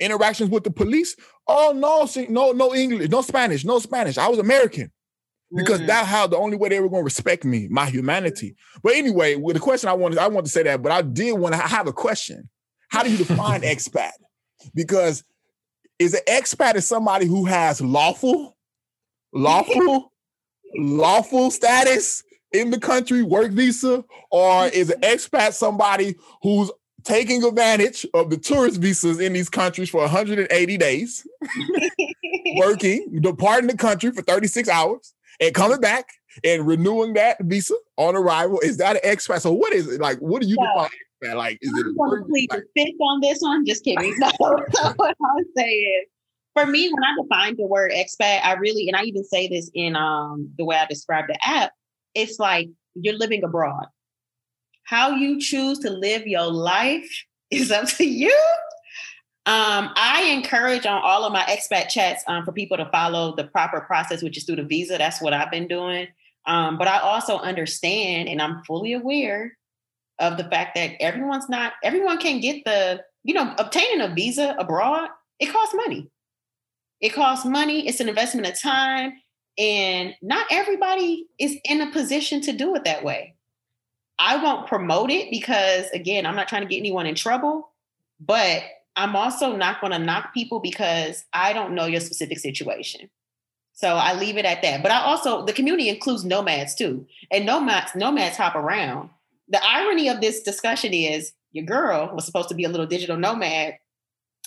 interactions 0.00 0.50
with 0.50 0.64
the 0.64 0.70
police. 0.70 1.14
Oh 1.46 1.72
no, 1.76 2.06
see, 2.06 2.26
no, 2.28 2.52
no 2.52 2.74
English, 2.74 3.08
no 3.10 3.22
Spanish, 3.22 3.64
no 3.64 3.78
Spanish. 3.78 4.18
I 4.18 4.28
was 4.28 4.38
American 4.38 4.90
because 5.54 5.80
mm. 5.80 5.86
that's 5.86 6.08
how 6.08 6.26
the 6.26 6.36
only 6.36 6.56
way 6.56 6.68
they 6.68 6.80
were 6.80 6.88
going 6.88 7.02
to 7.02 7.04
respect 7.04 7.44
me, 7.44 7.68
my 7.68 7.86
humanity. 7.86 8.56
But 8.82 8.94
anyway, 8.94 9.36
with 9.36 9.54
the 9.56 9.60
question 9.60 9.88
I 9.88 9.94
wanted, 9.94 10.18
I 10.18 10.28
wanted 10.28 10.46
to 10.46 10.52
say 10.52 10.62
that, 10.64 10.82
but 10.82 10.92
I 10.92 11.02
did 11.02 11.32
want 11.32 11.54
to 11.54 11.60
have 11.60 11.86
a 11.86 11.92
question. 11.92 12.48
How 12.88 13.02
do 13.02 13.10
you 13.10 13.18
define 13.18 13.60
expat? 13.62 14.12
Because 14.74 15.24
is 15.98 16.14
an 16.14 16.20
expat 16.28 16.76
is 16.76 16.86
somebody 16.86 17.26
who 17.26 17.44
has 17.44 17.80
lawful, 17.80 18.56
lawful, 19.32 20.12
lawful 20.76 21.50
status 21.50 22.22
in 22.52 22.70
the 22.70 22.78
country, 22.78 23.22
work 23.22 23.52
visa, 23.52 24.04
or 24.30 24.66
is 24.68 24.90
an 24.90 25.00
expat 25.00 25.52
somebody 25.52 26.16
who's 26.42 26.70
taking 27.04 27.42
advantage 27.44 28.06
of 28.14 28.30
the 28.30 28.36
tourist 28.36 28.80
visas 28.80 29.20
in 29.20 29.32
these 29.32 29.48
countries 29.48 29.88
for 29.88 30.00
180 30.00 30.76
days, 30.76 31.26
working, 32.56 33.20
departing 33.20 33.68
the 33.68 33.76
country 33.76 34.10
for 34.10 34.22
36 34.22 34.68
hours, 34.68 35.14
and 35.40 35.54
coming 35.54 35.80
back 35.80 36.06
and 36.44 36.66
renewing 36.66 37.14
that 37.14 37.38
visa 37.40 37.74
on 37.96 38.14
arrival. 38.14 38.60
Is 38.60 38.76
that 38.78 39.02
an 39.02 39.10
expat? 39.10 39.40
So 39.40 39.52
what 39.52 39.72
is 39.72 39.88
it 39.88 40.00
like? 40.00 40.18
What 40.18 40.42
do 40.42 40.48
you 40.48 40.56
define 40.56 40.90
expat? 41.22 41.36
Like, 41.36 41.58
is 41.60 41.72
it? 41.74 41.86
I'm 41.86 42.24
plead 42.24 42.50
like, 42.50 42.64
fifth 42.76 43.00
on 43.00 43.20
this 43.20 43.40
one. 43.40 43.64
Just 43.66 43.84
kidding. 43.84 44.14
No, 44.18 44.30
so 44.72 44.92
what 44.96 45.10
I 45.10 45.34
would 45.34 45.46
say 45.56 45.70
is, 45.70 46.06
for 46.54 46.66
me, 46.66 46.90
when 46.92 47.02
I 47.02 47.22
define 47.22 47.56
the 47.56 47.66
word 47.66 47.92
expat, 47.92 48.44
I 48.44 48.54
really, 48.54 48.88
and 48.88 48.96
I 48.96 49.04
even 49.04 49.24
say 49.24 49.48
this 49.48 49.70
in 49.74 49.96
um 49.96 50.50
the 50.58 50.64
way 50.64 50.76
I 50.76 50.86
describe 50.86 51.26
the 51.28 51.38
app, 51.42 51.72
it's 52.14 52.38
like 52.38 52.68
you're 52.94 53.16
living 53.16 53.42
abroad. 53.44 53.86
How 54.84 55.10
you 55.10 55.40
choose 55.40 55.78
to 55.80 55.90
live 55.90 56.26
your 56.26 56.50
life 56.50 57.08
is 57.50 57.70
up 57.70 57.86
to 57.88 58.04
you. 58.04 58.36
Um, 59.46 59.90
I 59.96 60.30
encourage 60.32 60.84
on 60.84 61.00
all 61.02 61.24
of 61.24 61.32
my 61.32 61.42
expat 61.44 61.88
chats 61.88 62.22
um, 62.26 62.44
for 62.44 62.52
people 62.52 62.76
to 62.76 62.88
follow 62.90 63.34
the 63.34 63.44
proper 63.44 63.80
process, 63.80 64.22
which 64.22 64.36
is 64.36 64.44
through 64.44 64.56
the 64.56 64.64
visa. 64.64 64.98
That's 64.98 65.20
what 65.20 65.32
I've 65.32 65.50
been 65.50 65.66
doing. 65.66 66.08
Um, 66.46 66.78
but 66.78 66.88
I 66.88 66.98
also 66.98 67.38
understand 67.38 68.28
and 68.28 68.40
I'm 68.40 68.62
fully 68.64 68.92
aware 68.92 69.56
of 70.18 70.36
the 70.36 70.44
fact 70.44 70.74
that 70.74 70.92
everyone's 71.00 71.48
not, 71.48 71.72
everyone 71.82 72.18
can 72.18 72.40
get 72.40 72.64
the, 72.64 73.02
you 73.24 73.34
know, 73.34 73.54
obtaining 73.58 74.02
a 74.02 74.14
visa 74.14 74.54
abroad, 74.58 75.08
it 75.38 75.52
costs 75.52 75.74
money. 75.74 76.10
It 77.00 77.14
costs 77.14 77.46
money, 77.46 77.88
it's 77.88 78.00
an 78.00 78.10
investment 78.10 78.46
of 78.46 78.60
time, 78.60 79.14
and 79.56 80.14
not 80.20 80.46
everybody 80.50 81.26
is 81.38 81.56
in 81.64 81.80
a 81.80 81.90
position 81.90 82.42
to 82.42 82.52
do 82.52 82.74
it 82.74 82.84
that 82.84 83.02
way. 83.02 83.36
I 84.18 84.36
won't 84.36 84.66
promote 84.66 85.10
it 85.10 85.30
because, 85.30 85.88
again, 85.90 86.26
I'm 86.26 86.36
not 86.36 86.48
trying 86.48 86.62
to 86.62 86.68
get 86.68 86.76
anyone 86.76 87.06
in 87.06 87.14
trouble, 87.14 87.72
but 88.20 88.62
I'm 88.96 89.16
also 89.16 89.56
not 89.56 89.80
going 89.80 89.92
to 89.92 89.98
knock 89.98 90.34
people 90.34 90.60
because 90.60 91.24
I 91.32 91.52
don't 91.52 91.74
know 91.74 91.86
your 91.86 92.00
specific 92.00 92.38
situation. 92.38 93.10
So 93.72 93.94
I 93.94 94.14
leave 94.14 94.36
it 94.36 94.44
at 94.44 94.62
that. 94.62 94.82
But 94.82 94.92
I 94.92 95.00
also, 95.00 95.44
the 95.46 95.52
community 95.52 95.88
includes 95.88 96.24
nomads 96.24 96.74
too. 96.74 97.06
And 97.30 97.46
nomads, 97.46 97.94
nomads 97.94 98.36
hop 98.36 98.54
around. 98.54 99.10
The 99.48 99.60
irony 99.64 100.08
of 100.08 100.20
this 100.20 100.42
discussion 100.42 100.92
is 100.92 101.32
your 101.52 101.64
girl 101.64 102.14
was 102.14 102.24
supposed 102.24 102.50
to 102.50 102.54
be 102.54 102.64
a 102.64 102.68
little 102.68 102.86
digital 102.86 103.16
nomad. 103.16 103.78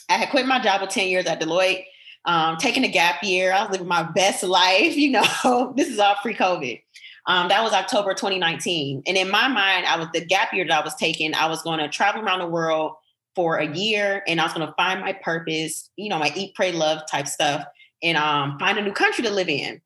I 0.10 0.14
had 0.14 0.30
quit 0.30 0.46
my 0.46 0.60
job 0.60 0.82
with 0.82 0.92
10 0.92 1.08
years 1.08 1.26
at 1.26 1.42
Deloitte, 1.42 1.86
um, 2.26 2.58
taking 2.58 2.84
a 2.84 2.90
gap 2.90 3.24
year. 3.24 3.54
I 3.54 3.64
was 3.64 3.72
living 3.72 3.88
my 3.88 4.04
best 4.04 4.44
life. 4.44 4.96
You 5.04 5.12
know, 5.12 5.74
this 5.76 5.90
is 5.90 6.00
all 6.00 6.16
pre 6.22 6.34
COVID. 6.34 6.82
Um, 7.26 7.48
that 7.48 7.64
was 7.64 7.74
October 7.74 8.14
2019. 8.14 9.04
And 9.08 9.18
in 9.18 9.32
my 9.32 9.48
mind, 9.48 9.86
I 9.86 9.98
was 9.98 10.08
the 10.14 10.24
gap 10.24 10.54
year 10.54 10.68
that 10.68 10.82
I 10.82 10.84
was 10.84 10.96
taking. 10.96 11.34
I 11.34 11.48
was 11.48 11.62
going 11.62 11.80
to 11.80 11.88
travel 11.88 12.22
around 12.22 12.40
the 12.40 12.48
world 12.48 12.96
for 13.36 13.58
a 13.58 13.76
year 13.76 14.24
and 14.28 14.40
I 14.40 14.44
was 14.44 14.54
going 14.54 14.68
to 14.68 14.74
find 14.76 15.02
my 15.02 15.14
purpose, 15.14 15.90
you 15.96 16.10
know, 16.10 16.20
my 16.20 16.32
eat, 16.36 16.56
pray, 16.56 16.72
love 16.72 17.02
type 17.10 17.28
stuff 17.28 17.66
and 18.02 18.18
um, 18.18 18.58
find 18.60 18.78
a 18.78 18.82
new 18.82 18.92
country 18.92 19.24
to 19.24 19.32
live 19.32 19.50
in. 19.50 19.82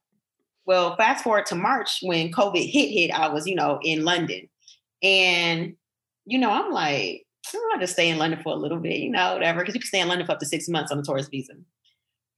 Well, 0.65 0.95
fast 0.97 1.23
forward 1.23 1.45
to 1.47 1.55
March 1.55 1.99
when 2.01 2.31
COVID 2.31 2.69
hit, 2.69 2.89
hit, 2.89 3.11
I 3.11 3.29
was, 3.29 3.47
you 3.47 3.55
know, 3.55 3.79
in 3.83 4.03
London. 4.03 4.49
And, 5.01 5.75
you 6.25 6.37
know, 6.39 6.51
I'm 6.51 6.71
like, 6.71 7.25
I'm 7.53 7.61
going 7.61 7.79
to 7.79 7.83
just 7.83 7.93
stay 7.93 8.09
in 8.09 8.17
London 8.17 8.41
for 8.43 8.51
a 8.51 8.57
little 8.57 8.79
bit, 8.79 8.97
you 8.97 9.09
know, 9.09 9.33
whatever, 9.33 9.61
because 9.61 9.75
you 9.75 9.79
can 9.79 9.87
stay 9.87 10.01
in 10.01 10.09
London 10.09 10.25
for 10.25 10.33
up 10.33 10.39
to 10.39 10.45
six 10.45 10.67
months 10.67 10.91
on 10.91 10.99
a 10.99 11.03
tourist 11.03 11.31
visa. 11.31 11.53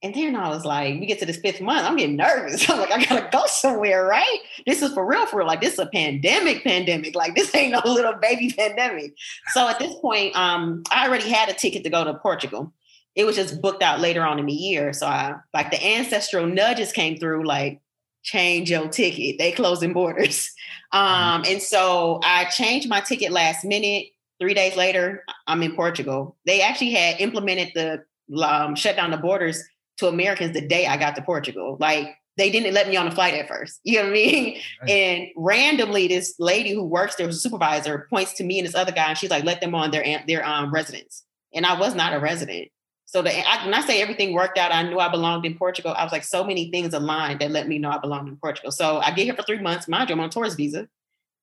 And 0.02 0.14
then 0.14 0.34
I 0.34 0.48
was 0.48 0.64
like, 0.64 0.98
we 0.98 1.04
get 1.04 1.18
to 1.18 1.26
this 1.26 1.36
fifth 1.36 1.60
month, 1.60 1.86
I'm 1.86 1.96
getting 1.96 2.16
nervous. 2.16 2.68
I'm 2.70 2.78
like, 2.78 2.90
I 2.90 3.04
gotta 3.04 3.28
go 3.30 3.44
somewhere, 3.46 4.06
right? 4.06 4.38
This 4.66 4.80
is 4.80 4.94
for 4.94 5.04
real, 5.04 5.26
for 5.26 5.38
real. 5.38 5.46
Like 5.46 5.60
this 5.60 5.74
is 5.74 5.78
a 5.78 5.86
pandemic, 5.86 6.64
pandemic. 6.64 7.14
Like 7.14 7.34
this 7.34 7.54
ain't 7.54 7.72
no 7.72 7.82
little 7.84 8.14
baby 8.14 8.52
pandemic. 8.56 9.14
So 9.52 9.68
at 9.68 9.78
this 9.78 9.94
point, 10.00 10.34
um, 10.36 10.82
I 10.90 11.06
already 11.06 11.28
had 11.28 11.48
a 11.48 11.54
ticket 11.54 11.84
to 11.84 11.90
go 11.90 12.04
to 12.04 12.14
Portugal. 12.14 12.72
It 13.14 13.24
was 13.24 13.36
just 13.36 13.60
booked 13.60 13.82
out 13.82 14.00
later 14.00 14.24
on 14.24 14.38
in 14.38 14.46
the 14.46 14.52
year. 14.52 14.92
So 14.92 15.06
I 15.06 15.34
like 15.52 15.70
the 15.70 15.84
ancestral 15.84 16.46
nudges 16.46 16.92
came 16.92 17.18
through, 17.18 17.44
like, 17.44 17.80
change 18.22 18.70
your 18.70 18.88
ticket. 18.88 19.36
They 19.38 19.52
closing 19.52 19.92
borders. 19.92 20.50
Um, 20.92 21.44
and 21.46 21.62
so 21.62 22.18
I 22.24 22.46
changed 22.46 22.88
my 22.88 22.98
ticket 22.98 23.30
last 23.30 23.64
minute. 23.64 24.08
Three 24.40 24.54
days 24.54 24.74
later, 24.74 25.22
I'm 25.46 25.62
in 25.62 25.76
Portugal. 25.76 26.36
They 26.46 26.62
actually 26.62 26.90
had 26.90 27.20
implemented 27.20 27.70
the 27.76 28.02
um, 28.42 28.74
shut 28.74 28.96
down 28.96 29.12
the 29.12 29.16
borders 29.16 29.62
to 30.00 30.08
Americans 30.08 30.52
the 30.52 30.66
day 30.66 30.86
I 30.86 30.96
got 30.96 31.14
to 31.16 31.22
Portugal. 31.22 31.76
Like 31.80 32.16
they 32.36 32.50
didn't 32.50 32.74
let 32.74 32.88
me 32.88 32.96
on 32.96 33.08
the 33.08 33.14
flight 33.14 33.34
at 33.34 33.48
first. 33.48 33.80
You 33.84 33.98
know 33.98 34.04
what 34.04 34.10
I 34.10 34.12
mean? 34.12 34.60
Right. 34.82 34.90
And 34.90 35.28
randomly, 35.36 36.08
this 36.08 36.34
lady 36.38 36.74
who 36.74 36.84
works 36.84 37.16
there, 37.16 37.26
was 37.26 37.36
a 37.36 37.40
supervisor, 37.40 38.06
points 38.10 38.32
to 38.34 38.44
me 38.44 38.58
and 38.58 38.66
this 38.66 38.74
other 38.74 38.92
guy, 38.92 39.08
and 39.08 39.18
she's 39.18 39.30
like, 39.30 39.44
"Let 39.44 39.60
them 39.60 39.74
on 39.74 39.90
their 39.90 40.22
their 40.26 40.46
um, 40.46 40.72
residence." 40.72 41.24
And 41.54 41.66
I 41.66 41.78
was 41.78 41.94
not 41.94 42.14
a 42.14 42.20
resident. 42.20 42.68
So 43.06 43.22
the, 43.22 43.36
I, 43.36 43.64
when 43.64 43.74
I 43.74 43.80
say 43.80 44.00
everything 44.00 44.34
worked 44.34 44.56
out, 44.56 44.72
I 44.72 44.84
knew 44.84 45.00
I 45.00 45.08
belonged 45.08 45.44
in 45.44 45.58
Portugal. 45.58 45.92
I 45.96 46.04
was 46.04 46.12
like, 46.12 46.22
so 46.22 46.44
many 46.44 46.70
things 46.70 46.94
aligned 46.94 47.40
that 47.40 47.50
let 47.50 47.66
me 47.66 47.80
know 47.80 47.90
I 47.90 47.98
belonged 47.98 48.28
in 48.28 48.36
Portugal. 48.36 48.70
So 48.70 48.98
I 48.98 49.10
get 49.10 49.24
here 49.24 49.34
for 49.34 49.42
three 49.42 49.58
months. 49.58 49.88
Mind 49.88 50.08
you, 50.08 50.14
I'm 50.14 50.20
on 50.20 50.28
a 50.28 50.30
tourist 50.30 50.56
visa. 50.56 50.86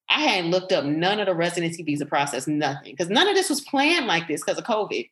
I 0.09 0.21
hadn't 0.21 0.51
looked 0.51 0.71
up 0.71 0.85
none 0.85 1.19
of 1.19 1.25
the 1.25 1.35
residency 1.35 1.83
visa 1.83 2.05
process, 2.05 2.47
nothing, 2.47 2.93
because 2.93 3.09
none 3.09 3.27
of 3.27 3.35
this 3.35 3.49
was 3.49 3.59
planned 3.59 4.07
like 4.07 4.29
this 4.29 4.41
because 4.41 4.57
of 4.57 4.63
COVID. 4.63 5.09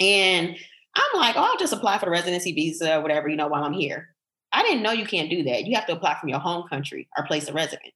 And 0.00 0.56
I'm 0.98 1.20
like, 1.20 1.36
oh, 1.36 1.42
I'll 1.42 1.58
just 1.58 1.72
apply 1.72 1.98
for 1.98 2.06
the 2.06 2.10
residency 2.10 2.52
visa 2.52 3.00
whatever, 3.00 3.28
you 3.28 3.36
know, 3.36 3.48
while 3.48 3.64
I'm 3.64 3.72
here. 3.72 4.08
I 4.52 4.62
didn't 4.62 4.82
know 4.82 4.92
you 4.92 5.06
can't 5.06 5.30
do 5.30 5.42
that. 5.44 5.64
You 5.64 5.74
have 5.76 5.86
to 5.86 5.92
apply 5.92 6.16
from 6.18 6.28
your 6.28 6.38
home 6.38 6.66
country 6.68 7.08
or 7.16 7.24
place 7.26 7.48
of 7.48 7.54
residence. 7.54 7.94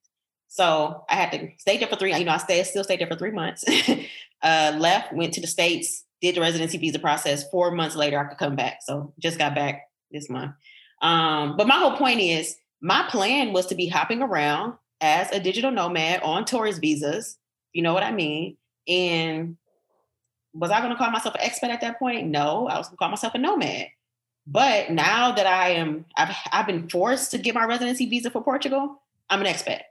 So 0.48 1.04
I 1.08 1.14
had 1.14 1.32
to 1.32 1.48
stay 1.58 1.78
there 1.78 1.88
for 1.88 1.96
three, 1.96 2.14
you 2.14 2.24
know, 2.24 2.32
I 2.32 2.36
stayed, 2.36 2.64
still 2.64 2.84
stayed 2.84 3.00
there 3.00 3.06
for 3.06 3.16
three 3.16 3.30
months. 3.30 3.64
uh, 4.42 4.76
left, 4.78 5.12
went 5.14 5.32
to 5.34 5.40
the 5.40 5.46
States, 5.46 6.04
did 6.20 6.34
the 6.34 6.42
residency 6.42 6.76
visa 6.76 6.98
process. 6.98 7.48
Four 7.48 7.70
months 7.70 7.96
later, 7.96 8.18
I 8.18 8.24
could 8.24 8.38
come 8.38 8.54
back. 8.54 8.80
So 8.82 9.14
just 9.18 9.38
got 9.38 9.54
back 9.54 9.82
this 10.10 10.28
month. 10.28 10.52
Um, 11.00 11.56
but 11.56 11.66
my 11.66 11.76
whole 11.76 11.96
point 11.96 12.20
is 12.20 12.54
my 12.82 13.06
plan 13.08 13.52
was 13.52 13.66
to 13.66 13.74
be 13.74 13.88
hopping 13.88 14.22
around 14.22 14.74
as 15.00 15.30
a 15.32 15.40
digital 15.40 15.70
nomad 15.70 16.20
on 16.22 16.44
tourist 16.44 16.80
visas. 16.80 17.38
You 17.72 17.82
know 17.82 17.94
what 17.94 18.02
I 18.02 18.12
mean? 18.12 18.56
And 18.86 19.56
was 20.54 20.70
I 20.70 20.80
going 20.80 20.90
to 20.90 20.96
call 20.96 21.10
myself 21.10 21.34
an 21.34 21.40
expat 21.40 21.70
at 21.70 21.80
that 21.80 21.98
point? 21.98 22.28
No, 22.28 22.66
I 22.68 22.78
was 22.78 22.88
going 22.88 22.96
to 22.96 22.98
call 22.98 23.08
myself 23.08 23.34
a 23.34 23.38
nomad. 23.38 23.88
But 24.46 24.90
now 24.90 25.32
that 25.32 25.46
I 25.46 25.70
am, 25.70 26.04
I've, 26.16 26.34
I've 26.50 26.66
been 26.66 26.88
forced 26.88 27.30
to 27.30 27.38
get 27.38 27.54
my 27.54 27.64
residency 27.64 28.06
visa 28.06 28.30
for 28.30 28.42
Portugal. 28.42 29.00
I'm 29.30 29.40
an 29.40 29.46
expat. 29.46 29.82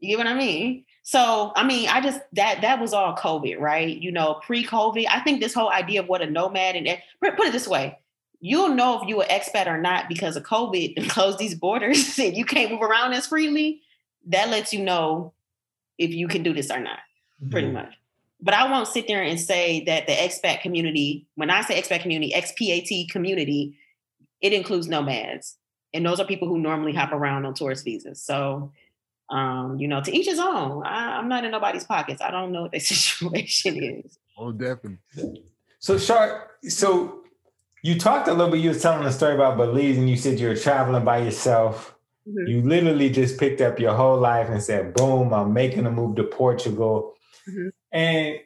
You 0.00 0.08
get 0.08 0.18
what 0.18 0.26
I 0.26 0.34
mean? 0.34 0.84
So, 1.04 1.52
I 1.54 1.64
mean, 1.64 1.88
I 1.88 2.00
just 2.00 2.20
that 2.32 2.60
that 2.62 2.80
was 2.80 2.92
all 2.92 3.16
COVID, 3.16 3.58
right? 3.58 3.96
You 3.96 4.10
know, 4.12 4.40
pre-COVID. 4.44 5.06
I 5.08 5.20
think 5.20 5.40
this 5.40 5.54
whole 5.54 5.70
idea 5.70 6.00
of 6.00 6.08
what 6.08 6.22
a 6.22 6.30
nomad 6.30 6.76
and 6.76 6.86
put 7.20 7.46
it 7.46 7.52
this 7.52 7.68
way, 7.68 7.98
you'll 8.40 8.74
know 8.74 9.00
if 9.00 9.08
you're 9.08 9.22
an 9.22 9.28
expat 9.28 9.66
or 9.66 9.80
not 9.80 10.08
because 10.08 10.36
of 10.36 10.42
COVID 10.42 10.94
and 10.96 11.08
closed 11.08 11.38
these 11.38 11.54
borders 11.54 12.18
and 12.18 12.36
you 12.36 12.44
can't 12.44 12.72
move 12.72 12.82
around 12.82 13.12
as 13.12 13.28
freely. 13.28 13.82
That 14.26 14.50
lets 14.50 14.72
you 14.72 14.82
know 14.82 15.32
if 15.98 16.10
you 16.10 16.28
can 16.28 16.42
do 16.42 16.52
this 16.52 16.70
or 16.70 16.80
not, 16.80 16.98
pretty 17.50 17.68
mm-hmm. 17.68 17.76
much. 17.76 17.94
But 18.42 18.54
I 18.54 18.70
won't 18.70 18.88
sit 18.88 19.06
there 19.06 19.22
and 19.22 19.38
say 19.38 19.84
that 19.84 20.08
the 20.08 20.12
expat 20.12 20.62
community, 20.62 21.26
when 21.36 21.48
I 21.48 21.62
say 21.62 21.80
expat 21.80 22.02
community, 22.02 22.32
expat 22.34 23.08
community, 23.10 23.78
it 24.40 24.52
includes 24.52 24.88
nomads. 24.88 25.56
And 25.94 26.04
those 26.04 26.18
are 26.18 26.26
people 26.26 26.48
who 26.48 26.58
normally 26.58 26.92
hop 26.92 27.12
around 27.12 27.46
on 27.46 27.54
tourist 27.54 27.84
visas. 27.84 28.20
So, 28.20 28.72
um, 29.30 29.78
you 29.78 29.86
know, 29.86 30.02
to 30.02 30.14
each 30.14 30.26
his 30.26 30.40
own. 30.40 30.84
I, 30.84 31.18
am 31.18 31.28
not 31.28 31.44
in 31.44 31.52
nobody's 31.52 31.84
pockets. 31.84 32.20
I 32.20 32.32
don't 32.32 32.50
know 32.50 32.62
what 32.62 32.72
their 32.72 32.80
situation 32.80 33.82
is. 33.82 34.18
Oh, 34.36 34.50
definitely. 34.50 35.44
So, 35.78 35.96
Shar, 35.96 36.50
so 36.64 37.22
you 37.82 37.98
talked 37.98 38.26
a 38.26 38.32
little 38.32 38.50
bit, 38.50 38.60
you 38.60 38.70
were 38.70 38.78
telling 38.78 39.06
a 39.06 39.12
story 39.12 39.34
about 39.34 39.56
Belize 39.56 39.98
and 39.98 40.10
you 40.10 40.16
said 40.16 40.40
you 40.40 40.48
were 40.48 40.56
traveling 40.56 41.04
by 41.04 41.18
yourself. 41.18 41.94
Mm-hmm. 42.28 42.48
You 42.48 42.62
literally 42.62 43.10
just 43.10 43.38
picked 43.38 43.60
up 43.60 43.78
your 43.78 43.94
whole 43.94 44.18
life 44.18 44.48
and 44.48 44.62
said, 44.62 44.94
boom, 44.94 45.32
I'm 45.32 45.52
making 45.52 45.86
a 45.86 45.90
move 45.90 46.16
to 46.16 46.24
Portugal. 46.24 47.14
Mm-hmm. 47.48 47.68
And 47.92 48.38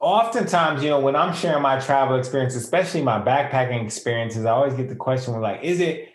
oftentimes, 0.00 0.82
you 0.82 0.90
know, 0.90 1.00
when 1.00 1.16
I'm 1.16 1.34
sharing 1.34 1.62
my 1.62 1.78
travel 1.80 2.16
experience, 2.16 2.54
especially 2.54 3.02
my 3.02 3.20
backpacking 3.20 3.84
experiences, 3.84 4.44
I 4.44 4.50
always 4.50 4.74
get 4.74 4.88
the 4.88 4.96
question 4.96 5.40
like, 5.40 5.62
is 5.62 5.80
it, 5.80 6.08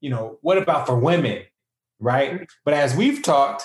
you 0.00 0.10
know, 0.10 0.38
what 0.42 0.58
about 0.58 0.86
for 0.86 0.98
women? 0.98 1.42
Right. 2.00 2.32
Mm-hmm. 2.32 2.44
But 2.64 2.74
as 2.74 2.94
we've 2.94 3.22
talked, 3.22 3.62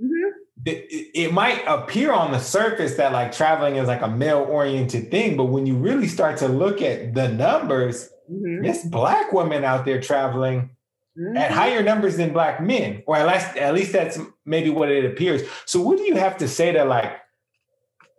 mm-hmm. 0.00 0.30
it, 0.64 1.32
might 1.32 1.62
appear 1.66 2.12
on 2.12 2.32
the 2.32 2.38
surface 2.38 2.96
that 2.96 3.12
like 3.12 3.32
traveling 3.32 3.76
is 3.76 3.88
like 3.88 4.02
a 4.02 4.08
male 4.08 4.46
oriented 4.48 5.10
thing. 5.10 5.36
But 5.36 5.46
when 5.46 5.66
you 5.66 5.76
really 5.76 6.08
start 6.08 6.38
to 6.38 6.48
look 6.48 6.80
at 6.80 7.14
the 7.14 7.28
numbers, 7.28 8.08
mm-hmm. 8.30 8.64
it's 8.64 8.84
black 8.84 9.32
women 9.32 9.64
out 9.64 9.84
there 9.84 10.00
traveling 10.00 10.70
mm-hmm. 11.18 11.36
at 11.36 11.50
higher 11.50 11.82
numbers 11.82 12.16
than 12.16 12.32
black 12.32 12.62
men, 12.62 13.02
or 13.06 13.16
at 13.16 13.26
least, 13.26 13.56
at 13.56 13.74
least 13.74 13.92
that's 13.92 14.18
maybe 14.46 14.70
what 14.70 14.90
it 14.90 15.04
appears. 15.04 15.42
So 15.66 15.80
what 15.80 15.98
do 15.98 16.04
you 16.04 16.16
have 16.16 16.38
to 16.38 16.48
say 16.48 16.72
to 16.72 16.84
like, 16.84 17.12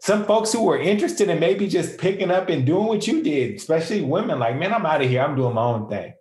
some 0.03 0.25
folks 0.25 0.51
who 0.51 0.61
were 0.61 0.77
interested 0.77 1.29
in 1.29 1.39
maybe 1.39 1.65
just 1.65 1.97
picking 1.97 2.29
up 2.29 2.49
and 2.49 2.65
doing 2.65 2.87
what 2.87 3.07
you 3.07 3.23
did, 3.23 3.55
especially 3.55 4.01
women, 4.01 4.37
like, 4.37 4.57
man, 4.57 4.73
I'm 4.73 4.85
out 4.85 5.01
of 5.01 5.09
here. 5.09 5.21
I'm 5.21 5.33
doing 5.33 5.55
my 5.55 5.63
own 5.63 5.87
thing. 5.87 6.13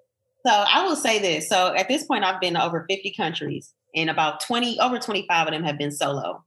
So 0.46 0.52
I 0.52 0.84
will 0.84 0.94
say 0.94 1.18
this. 1.18 1.48
So 1.48 1.74
at 1.74 1.88
this 1.88 2.04
point, 2.04 2.22
I've 2.22 2.40
been 2.40 2.54
to 2.54 2.64
over 2.64 2.86
50 2.88 3.12
countries, 3.16 3.74
and 3.92 4.08
about 4.08 4.40
20, 4.46 4.78
over 4.78 5.00
25 5.00 5.48
of 5.48 5.52
them 5.52 5.64
have 5.64 5.78
been 5.78 5.90
solo. 5.90 6.44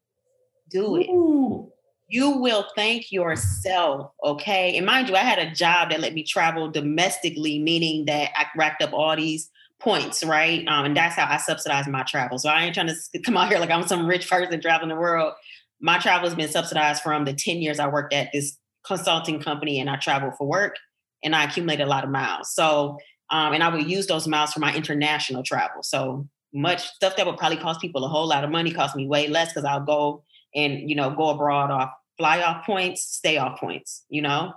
Do 0.72 0.96
it. 0.96 1.10
Ooh. 1.10 1.70
You 2.08 2.38
will 2.38 2.68
thank 2.74 3.12
yourself, 3.12 4.12
okay? 4.24 4.78
And 4.78 4.86
mind 4.86 5.10
you, 5.10 5.16
I 5.16 5.20
had 5.20 5.40
a 5.40 5.52
job 5.52 5.90
that 5.90 6.00
let 6.00 6.14
me 6.14 6.24
travel 6.24 6.72
domestically, 6.72 7.60
meaning 7.60 8.06
that 8.06 8.30
I 8.34 8.46
racked 8.56 8.82
up 8.82 8.94
all 8.94 9.14
these 9.14 9.52
points, 9.82 10.24
right? 10.24 10.66
Um, 10.70 10.86
and 10.86 10.96
that's 10.96 11.16
how 11.16 11.28
I 11.30 11.36
subsidize 11.36 11.86
my 11.90 12.04
travel. 12.04 12.40
So 12.40 12.48
I 12.48 12.64
ain't 12.64 12.76
trying 12.76 12.88
to 12.88 13.20
come 13.20 13.36
out 13.36 13.50
here 13.50 13.60
like 13.60 13.72
I'm 13.72 13.86
some 13.86 14.08
rich 14.08 14.30
person 14.30 14.62
traveling 14.62 14.88
the 14.88 14.96
world 14.96 15.34
my 15.80 15.98
travel 16.00 16.28
has 16.28 16.36
been 16.36 16.50
subsidized 16.50 17.02
from 17.02 17.26
the 17.26 17.34
10 17.34 17.58
years 17.58 17.80
I 17.80 17.88
worked 17.88 18.14
at 18.14 18.30
this 18.34 18.58
consulting 18.86 19.42
company 19.42 19.80
and 19.80 19.90
I 19.90 19.98
traveled 19.98 20.34
for 20.38 20.48
work 20.48 20.76
and 21.24 21.36
I 21.36 21.44
accumulated 21.44 21.88
a 21.88 21.90
lot 21.90 22.04
of 22.04 22.10
miles. 22.10 22.54
So, 22.54 22.98
um, 23.32 23.54
and 23.54 23.64
I 23.64 23.70
would 23.70 23.90
use 23.90 24.08
those 24.08 24.28
miles 24.28 24.54
for 24.54 24.60
my 24.60 24.74
international 24.74 25.44
travel. 25.44 25.84
So 25.84 26.28
much 26.54 26.88
stuff 26.88 27.16
that 27.18 27.26
would 27.26 27.38
probably 27.38 27.58
cost 27.58 27.82
people 27.82 28.06
a 28.06 28.08
whole 28.08 28.28
lot 28.28 28.44
of 28.44 28.50
money 28.50 28.72
cost 28.72 28.96
me 28.96 29.08
way 29.08 29.28
less 29.28 29.50
because 29.50 29.66
I'll 29.66 29.84
go 29.84 30.24
and, 30.54 30.90
you 30.90 30.96
know, 30.96 31.10
go 31.10 31.30
abroad 31.30 31.72
off 31.72 31.90
fly 32.18 32.42
off 32.42 32.66
points, 32.66 33.04
stay 33.04 33.38
off 33.38 33.60
points, 33.60 34.06
you 34.10 34.22
know? 34.22 34.54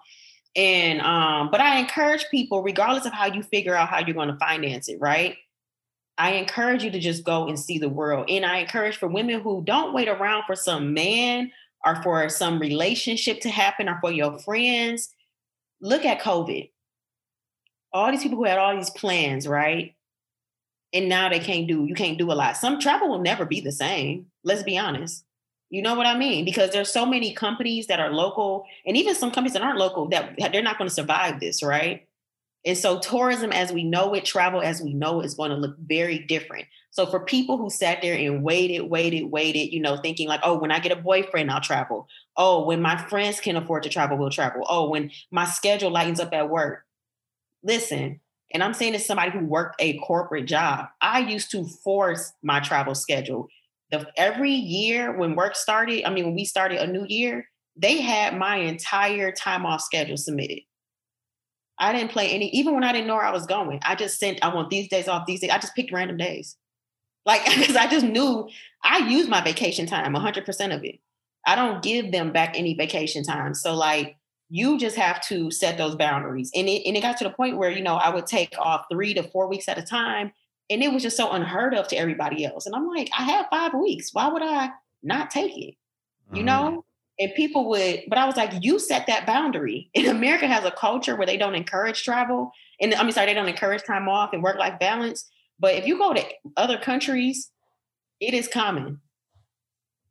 And, 0.54 1.00
um, 1.00 1.50
but 1.50 1.60
I 1.60 1.78
encourage 1.78 2.26
people, 2.30 2.62
regardless 2.62 3.06
of 3.06 3.12
how 3.12 3.26
you 3.26 3.42
figure 3.42 3.74
out 3.74 3.88
how 3.88 3.98
you're 3.98 4.14
going 4.14 4.28
to 4.28 4.38
finance 4.38 4.88
it, 4.88 4.98
right? 5.00 5.36
I 6.18 6.32
encourage 6.32 6.82
you 6.82 6.90
to 6.90 6.98
just 6.98 7.22
go 7.22 7.46
and 7.46 7.58
see 7.58 7.78
the 7.78 7.88
world. 7.88 8.28
And 8.28 8.44
I 8.44 8.58
encourage 8.58 8.96
for 8.96 9.06
women 9.06 9.40
who 9.40 9.62
don't 9.64 9.94
wait 9.94 10.08
around 10.08 10.42
for 10.46 10.56
some 10.56 10.92
man 10.92 11.52
or 11.86 12.02
for 12.02 12.28
some 12.28 12.58
relationship 12.58 13.40
to 13.42 13.50
happen 13.50 13.88
or 13.88 13.98
for 14.00 14.10
your 14.10 14.36
friends, 14.40 15.14
look 15.80 16.04
at 16.04 16.20
COVID. 16.20 16.70
All 17.92 18.10
these 18.10 18.22
people 18.22 18.36
who 18.36 18.44
had 18.44 18.58
all 18.58 18.76
these 18.76 18.90
plans, 18.90 19.46
right? 19.46 19.94
And 20.92 21.08
now 21.08 21.28
they 21.28 21.38
can't 21.38 21.68
do, 21.68 21.84
you 21.84 21.94
can't 21.94 22.18
do 22.18 22.32
a 22.32 22.34
lot. 22.34 22.56
Some 22.56 22.80
travel 22.80 23.08
will 23.08 23.20
never 23.20 23.46
be 23.46 23.60
the 23.60 23.72
same. 23.72 24.26
Let's 24.42 24.64
be 24.64 24.76
honest. 24.76 25.24
You 25.70 25.82
know 25.82 25.94
what 25.94 26.06
I 26.06 26.18
mean? 26.18 26.44
Because 26.44 26.70
there's 26.70 26.90
so 26.90 27.06
many 27.06 27.32
companies 27.32 27.86
that 27.86 28.00
are 28.00 28.10
local 28.10 28.64
and 28.86 28.96
even 28.96 29.14
some 29.14 29.30
companies 29.30 29.52
that 29.52 29.62
aren't 29.62 29.78
local 29.78 30.08
that 30.08 30.34
they're 30.50 30.62
not 30.62 30.78
going 30.78 30.88
to 30.88 30.94
survive 30.94 31.40
this, 31.40 31.62
right? 31.62 32.07
And 32.66 32.76
so 32.76 32.98
tourism 32.98 33.52
as 33.52 33.72
we 33.72 33.84
know 33.84 34.14
it, 34.14 34.24
travel 34.24 34.60
as 34.60 34.82
we 34.82 34.92
know 34.92 35.20
it 35.20 35.26
is 35.26 35.34
going 35.34 35.50
to 35.50 35.56
look 35.56 35.76
very 35.78 36.18
different. 36.18 36.66
So 36.90 37.06
for 37.06 37.20
people 37.20 37.56
who 37.56 37.70
sat 37.70 38.02
there 38.02 38.14
and 38.14 38.42
waited, 38.42 38.82
waited, 38.82 39.24
waited, 39.24 39.72
you 39.72 39.80
know, 39.80 39.96
thinking 39.96 40.28
like, 40.28 40.40
oh, 40.42 40.58
when 40.58 40.72
I 40.72 40.80
get 40.80 40.92
a 40.92 41.00
boyfriend, 41.00 41.50
I'll 41.50 41.60
travel. 41.60 42.08
Oh, 42.36 42.66
when 42.66 42.82
my 42.82 42.96
friends 43.08 43.40
can 43.40 43.56
afford 43.56 43.84
to 43.84 43.88
travel, 43.88 44.18
we'll 44.18 44.30
travel. 44.30 44.66
Oh, 44.68 44.90
when 44.90 45.10
my 45.30 45.44
schedule 45.44 45.90
lightens 45.90 46.20
up 46.20 46.32
at 46.32 46.50
work. 46.50 46.84
Listen, 47.62 48.20
and 48.52 48.62
I'm 48.62 48.74
saying 48.74 48.94
as 48.94 49.06
somebody 49.06 49.30
who 49.30 49.44
worked 49.44 49.76
a 49.80 49.98
corporate 49.98 50.46
job, 50.46 50.86
I 51.00 51.20
used 51.20 51.50
to 51.52 51.64
force 51.64 52.32
my 52.42 52.60
travel 52.60 52.94
schedule. 52.94 53.48
The, 53.90 54.06
every 54.16 54.52
year 54.52 55.16
when 55.16 55.36
work 55.36 55.54
started, 55.54 56.04
I 56.04 56.10
mean, 56.10 56.26
when 56.26 56.34
we 56.34 56.44
started 56.44 56.80
a 56.80 56.86
new 56.86 57.04
year, 57.06 57.46
they 57.76 58.00
had 58.00 58.36
my 58.36 58.56
entire 58.56 59.32
time 59.32 59.64
off 59.64 59.82
schedule 59.82 60.16
submitted. 60.16 60.60
I 61.78 61.92
didn't 61.92 62.10
play 62.10 62.30
any, 62.30 62.48
even 62.50 62.74
when 62.74 62.84
I 62.84 62.92
didn't 62.92 63.06
know 63.06 63.14
where 63.14 63.24
I 63.24 63.32
was 63.32 63.46
going. 63.46 63.80
I 63.84 63.94
just 63.94 64.18
sent, 64.18 64.44
I 64.44 64.52
want 64.52 64.70
these 64.70 64.88
days 64.88 65.08
off, 65.08 65.26
these 65.26 65.40
days. 65.40 65.50
I 65.50 65.58
just 65.58 65.74
picked 65.74 65.92
random 65.92 66.16
days. 66.16 66.56
Like, 67.24 67.44
because 67.58 67.76
I 67.76 67.86
just 67.88 68.06
knew 68.06 68.48
I 68.82 69.08
use 69.08 69.28
my 69.28 69.40
vacation 69.40 69.86
time, 69.86 70.14
100% 70.14 70.74
of 70.74 70.84
it. 70.84 70.98
I 71.46 71.54
don't 71.54 71.82
give 71.82 72.12
them 72.12 72.32
back 72.32 72.58
any 72.58 72.74
vacation 72.74 73.22
time. 73.22 73.54
So, 73.54 73.74
like, 73.74 74.16
you 74.50 74.78
just 74.78 74.96
have 74.96 75.20
to 75.28 75.50
set 75.50 75.78
those 75.78 75.94
boundaries. 75.94 76.50
And 76.54 76.68
it, 76.68 76.86
and 76.86 76.96
it 76.96 77.00
got 77.00 77.16
to 77.18 77.24
the 77.24 77.30
point 77.30 77.58
where, 77.58 77.70
you 77.70 77.82
know, 77.82 77.96
I 77.96 78.10
would 78.10 78.26
take 78.26 78.54
off 78.58 78.86
three 78.90 79.14
to 79.14 79.22
four 79.22 79.46
weeks 79.46 79.68
at 79.68 79.78
a 79.78 79.82
time. 79.82 80.32
And 80.70 80.82
it 80.82 80.92
was 80.92 81.02
just 81.02 81.16
so 81.16 81.32
unheard 81.32 81.74
of 81.74 81.88
to 81.88 81.96
everybody 81.96 82.44
else. 82.44 82.66
And 82.66 82.74
I'm 82.74 82.86
like, 82.88 83.08
I 83.16 83.22
have 83.22 83.46
five 83.50 83.72
weeks. 83.74 84.10
Why 84.12 84.28
would 84.28 84.42
I 84.42 84.70
not 85.02 85.30
take 85.30 85.56
it? 85.56 85.74
You 86.32 86.42
mm. 86.42 86.46
know? 86.46 86.84
And 87.18 87.34
people 87.34 87.68
would 87.68 88.02
but 88.08 88.18
i 88.18 88.24
was 88.24 88.36
like 88.36 88.52
you 88.60 88.78
set 88.78 89.06
that 89.06 89.26
boundary. 89.26 89.90
And 89.94 90.06
america 90.06 90.46
has 90.46 90.64
a 90.64 90.70
culture 90.70 91.16
where 91.16 91.26
they 91.26 91.36
don't 91.36 91.54
encourage 91.54 92.02
travel 92.04 92.52
and 92.80 92.94
i 92.94 93.02
mean 93.02 93.12
sorry 93.12 93.26
they 93.26 93.34
don't 93.34 93.48
encourage 93.48 93.84
time 93.84 94.08
off 94.08 94.32
and 94.32 94.42
work 94.42 94.58
life 94.58 94.78
balance. 94.78 95.28
But 95.60 95.74
if 95.74 95.86
you 95.86 95.98
go 95.98 96.14
to 96.14 96.24
other 96.56 96.78
countries 96.78 97.50
it 98.20 98.34
is 98.34 98.48
common. 98.48 99.00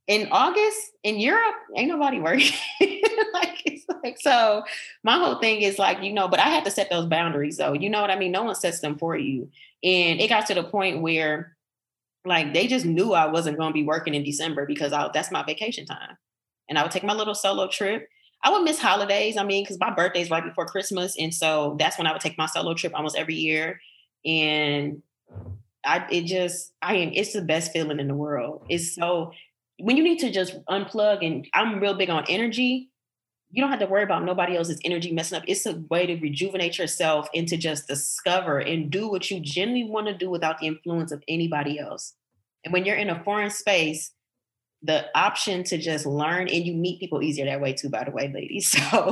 In 0.08 0.30
august 0.32 0.92
in 1.04 1.20
europe 1.20 1.56
ain't 1.76 1.90
nobody 1.90 2.20
working. 2.20 2.54
Like 3.34 3.62
it's 3.66 3.86
like 4.04 4.18
so 4.20 4.64
my 5.04 5.18
whole 5.18 5.40
thing 5.40 5.62
is 5.62 5.78
like 5.78 6.02
you 6.02 6.14
know 6.14 6.28
but 6.28 6.40
i 6.40 6.50
had 6.50 6.66
to 6.66 6.72
set 6.72 6.90
those 6.90 7.08
boundaries 7.08 7.58
though. 7.58 7.74
You 7.74 7.90
know 7.90 8.02
what 8.02 8.12
i 8.12 8.18
mean? 8.18 8.32
No 8.32 8.44
one 8.44 8.56
sets 8.56 8.80
them 8.80 8.98
for 8.98 9.18
you. 9.18 9.50
And 9.84 10.20
it 10.20 10.30
got 10.30 10.48
to 10.48 10.54
the 10.54 10.64
point 10.64 11.02
where 11.02 11.56
like 12.26 12.54
they 12.54 12.68
just 12.68 12.86
knew 12.86 13.14
i 13.14 13.26
wasn't 13.26 13.58
going 13.58 13.70
to 13.70 13.74
be 13.74 13.84
working 13.84 14.14
in 14.14 14.24
december 14.24 14.66
because 14.66 14.92
I, 14.92 15.10
that's 15.14 15.32
my 15.32 15.44
vacation 15.44 15.86
time 15.86 16.18
and 16.70 16.78
I 16.78 16.84
would 16.84 16.92
take 16.92 17.04
my 17.04 17.14
little 17.14 17.36
solo 17.36 17.68
trip. 17.68 18.08
I 18.44 18.52
would 18.52 18.64
miss 18.64 18.80
holidays. 18.80 19.38
I 19.38 19.44
mean, 19.44 19.64
because 19.64 19.80
my 19.80 19.94
birthday's 19.94 20.30
right 20.30 20.44
before 20.44 20.66
Christmas. 20.66 21.16
And 21.18 21.34
so 21.34 21.76
that's 21.80 21.98
when 21.98 22.08
I 22.08 22.12
would 22.12 22.22
take 22.22 22.38
my 22.38 22.46
solo 22.46 22.74
trip 22.74 22.94
almost 22.96 23.18
every 23.18 23.36
year. 23.36 23.80
And 24.26 25.02
I 25.86 26.06
it 26.12 26.26
just 26.26 26.74
I 26.82 26.96
am 26.96 27.12
it's 27.14 27.34
the 27.34 27.42
best 27.42 27.72
feeling 27.72 28.00
in 28.00 28.08
the 28.08 28.16
world. 28.16 28.66
It's 28.70 28.94
so 28.94 29.32
when 29.80 29.98
you 29.98 30.04
need 30.04 30.20
to 30.20 30.32
just 30.32 30.56
unplug 30.66 31.26
and 31.26 31.48
I'm 31.54 31.80
real 31.80 31.94
big 31.94 32.10
on 32.10 32.26
energy, 32.28 32.90
you 33.52 33.62
don't 33.62 33.72
have 33.72 33.80
to 33.80 33.86
worry 33.86 34.04
about 34.04 34.26
nobody 34.26 34.58
else's 34.58 34.80
energy 34.84 35.12
messing 35.12 35.38
up. 35.38 35.44
It's 35.48 35.66
a 35.66 35.82
way 35.90 36.06
to 36.06 36.16
rejuvenate 36.16 36.78
yourself 36.78 37.30
and 37.34 37.48
to 37.48 37.58
just 37.58 37.88
discover 37.88 38.60
and 38.60 38.90
do 38.90 39.08
what 39.08 39.32
you 39.32 39.40
genuinely 39.40 39.90
want 39.90 40.08
to 40.08 40.14
do 40.14 40.30
without 40.30 40.60
the 40.60 40.68
influence 40.68 41.12
of 41.12 41.24
anybody 41.28 41.80
else. 41.80 42.14
And 42.66 42.74
when 42.74 42.86
you're 42.86 42.98
in 42.98 43.10
a 43.10 43.24
foreign 43.24 43.52
space, 43.52 44.12
the 44.88 45.06
option 45.16 45.64
to 45.64 45.78
just 45.78 46.06
learn 46.06 46.48
and 46.48 46.66
you 46.66 46.74
meet 46.74 47.00
people 47.00 47.22
easier 47.22 47.46
that 47.46 47.62
way 47.62 47.74
too 47.74 47.90
by 47.90 48.04
the 48.04 48.12
way 48.12 48.32
ladies 48.34 48.68
so 48.70 49.10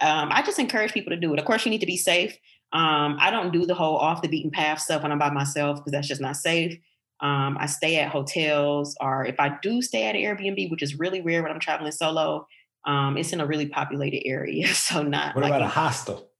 um, 0.00 0.28
i 0.32 0.42
just 0.44 0.58
encourage 0.58 0.92
people 0.92 1.10
to 1.10 1.16
do 1.16 1.32
it 1.32 1.38
of 1.38 1.44
course 1.44 1.64
you 1.64 1.70
need 1.70 1.80
to 1.80 1.86
be 1.86 1.96
safe 1.96 2.36
um, 2.72 3.16
i 3.20 3.30
don't 3.30 3.52
do 3.52 3.64
the 3.64 3.74
whole 3.74 3.96
off 3.96 4.22
the 4.22 4.28
beaten 4.28 4.50
path 4.50 4.80
stuff 4.80 5.02
when 5.02 5.12
i'm 5.12 5.18
by 5.18 5.30
myself 5.30 5.78
because 5.78 5.92
that's 5.92 6.08
just 6.08 6.20
not 6.20 6.36
safe 6.36 6.78
Um, 7.22 7.58
I 7.60 7.66
stay 7.66 7.98
at 7.98 8.10
hotels, 8.10 8.96
or 8.98 9.26
if 9.26 9.38
I 9.38 9.58
do 9.60 9.82
stay 9.82 10.06
at 10.06 10.16
an 10.16 10.22
Airbnb, 10.22 10.70
which 10.70 10.82
is 10.82 10.98
really 10.98 11.20
rare 11.20 11.42
when 11.42 11.52
I'm 11.52 11.60
traveling 11.60 11.92
solo, 11.92 12.46
um, 12.86 13.18
it's 13.18 13.34
in 13.34 13.42
a 13.42 13.46
really 13.46 13.66
populated 13.66 14.26
area. 14.26 14.68
So 14.74 15.02
not. 15.02 15.34
What 15.34 15.42
like 15.42 15.50
about 15.50 15.60
a 15.60 15.68
hostel? 15.68 16.30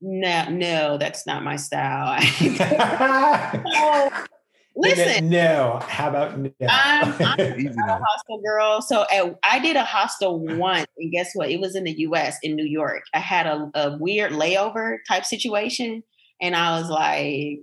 No, 0.00 0.50
no, 0.50 0.98
that's 0.98 1.24
not 1.24 1.44
my 1.44 1.54
style. 1.56 2.18
listen, 4.76 5.28
no. 5.28 5.80
How 5.88 6.08
about 6.08 6.38
no? 6.38 6.48
Um, 6.48 6.58
I'm, 6.60 7.14
I'm 7.20 7.78
a 7.78 7.98
hostel 7.98 8.40
girl. 8.44 8.82
So 8.82 9.04
at, 9.12 9.38
I 9.42 9.58
did 9.58 9.76
a 9.76 9.84
hostel 9.84 10.38
once, 10.40 10.86
and 10.98 11.12
guess 11.12 11.30
what? 11.34 11.50
It 11.50 11.60
was 11.60 11.74
in 11.74 11.84
the 11.84 11.92
U.S. 12.00 12.36
in 12.42 12.56
New 12.56 12.64
York. 12.66 13.02
I 13.12 13.20
had 13.20 13.46
a, 13.46 13.70
a 13.74 13.98
weird 13.98 14.32
layover 14.32 14.96
type 15.08 15.24
situation, 15.24 16.02
and 16.40 16.56
I 16.56 16.78
was 16.78 16.90
like, 16.90 17.60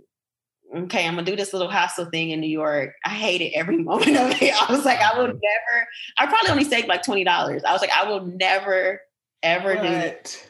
okay, 0.75 1.07
I'm 1.07 1.15
gonna 1.15 1.25
do 1.25 1.35
this 1.35 1.53
little 1.53 1.69
hostel 1.69 2.05
thing 2.05 2.31
in 2.31 2.39
New 2.39 2.49
York. 2.49 2.93
I 3.05 3.09
hated 3.09 3.53
every 3.53 3.77
moment 3.83 4.17
of 4.17 4.41
it. 4.41 4.53
I 4.53 4.71
was 4.71 4.85
like, 4.85 4.99
I 4.99 5.17
will 5.17 5.27
never. 5.27 5.87
I 6.17 6.25
probably 6.27 6.49
only 6.49 6.63
saved 6.63 6.87
like 6.87 7.03
twenty 7.03 7.23
dollars. 7.23 7.63
I 7.63 7.71
was 7.73 7.81
like, 7.81 7.91
I 7.91 8.07
will 8.07 8.25
never, 8.25 9.01
ever 9.43 9.75
what? 9.75 9.83
do. 9.83 9.89
This. 9.89 10.43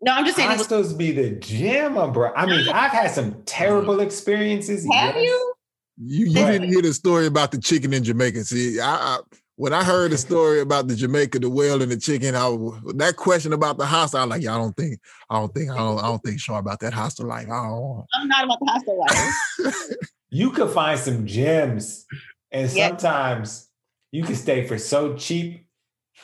No, 0.00 0.12
I'm 0.12 0.24
just 0.24 0.36
saying. 0.36 0.48
Hostels 0.48 0.88
was, 0.88 0.94
be 0.94 1.10
the 1.10 1.30
gem, 1.30 1.98
uh, 1.98 2.06
bro. 2.06 2.32
I 2.34 2.46
mean, 2.46 2.68
I've 2.68 2.92
had 2.92 3.10
some 3.10 3.42
terrible 3.44 3.98
experiences. 4.00 4.86
Have 4.92 5.16
yes. 5.16 5.24
you? 5.24 5.54
You 6.00 6.26
you 6.26 6.34
didn't 6.34 6.68
hear 6.68 6.82
the 6.82 6.94
story 6.94 7.26
about 7.26 7.50
the 7.50 7.58
chicken 7.58 7.92
in 7.92 8.04
Jamaica. 8.04 8.44
See, 8.44 8.80
I, 8.80 8.94
I 8.94 9.18
when 9.56 9.72
I 9.72 9.82
heard 9.82 10.12
the 10.12 10.18
story 10.28 10.60
about 10.60 10.86
the 10.86 10.94
Jamaica, 10.94 11.40
the 11.40 11.50
whale, 11.50 11.82
and 11.82 11.90
the 11.90 11.96
chicken, 11.96 12.34
I 12.36 12.48
that 12.94 13.16
question 13.16 13.52
about 13.52 13.78
the 13.78 13.86
hostel, 13.86 14.20
I'm 14.20 14.28
like, 14.28 14.42
yeah, 14.42 14.54
I 14.54 14.58
don't 14.58 14.76
think, 14.76 15.00
I 15.28 15.40
don't 15.40 15.52
think, 15.52 15.70
I 15.70 15.76
don't, 15.76 15.98
I 15.98 16.02
don't 16.02 16.22
think 16.22 16.40
sure 16.40 16.58
about 16.58 16.80
that 16.80 16.92
hostel 16.94 17.26
life. 17.26 17.48
I 17.50 17.66
don't. 17.66 18.06
I'm 18.14 18.28
not 18.28 18.44
about 18.44 18.58
the 18.60 18.66
hostel 18.66 18.98
life. 18.98 19.74
you 20.30 20.50
could 20.50 20.70
find 20.70 20.98
some 20.98 21.26
gems, 21.26 22.06
and 22.52 22.70
yep. 22.70 23.00
sometimes 23.00 23.68
you 24.12 24.22
can 24.22 24.36
stay 24.36 24.66
for 24.66 24.78
so 24.78 25.16
cheap. 25.16 25.64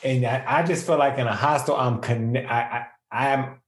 And 0.03 0.25
I, 0.25 0.43
I 0.45 0.63
just 0.63 0.85
feel 0.85 0.97
like 0.97 1.17
in 1.17 1.27
a 1.27 1.35
hostel, 1.35 1.75
I'm 1.75 1.99
connect. 1.99 2.49
I, 2.49 2.87
I 3.11 3.27
am 3.29 3.61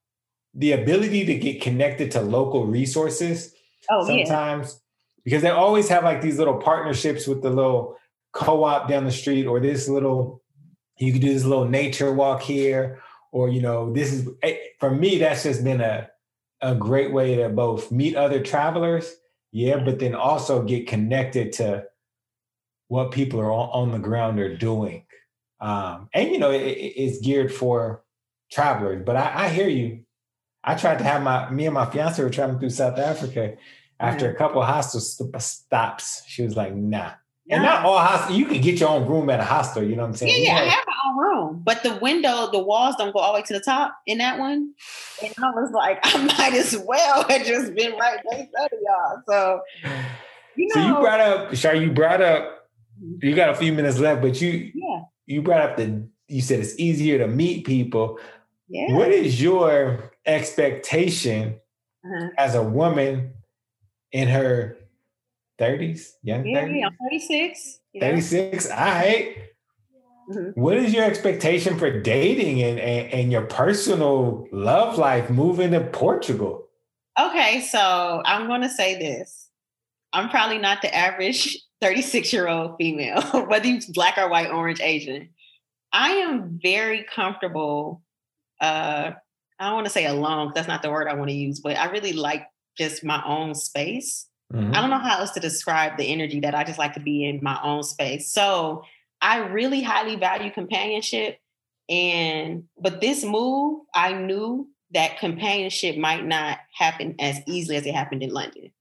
the 0.53 0.73
ability 0.73 1.25
to 1.25 1.35
get 1.35 1.61
connected 1.61 2.11
to 2.11 2.21
local 2.21 2.65
resources. 2.65 3.53
Oh, 3.89 4.05
sometimes 4.05 4.73
yeah. 4.73 4.86
Because 5.27 5.41
they 5.41 5.49
always 5.49 5.89
have 5.89 6.05
like 6.05 6.21
these 6.21 6.39
little 6.39 6.55
partnerships 6.55 7.27
with 7.27 7.41
the 7.41 7.49
little 7.49 7.97
co-op 8.31 8.87
down 8.87 9.03
the 9.03 9.11
street 9.11 9.45
or 9.45 9.59
this 9.59 9.89
little 9.89 10.41
you 10.99 11.11
can 11.11 11.19
do 11.19 11.33
this 11.33 11.43
little 11.43 11.67
nature 11.67 12.13
walk 12.13 12.41
here 12.41 13.01
or 13.33 13.49
you 13.49 13.59
know 13.59 13.91
this 13.91 14.13
is 14.13 14.29
eh, 14.41 14.55
for 14.79 14.89
me 14.89 15.17
that's 15.17 15.43
just 15.43 15.65
been 15.65 15.81
a 15.81 16.09
a 16.61 16.73
great 16.73 17.11
way 17.11 17.35
to 17.35 17.49
both 17.49 17.91
meet 17.91 18.15
other 18.15 18.41
travelers 18.41 19.17
yeah 19.51 19.77
but 19.83 19.99
then 19.99 20.15
also 20.15 20.63
get 20.63 20.87
connected 20.87 21.51
to 21.51 21.83
what 22.87 23.11
people 23.11 23.41
are 23.41 23.51
on, 23.51 23.69
on 23.71 23.91
the 23.91 23.99
ground 23.99 24.39
are 24.39 24.55
doing. 24.55 25.03
Um, 25.59 26.07
and 26.13 26.31
you 26.31 26.39
know 26.39 26.51
it, 26.51 26.61
it's 26.61 27.19
geared 27.19 27.53
for 27.53 28.01
travelers 28.49 29.03
but 29.05 29.17
I, 29.17 29.47
I, 29.47 29.49
hear 29.49 29.67
you. 29.67 30.05
I 30.63 30.75
tried 30.75 30.99
to 30.99 31.03
have 31.03 31.21
my 31.21 31.49
me 31.49 31.65
and 31.65 31.73
my 31.73 31.85
fiance 31.85 32.23
were 32.23 32.29
traveling 32.29 32.59
through 32.59 32.69
south 32.69 32.97
africa 32.97 33.57
after 33.99 34.29
a 34.29 34.35
couple 34.35 34.61
of 34.61 34.67
hostel 34.67 34.99
stops 34.99 36.23
she 36.27 36.43
was 36.43 36.55
like 36.55 36.73
nah 36.75 37.11
and 37.49 37.63
not 37.63 37.85
all 37.85 37.97
hostel. 37.97 38.35
You 38.35 38.45
can 38.45 38.61
get 38.61 38.79
your 38.79 38.89
own 38.89 39.07
room 39.07 39.29
at 39.29 39.39
a 39.39 39.43
hostel. 39.43 39.83
You 39.83 39.95
know 39.95 40.01
what 40.01 40.09
I'm 40.09 40.15
saying? 40.15 40.43
Yeah, 40.43 40.55
yeah. 40.55 40.61
I 40.61 40.65
have 40.65 40.83
my 40.85 41.09
own 41.09 41.17
room, 41.17 41.61
but 41.63 41.83
the 41.83 41.95
window, 41.95 42.49
the 42.51 42.59
walls 42.59 42.95
don't 42.97 43.13
go 43.13 43.19
all 43.19 43.33
the 43.33 43.39
way 43.39 43.43
to 43.43 43.53
the 43.53 43.59
top 43.59 43.95
in 44.05 44.17
that 44.17 44.37
one. 44.37 44.73
And 45.23 45.33
I 45.41 45.51
was 45.51 45.71
like, 45.71 45.99
I 46.03 46.23
might 46.25 46.53
as 46.53 46.77
well 46.85 47.27
have 47.29 47.45
just 47.45 47.73
been 47.73 47.93
right 47.97 48.19
next 48.31 48.51
to 48.51 48.69
y'all. 48.83 49.21
So, 49.27 49.61
you 50.55 50.67
know, 50.67 50.73
so 50.73 50.87
you 50.87 50.93
brought 50.95 51.19
up, 51.19 51.55
Shar. 51.55 51.75
You 51.75 51.91
brought 51.91 52.21
up. 52.21 52.53
You 53.21 53.35
got 53.35 53.49
a 53.49 53.55
few 53.55 53.71
minutes 53.73 53.99
left, 53.99 54.21
but 54.21 54.41
you 54.41 54.71
yeah. 54.73 55.01
you 55.25 55.41
brought 55.41 55.61
up 55.61 55.77
the. 55.77 56.07
You 56.27 56.41
said 56.41 56.59
it's 56.59 56.77
easier 56.77 57.19
to 57.19 57.27
meet 57.27 57.65
people. 57.65 58.19
Yeah. 58.67 58.93
What 58.93 59.11
is 59.11 59.41
your 59.41 60.11
expectation 60.25 61.61
uh-huh. 62.03 62.29
as 62.37 62.55
a 62.55 62.61
woman 62.61 63.33
in 64.11 64.27
her 64.27 64.77
30s, 65.59 66.11
young 66.23 66.45
yeah, 66.45 66.65
30s? 66.65 66.85
I'm 66.85 66.97
36. 67.09 67.79
36, 67.99 68.71
all 68.71 68.77
right. 68.77 69.37
Mm-hmm. 70.29 70.61
What 70.61 70.77
is 70.77 70.93
your 70.93 71.05
expectation 71.05 71.77
for 71.77 72.01
dating 72.01 72.61
and, 72.61 72.79
and, 72.79 73.13
and 73.13 73.31
your 73.31 73.43
personal 73.43 74.47
love 74.51 74.97
life 74.97 75.29
moving 75.29 75.71
to 75.71 75.81
Portugal? 75.81 76.67
Okay, 77.19 77.61
so 77.61 78.21
I'm 78.25 78.47
going 78.47 78.61
to 78.61 78.69
say 78.69 78.99
this. 78.99 79.49
I'm 80.13 80.29
probably 80.29 80.57
not 80.57 80.81
the 80.81 80.93
average 80.93 81.57
36 81.81 82.33
year 82.33 82.47
old 82.47 82.75
female, 82.77 83.21
whether 83.47 83.67
you're 83.67 83.81
black 83.93 84.17
or 84.17 84.29
white, 84.29 84.49
orange, 84.49 84.81
Asian. 84.81 85.29
I 85.93 86.09
am 86.09 86.59
very 86.61 87.03
comfortable. 87.03 88.01
Uh, 88.59 89.11
I 89.59 89.65
don't 89.65 89.75
want 89.75 89.85
to 89.85 89.91
say 89.91 90.05
alone, 90.05 90.51
that's 90.53 90.67
not 90.67 90.81
the 90.81 90.91
word 90.91 91.07
I 91.07 91.13
want 91.13 91.29
to 91.29 91.35
use, 91.35 91.59
but 91.59 91.77
I 91.77 91.89
really 91.89 92.13
like 92.13 92.43
just 92.77 93.03
my 93.03 93.21
own 93.25 93.55
space. 93.55 94.27
Mm-hmm. 94.53 94.73
I 94.73 94.81
don't 94.81 94.89
know 94.89 94.99
how 94.99 95.19
else 95.19 95.31
to 95.31 95.39
describe 95.39 95.97
the 95.97 96.11
energy 96.11 96.39
that 96.41 96.55
I 96.55 96.63
just 96.63 96.79
like 96.79 96.93
to 96.93 96.99
be 96.99 97.25
in 97.25 97.39
my 97.41 97.59
own 97.63 97.83
space. 97.83 98.31
So 98.31 98.83
I 99.21 99.39
really 99.39 99.81
highly 99.81 100.15
value 100.15 100.51
companionship. 100.51 101.39
And 101.89 102.63
but 102.79 103.01
this 103.01 103.23
move, 103.23 103.81
I 103.93 104.13
knew 104.13 104.69
that 104.93 105.19
companionship 105.19 105.97
might 105.97 106.25
not 106.25 106.59
happen 106.73 107.15
as 107.19 107.39
easily 107.45 107.75
as 107.75 107.85
it 107.85 107.93
happened 107.93 108.23
in 108.23 108.29
London. 108.29 108.71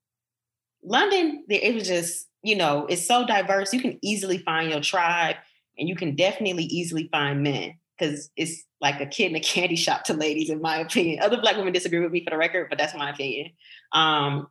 London, 0.82 1.44
it 1.48 1.74
was 1.74 1.88
just, 1.88 2.28
you 2.42 2.54
know, 2.54 2.86
it's 2.86 3.06
so 3.06 3.26
diverse. 3.26 3.72
You 3.72 3.80
can 3.80 3.98
easily 4.02 4.38
find 4.38 4.70
your 4.70 4.80
tribe 4.80 5.36
and 5.78 5.88
you 5.88 5.96
can 5.96 6.14
definitely 6.14 6.64
easily 6.64 7.08
find 7.10 7.42
men 7.42 7.74
because 7.98 8.30
it's 8.36 8.64
like 8.80 9.00
a 9.00 9.06
kid 9.06 9.30
in 9.30 9.36
a 9.36 9.40
candy 9.40 9.76
shop 9.76 10.04
to 10.04 10.14
ladies, 10.14 10.50
in 10.50 10.60
my 10.60 10.78
opinion. 10.78 11.22
Other 11.22 11.40
black 11.40 11.56
women 11.56 11.72
disagree 11.72 12.00
with 12.00 12.12
me 12.12 12.24
for 12.24 12.30
the 12.30 12.36
record, 12.36 12.68
but 12.68 12.78
that's 12.78 12.94
my 12.94 13.10
opinion. 13.10 13.50
Um, 13.92 14.48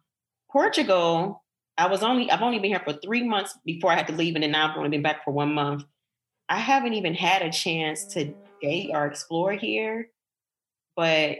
Portugal, 0.51 1.43
I 1.77 1.87
was 1.87 2.03
only 2.03 2.31
I've 2.31 2.41
only 2.41 2.59
been 2.59 2.71
here 2.71 2.81
for 2.83 2.93
three 2.93 3.23
months 3.23 3.57
before 3.65 3.91
I 3.91 3.95
had 3.95 4.07
to 4.07 4.13
leave, 4.13 4.35
and 4.35 4.43
then 4.43 4.51
now 4.51 4.71
I've 4.71 4.77
only 4.77 4.89
been 4.89 5.01
back 5.01 5.23
for 5.25 5.31
one 5.31 5.53
month. 5.53 5.83
I 6.47 6.57
haven't 6.57 6.93
even 6.93 7.13
had 7.13 7.41
a 7.41 7.51
chance 7.51 8.05
to 8.13 8.33
date 8.61 8.91
or 8.93 9.05
explore 9.05 9.53
here, 9.53 10.09
but 10.95 11.39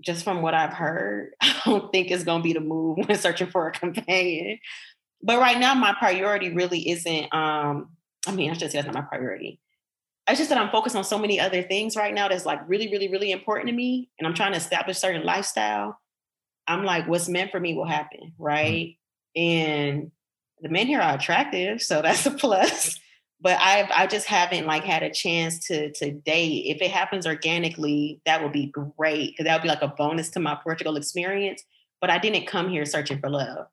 just 0.00 0.24
from 0.24 0.42
what 0.42 0.54
I've 0.54 0.72
heard, 0.72 1.32
I 1.40 1.60
don't 1.64 1.92
think 1.92 2.10
it's 2.10 2.24
gonna 2.24 2.42
be 2.42 2.52
the 2.52 2.60
move 2.60 2.98
when 2.98 3.18
searching 3.18 3.50
for 3.50 3.68
a 3.68 3.72
companion. 3.72 4.58
But 5.22 5.38
right 5.38 5.58
now, 5.58 5.74
my 5.74 5.94
priority 5.98 6.52
really 6.52 6.90
isn't. 6.90 7.32
Um, 7.32 7.90
I 8.26 8.32
mean, 8.32 8.50
I 8.50 8.54
should 8.54 8.70
say 8.70 8.78
that's 8.78 8.86
not 8.86 8.94
my 8.94 9.00
priority. 9.02 9.60
It's 10.28 10.38
just 10.38 10.50
that 10.50 10.58
I'm 10.58 10.70
focused 10.70 10.94
on 10.94 11.04
so 11.04 11.18
many 11.18 11.40
other 11.40 11.62
things 11.62 11.96
right 11.96 12.14
now 12.14 12.28
that's 12.28 12.46
like 12.46 12.60
really, 12.68 12.90
really, 12.90 13.10
really 13.10 13.32
important 13.32 13.68
to 13.68 13.74
me, 13.74 14.10
and 14.18 14.28
I'm 14.28 14.34
trying 14.34 14.52
to 14.52 14.58
establish 14.58 14.98
certain 14.98 15.24
lifestyle 15.24 15.98
I'm 16.70 16.84
like, 16.84 17.08
what's 17.08 17.28
meant 17.28 17.50
for 17.50 17.58
me 17.58 17.74
will 17.74 17.86
happen, 17.86 18.20
mm. 18.20 18.32
right? 18.38 18.96
Mm-hmm. 19.36 19.40
And 19.40 20.10
the 20.60 20.68
men 20.68 20.86
here 20.86 21.00
are 21.00 21.14
attractive, 21.14 21.82
so 21.82 22.00
that's 22.02 22.26
a 22.26 22.30
plus. 22.30 22.98
But 23.42 23.58
I've 23.58 23.90
I 23.90 24.06
just 24.06 24.26
haven't 24.26 24.66
like 24.66 24.84
had 24.84 25.02
a 25.02 25.10
chance 25.10 25.66
to 25.68 25.90
to 25.92 26.10
date. 26.12 26.66
If 26.66 26.82
it 26.82 26.90
happens 26.90 27.26
organically, 27.26 28.20
that 28.26 28.42
would 28.42 28.52
be 28.52 28.66
great 28.66 29.30
because 29.30 29.46
that 29.46 29.54
would 29.54 29.62
be 29.62 29.68
like 29.70 29.80
a 29.80 29.94
bonus 29.96 30.28
to 30.32 30.40
my 30.40 30.58
Portugal 30.62 30.96
experience. 30.96 31.62
But 32.02 32.10
I 32.10 32.18
didn't 32.18 32.46
come 32.46 32.68
here 32.68 32.84
searching 32.84 33.18
for 33.18 33.30
love. 33.30 33.68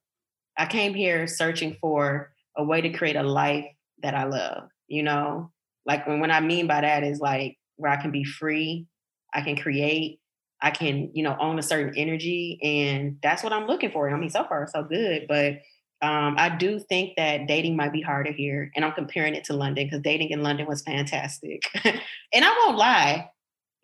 I 0.57 0.67
came 0.67 0.93
here 0.93 1.27
searching 1.27 1.75
for 1.81 2.31
a 2.55 2.63
way 2.63 2.79
to 2.79 2.91
create 2.91 3.17
a 3.17 3.23
life 3.23 3.65
that 4.03 4.15
I 4.15 4.23
love. 4.23 4.69
You 4.87 5.03
know, 5.03 5.51
like 5.88 6.05
when, 6.05 6.19
when 6.19 6.31
I 6.31 6.41
mean 6.41 6.67
by 6.67 6.81
that 6.81 7.03
is 7.03 7.19
like 7.19 7.57
where 7.77 7.91
I 7.91 7.95
can 7.95 8.11
be 8.11 8.25
free, 8.25 8.85
I 9.33 9.41
can 9.41 9.55
create, 9.55 10.19
I 10.61 10.71
can, 10.71 11.11
you 11.13 11.23
know, 11.23 11.35
own 11.39 11.57
a 11.57 11.63
certain 11.63 11.97
energy. 11.97 12.59
And 12.61 13.17
that's 13.23 13.43
what 13.43 13.53
I'm 13.53 13.65
looking 13.65 13.91
for. 13.91 14.09
I 14.09 14.19
mean, 14.19 14.29
so 14.29 14.43
far, 14.43 14.67
so 14.67 14.83
good. 14.83 15.25
But 15.27 15.61
um, 16.01 16.35
I 16.38 16.55
do 16.55 16.79
think 16.79 17.15
that 17.17 17.47
dating 17.47 17.75
might 17.75 17.93
be 17.93 18.01
harder 18.01 18.31
here. 18.31 18.71
And 18.75 18.83
I'm 18.83 18.91
comparing 18.91 19.33
it 19.33 19.45
to 19.45 19.53
London 19.53 19.85
because 19.85 20.01
dating 20.01 20.29
in 20.29 20.43
London 20.43 20.67
was 20.67 20.81
fantastic. 20.81 21.63
and 21.83 21.95
I 22.33 22.63
won't 22.65 22.77
lie, 22.77 23.29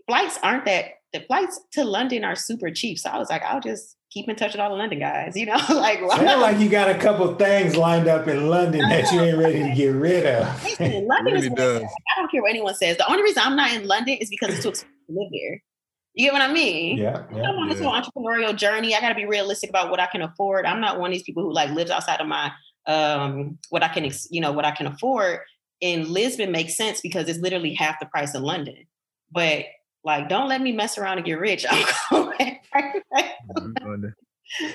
flights 0.08 0.38
aren't 0.44 0.66
that, 0.66 0.86
the 1.14 1.22
flights 1.22 1.60
to 1.74 1.84
London 1.84 2.24
are 2.24 2.36
super 2.36 2.70
cheap. 2.70 3.00
So 3.00 3.10
I 3.10 3.18
was 3.18 3.30
like, 3.30 3.44
I'll 3.44 3.62
just 3.62 3.96
keep 4.14 4.30
in 4.30 4.36
touch 4.36 4.52
with 4.52 4.62
all 4.62 4.70
the 4.70 4.76
London 4.76 5.00
guys, 5.00 5.36
you 5.36 5.48
know, 5.48 5.58
like 5.70 6.00
sound 6.00 6.42
like 6.42 6.60
you 6.60 6.70
got 6.70 6.90
a 6.90 6.98
couple 6.98 7.34
things 7.36 7.76
lined 7.76 8.08
up 8.08 8.28
in 8.28 8.48
London 8.48 8.88
that 8.88 9.12
you 9.12 9.22
ain't 9.22 9.38
ready 9.38 9.64
to 9.64 9.76
get 9.76 9.88
rid 9.88 10.26
of. 10.26 10.64
Listen, 10.80 11.08
London 11.08 11.34
really 11.34 11.48
is 11.48 11.54
does. 11.54 11.82
I 11.82 12.20
don't 12.20 12.30
care 12.30 12.42
what 12.42 12.52
anyone 12.52 12.76
says. 12.76 12.98
The 12.98 13.10
only 13.10 13.24
reason 13.24 13.42
I'm 13.44 13.56
not 13.56 13.74
in 13.74 13.88
London 13.88 14.18
is 14.22 14.30
because 14.30 14.54
it's 14.54 14.64
too 14.64 14.70
expensive 14.70 15.08
to 15.08 15.14
live 15.14 15.30
here. 15.32 15.62
You 16.14 16.28
get 16.28 16.34
what 16.34 16.44
I 16.44 16.54
mean? 16.54 16.98
Yeah. 16.98 17.24
yeah 17.34 17.50
I'm 17.50 17.56
on 17.56 17.70
this 17.70 17.80
entrepreneurial 17.80 18.56
journey. 18.56 18.94
I 18.94 19.02
got 19.02 19.10
to 19.10 19.16
be 19.16 19.26
realistic 19.26 19.72
about 19.72 19.90
what 19.90 20.00
I 20.00 20.06
can 20.06 20.22
afford. 20.22 20.66
I'm 20.66 20.80
not 20.80 21.00
one 21.00 21.10
of 21.10 21.14
these 21.14 21.24
people 21.24 21.42
who 21.42 21.52
like 21.52 21.72
lives 21.72 21.90
outside 21.90 22.22
of 22.22 22.28
my 22.28 22.52
um 22.86 23.58
what 23.70 23.82
I 23.82 23.88
can 23.88 24.12
you 24.30 24.42
know 24.42 24.52
what 24.52 24.66
I 24.66 24.72
can 24.72 24.86
afford. 24.86 25.40
In 25.82 26.14
Lisbon 26.14 26.52
makes 26.52 26.78
sense 26.78 27.02
because 27.02 27.28
it's 27.28 27.40
literally 27.40 27.74
half 27.74 28.00
the 28.00 28.06
price 28.06 28.36
of 28.36 28.44
London. 28.44 28.86
But 29.32 29.66
like, 30.04 30.30
don't 30.30 30.50
let 30.50 30.62
me 30.62 30.72
mess 30.72 30.98
around 30.98 31.18
and 31.18 31.26
get 31.26 31.40
rich. 31.40 31.66
I'm 32.12 33.74
going 33.74 34.14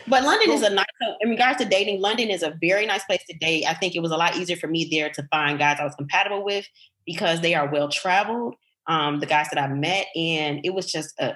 but 0.06 0.24
London 0.24 0.50
is 0.50 0.62
a 0.62 0.70
nice, 0.70 0.86
in 1.20 1.30
regards 1.30 1.58
to 1.58 1.64
dating, 1.64 2.00
London 2.00 2.30
is 2.30 2.42
a 2.42 2.56
very 2.60 2.86
nice 2.86 3.04
place 3.04 3.22
to 3.28 3.36
date. 3.36 3.64
I 3.66 3.74
think 3.74 3.94
it 3.94 4.00
was 4.00 4.10
a 4.10 4.16
lot 4.16 4.36
easier 4.36 4.56
for 4.56 4.66
me 4.66 4.88
there 4.90 5.10
to 5.10 5.22
find 5.30 5.58
guys 5.58 5.78
I 5.80 5.84
was 5.84 5.94
compatible 5.94 6.44
with 6.44 6.66
because 7.06 7.40
they 7.40 7.54
are 7.54 7.70
well 7.70 7.88
traveled. 7.88 8.54
Um, 8.86 9.20
the 9.20 9.26
guys 9.26 9.48
that 9.52 9.62
I 9.62 9.68
met, 9.68 10.06
and 10.16 10.60
it 10.64 10.72
was 10.72 10.90
just 10.90 11.14
a, 11.20 11.34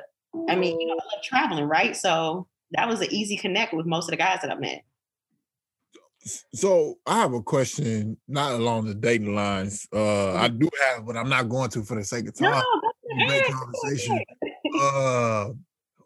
I 0.48 0.56
mean, 0.56 0.80
you 0.80 0.86
know, 0.86 0.94
I 0.94 1.14
love 1.14 1.22
traveling, 1.22 1.64
right? 1.64 1.94
So 1.94 2.48
that 2.70 2.88
was 2.88 3.00
an 3.02 3.12
easy 3.12 3.36
connect 3.36 3.74
with 3.74 3.84
most 3.84 4.06
of 4.06 4.10
the 4.12 4.16
guys 4.16 4.38
that 4.40 4.50
I 4.50 4.54
met. 4.54 4.82
So 6.54 6.98
I 7.06 7.18
have 7.18 7.34
a 7.34 7.42
question, 7.42 8.16
not 8.26 8.52
along 8.52 8.86
the 8.86 8.94
dating 8.94 9.34
lines. 9.34 9.86
Uh, 9.92 10.34
I 10.34 10.48
mm-hmm. 10.48 10.58
do 10.58 10.70
have, 10.80 11.06
but 11.06 11.16
I'm 11.16 11.28
not 11.28 11.48
going 11.48 11.68
to 11.70 11.82
for 11.82 11.96
the 11.96 12.04
sake 12.04 12.28
of 12.28 12.34
time. 12.34 12.52
No, 12.52 12.81
great 13.26 13.44
conversation. 13.52 14.18
Uh, 14.80 15.48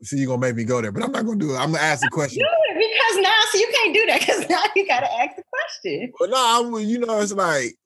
see, 0.03 0.19
you're 0.19 0.27
gonna 0.27 0.41
make 0.41 0.57
me 0.57 0.65
go 0.65 0.81
there, 0.81 0.93
but 0.93 1.03
I'm 1.03 1.13
not 1.13 1.25
gonna 1.25 1.39
do 1.39 1.55
it. 1.55 1.59
I'm 1.59 1.73
gonna 1.73 1.83
ask 1.83 2.03
the 2.03 2.11
question. 2.11 2.41
Do 2.41 2.49
it 2.49 2.75
because 2.75 3.23
now, 3.23 3.41
so 3.51 3.59
you 3.59 3.73
can't 3.75 3.95
do 3.95 4.07
that 4.07 4.21
because 4.21 4.49
now 4.49 4.63
you 4.75 4.87
gotta 4.87 5.13
ask 5.13 5.37
the 5.37 5.45
question. 5.51 6.13
But 6.19 6.31
no, 6.31 6.37
I'm, 6.39 6.75
you 6.87 6.99
know, 6.99 7.21
it's 7.21 7.33
like 7.33 7.77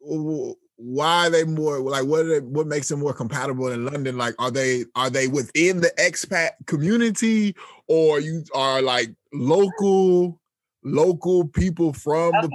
why 0.82 1.26
are 1.26 1.30
they 1.30 1.44
more 1.44 1.78
like 1.80 2.06
what 2.06 2.22
they, 2.26 2.40
what 2.40 2.66
makes 2.66 2.88
them 2.88 3.00
more 3.00 3.12
compatible 3.12 3.68
in 3.68 3.84
London? 3.84 4.16
Like, 4.16 4.34
are 4.38 4.50
they 4.50 4.84
are 4.94 5.10
they 5.10 5.28
within 5.28 5.80
the 5.80 5.92
expat 5.98 6.50
community, 6.66 7.54
or 7.88 8.20
you 8.20 8.44
are 8.54 8.80
like 8.80 9.10
local? 9.32 10.40
local 10.82 11.46
people 11.48 11.92
from 11.92 12.34
okay. 12.34 12.48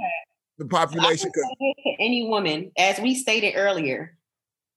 the, 0.58 0.64
the 0.64 0.68
population. 0.68 1.30
So 1.34 1.42
to 1.60 1.90
any 2.00 2.28
woman, 2.28 2.72
as 2.76 2.98
we 2.98 3.14
stated 3.14 3.54
earlier, 3.56 4.16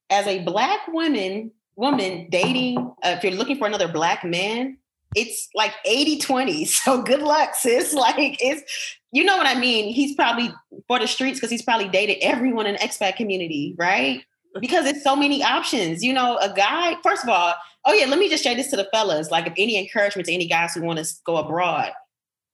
as 0.09 0.27
a 0.27 0.43
black 0.43 0.87
woman, 0.87 1.51
woman 1.79 2.27
dating, 2.29 2.77
uh, 2.77 3.15
if 3.17 3.23
you're 3.23 3.33
looking 3.33 3.57
for 3.57 3.65
another 3.65 3.87
black 3.87 4.25
man, 4.25 4.77
it's 5.15 5.49
like 5.55 5.73
80 5.85 6.19
20. 6.19 6.65
So 6.65 7.01
good 7.01 7.21
luck, 7.21 7.55
sis. 7.55 7.93
Like 7.99 8.37
it's, 8.41 8.97
you 9.11 9.23
know 9.23 9.37
what 9.37 9.47
I 9.47 9.59
mean? 9.59 9.91
He's 9.93 10.13
probably 10.13 10.53
for 10.87 10.99
the 10.99 11.07
streets 11.07 11.39
because 11.39 11.49
he's 11.49 11.63
probably 11.63 11.87
dated 11.87 12.17
everyone 12.21 12.67
in 12.67 12.73
the 12.73 12.79
expat 12.79 13.15
community, 13.15 13.73
right? 13.77 14.23
Because 14.59 14.85
it's 14.85 15.03
so 15.03 15.15
many 15.15 15.41
options. 15.43 16.03
You 16.03 16.13
know, 16.13 16.37
a 16.37 16.53
guy, 16.53 16.95
first 17.01 17.23
of 17.23 17.29
all, 17.29 17.55
oh 17.85 17.93
yeah, 17.93 18.05
let 18.05 18.19
me 18.19 18.29
just 18.29 18.43
say 18.43 18.55
this 18.55 18.69
to 18.71 18.75
the 18.75 18.87
fellas. 18.93 19.31
Like 19.31 19.47
if 19.47 19.53
any 19.57 19.79
encouragement 19.79 20.27
to 20.27 20.33
any 20.33 20.47
guys 20.47 20.73
who 20.73 20.81
want 20.81 20.99
to 20.99 21.11
go 21.25 21.37
abroad, 21.37 21.91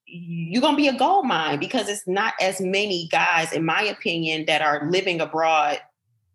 you're 0.06 0.62
to 0.62 0.78
be 0.78 0.88
a 0.88 0.98
gold 0.98 1.26
mine 1.26 1.60
because 1.60 1.90
it's 1.90 2.08
not 2.08 2.34
as 2.40 2.62
many 2.62 3.08
guys, 3.12 3.52
in 3.52 3.66
my 3.66 3.82
opinion, 3.82 4.46
that 4.46 4.62
are 4.62 4.90
living 4.90 5.20
abroad 5.20 5.80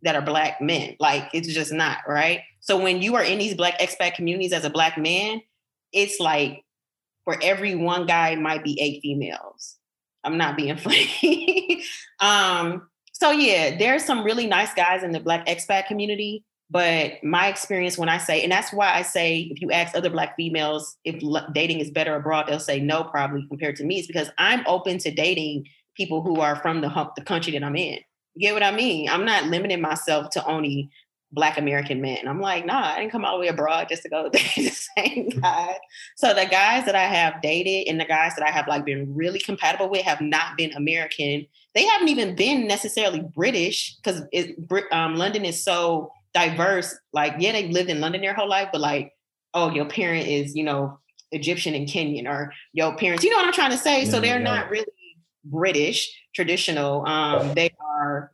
that 0.02 0.14
are 0.14 0.22
black 0.22 0.60
men. 0.60 0.96
Like 0.98 1.28
it's 1.32 1.52
just 1.52 1.72
not, 1.72 1.98
right? 2.06 2.40
So 2.60 2.80
when 2.80 3.02
you 3.02 3.16
are 3.16 3.22
in 3.22 3.38
these 3.38 3.54
black 3.54 3.78
expat 3.78 4.14
communities 4.14 4.52
as 4.52 4.64
a 4.64 4.70
black 4.70 4.98
man, 4.98 5.42
it's 5.92 6.20
like 6.20 6.64
for 7.24 7.36
every 7.42 7.74
one 7.74 8.06
guy 8.06 8.34
might 8.36 8.64
be 8.64 8.80
eight 8.80 9.00
females. 9.02 9.76
I'm 10.24 10.36
not 10.36 10.56
being 10.56 10.76
funny. 10.78 11.84
um, 12.20 12.88
so 13.12 13.30
yeah, 13.30 13.76
there's 13.76 14.04
some 14.04 14.24
really 14.24 14.46
nice 14.46 14.72
guys 14.74 15.02
in 15.02 15.12
the 15.12 15.20
black 15.20 15.46
expat 15.46 15.86
community, 15.86 16.44
but 16.70 17.22
my 17.24 17.48
experience 17.48 17.98
when 17.98 18.08
I 18.08 18.18
say, 18.18 18.42
and 18.42 18.52
that's 18.52 18.72
why 18.72 18.94
I 18.94 19.02
say, 19.02 19.48
if 19.50 19.60
you 19.60 19.72
ask 19.72 19.94
other 19.96 20.08
Black 20.08 20.36
females 20.36 20.96
if 21.04 21.20
dating 21.52 21.80
is 21.80 21.90
better 21.90 22.14
abroad, 22.14 22.46
they'll 22.46 22.60
say 22.60 22.78
no, 22.78 23.02
probably 23.02 23.44
compared 23.48 23.74
to 23.76 23.84
me. 23.84 23.98
It's 23.98 24.06
because 24.06 24.30
I'm 24.38 24.62
open 24.66 24.98
to 24.98 25.10
dating 25.10 25.66
people 25.96 26.22
who 26.22 26.40
are 26.40 26.56
from 26.56 26.80
the 26.80 27.10
the 27.16 27.24
country 27.24 27.52
that 27.52 27.64
I'm 27.64 27.74
in. 27.74 27.98
Get 28.38 28.54
what 28.54 28.62
I 28.62 28.70
mean? 28.70 29.08
I'm 29.08 29.24
not 29.24 29.44
limiting 29.44 29.80
myself 29.80 30.30
to 30.30 30.44
only 30.44 30.90
Black 31.32 31.58
American 31.58 32.00
men. 32.00 32.26
I'm 32.26 32.40
like, 32.40 32.66
nah, 32.66 32.92
I 32.92 32.98
didn't 32.98 33.12
come 33.12 33.24
all 33.24 33.36
the 33.36 33.40
way 33.40 33.48
abroad 33.48 33.88
just 33.88 34.02
to 34.02 34.08
go 34.08 34.28
date 34.32 34.52
the 34.56 34.70
same 34.96 35.28
guy. 35.28 35.76
So 36.16 36.34
the 36.34 36.46
guys 36.46 36.84
that 36.86 36.96
I 36.96 37.04
have 37.04 37.40
dated 37.40 37.88
and 37.88 38.00
the 38.00 38.04
guys 38.04 38.34
that 38.36 38.46
I 38.46 38.50
have 38.50 38.66
like 38.66 38.84
been 38.84 39.14
really 39.14 39.38
compatible 39.38 39.88
with 39.88 40.02
have 40.02 40.20
not 40.20 40.56
been 40.56 40.72
American. 40.72 41.46
They 41.74 41.84
haven't 41.84 42.08
even 42.08 42.34
been 42.34 42.66
necessarily 42.66 43.20
British 43.20 43.96
because 43.96 44.22
um, 44.92 45.16
London 45.16 45.44
is 45.44 45.62
so 45.62 46.12
diverse. 46.34 46.96
Like, 47.12 47.34
yeah, 47.38 47.52
they've 47.52 47.70
lived 47.70 47.90
in 47.90 48.00
London 48.00 48.22
their 48.22 48.34
whole 48.34 48.48
life, 48.48 48.68
but 48.72 48.80
like, 48.80 49.12
oh, 49.54 49.70
your 49.70 49.86
parent 49.86 50.26
is, 50.26 50.54
you 50.54 50.64
know, 50.64 50.98
Egyptian 51.32 51.74
and 51.74 51.86
Kenyan, 51.86 52.28
or 52.28 52.52
your 52.72 52.96
parents, 52.96 53.22
you 53.22 53.30
know 53.30 53.36
what 53.36 53.46
I'm 53.46 53.52
trying 53.52 53.70
to 53.70 53.78
say? 53.78 54.02
Yeah, 54.02 54.10
so 54.10 54.20
they're 54.20 54.38
yeah. 54.38 54.44
not 54.44 54.68
really 54.68 54.86
British 55.50 56.10
traditional. 56.34 57.06
Um, 57.06 57.54
they 57.54 57.70
are 57.80 58.32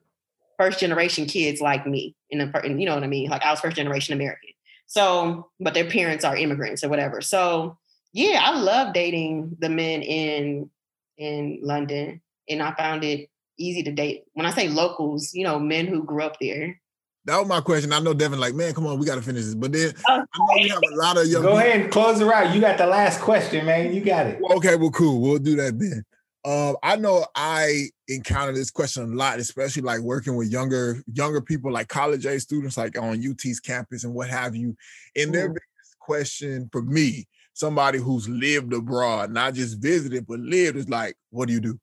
first 0.59 0.79
generation 0.81 1.27
kids 1.27 1.61
like 1.61 1.87
me, 1.87 2.15
in 2.31 2.39
the, 2.39 2.75
you 2.77 2.87
know 2.87 2.95
what 2.95 3.05
I 3.05 3.09
mean? 3.09 3.31
Like 3.31 3.43
I 3.43 3.51
was 3.51 3.61
first 3.61 3.77
generation 3.77 4.15
American. 4.15 4.51
So, 4.87 5.51
but 5.59 5.75
their 5.75 5.89
parents 5.89 6.25
are 6.25 6.37
immigrants 6.37 6.85
or 6.85 6.89
whatever. 6.89 7.21
So, 7.21 7.77
yeah, 8.13 8.41
I 8.43 8.59
love 8.59 8.95
dating 8.95 9.57
the 9.59 9.69
men 9.69 10.03
in 10.03 10.71
in 11.19 11.61
London, 11.63 12.21
and 12.49 12.63
I 12.63 12.73
found 12.75 13.03
it 13.05 13.29
easy 13.59 13.83
to 13.83 13.93
date. 13.93 14.25
When 14.35 14.47
I 14.47 14.51
say 14.51 14.69
locals, 14.69 15.35
you 15.35 15.45
know, 15.45 15.59
men 15.59 15.87
who 15.87 16.05
grew 16.05 16.23
up 16.23 16.39
there 16.41 16.81
that 17.27 17.39
was 17.39 17.49
my 17.49 17.61
question. 17.61 17.93
I 17.93 17.99
know 17.99 18.15
Devin, 18.15 18.39
like, 18.39 18.55
man, 18.55 18.73
come 18.73 18.87
on, 18.87 19.01
we 19.01 19.05
got 19.05 19.17
to 19.17 19.23
finish 19.23 19.45
this. 19.45 19.57
But 19.57 19.73
then 19.73 19.93
I 20.07 20.19
know 20.19 20.25
we 20.55 20.69
have 20.69 20.81
a 20.93 20.95
lot 20.95 21.19
of 21.19 21.27
young. 21.27 21.43
Go 21.43 21.49
people. 21.49 21.59
ahead 21.59 21.81
and 21.81 21.93
close 21.93 22.21
it 22.21 22.29
out. 22.29 22.55
You 22.55 22.61
got 22.61 22.79
the 22.79 22.87
last 22.87 23.21
question, 23.21 23.67
man. 23.67 23.93
You 23.93 24.01
got 24.01 24.27
it. 24.27 24.41
Okay, 24.53 24.77
well, 24.77 24.93
cool. 24.93 25.21
We'll 25.21 25.39
do 25.39 25.57
that 25.57 25.77
then. 25.77 26.05
Um, 26.47 26.77
I 26.81 26.95
know 26.95 27.27
I 27.35 27.89
encounter 28.07 28.53
this 28.53 28.71
question 28.71 29.03
a 29.03 29.17
lot, 29.17 29.41
especially 29.41 29.83
like 29.83 30.01
working 30.01 30.37
with 30.37 30.49
younger 30.49 31.03
younger 31.13 31.41
people, 31.41 31.73
like 31.73 31.89
college 31.89 32.25
age 32.25 32.43
students, 32.43 32.77
like 32.77 32.97
on 32.97 33.21
UT's 33.21 33.59
campus 33.59 34.05
and 34.05 34.15
what 34.15 34.31
have 34.31 34.55
you. 34.55 34.77
And 35.17 35.35
their 35.35 35.49
biggest 35.49 35.99
question 35.99 36.69
for 36.71 36.83
me, 36.83 37.27
somebody 37.53 37.99
who's 37.99 38.29
lived 38.29 38.73
abroad, 38.73 39.33
not 39.33 39.55
just 39.55 39.79
visited 39.79 40.25
but 40.29 40.39
lived, 40.39 40.77
is 40.77 40.89
like, 40.89 41.17
what 41.31 41.49
do 41.49 41.55
you 41.55 41.61
do? 41.61 41.81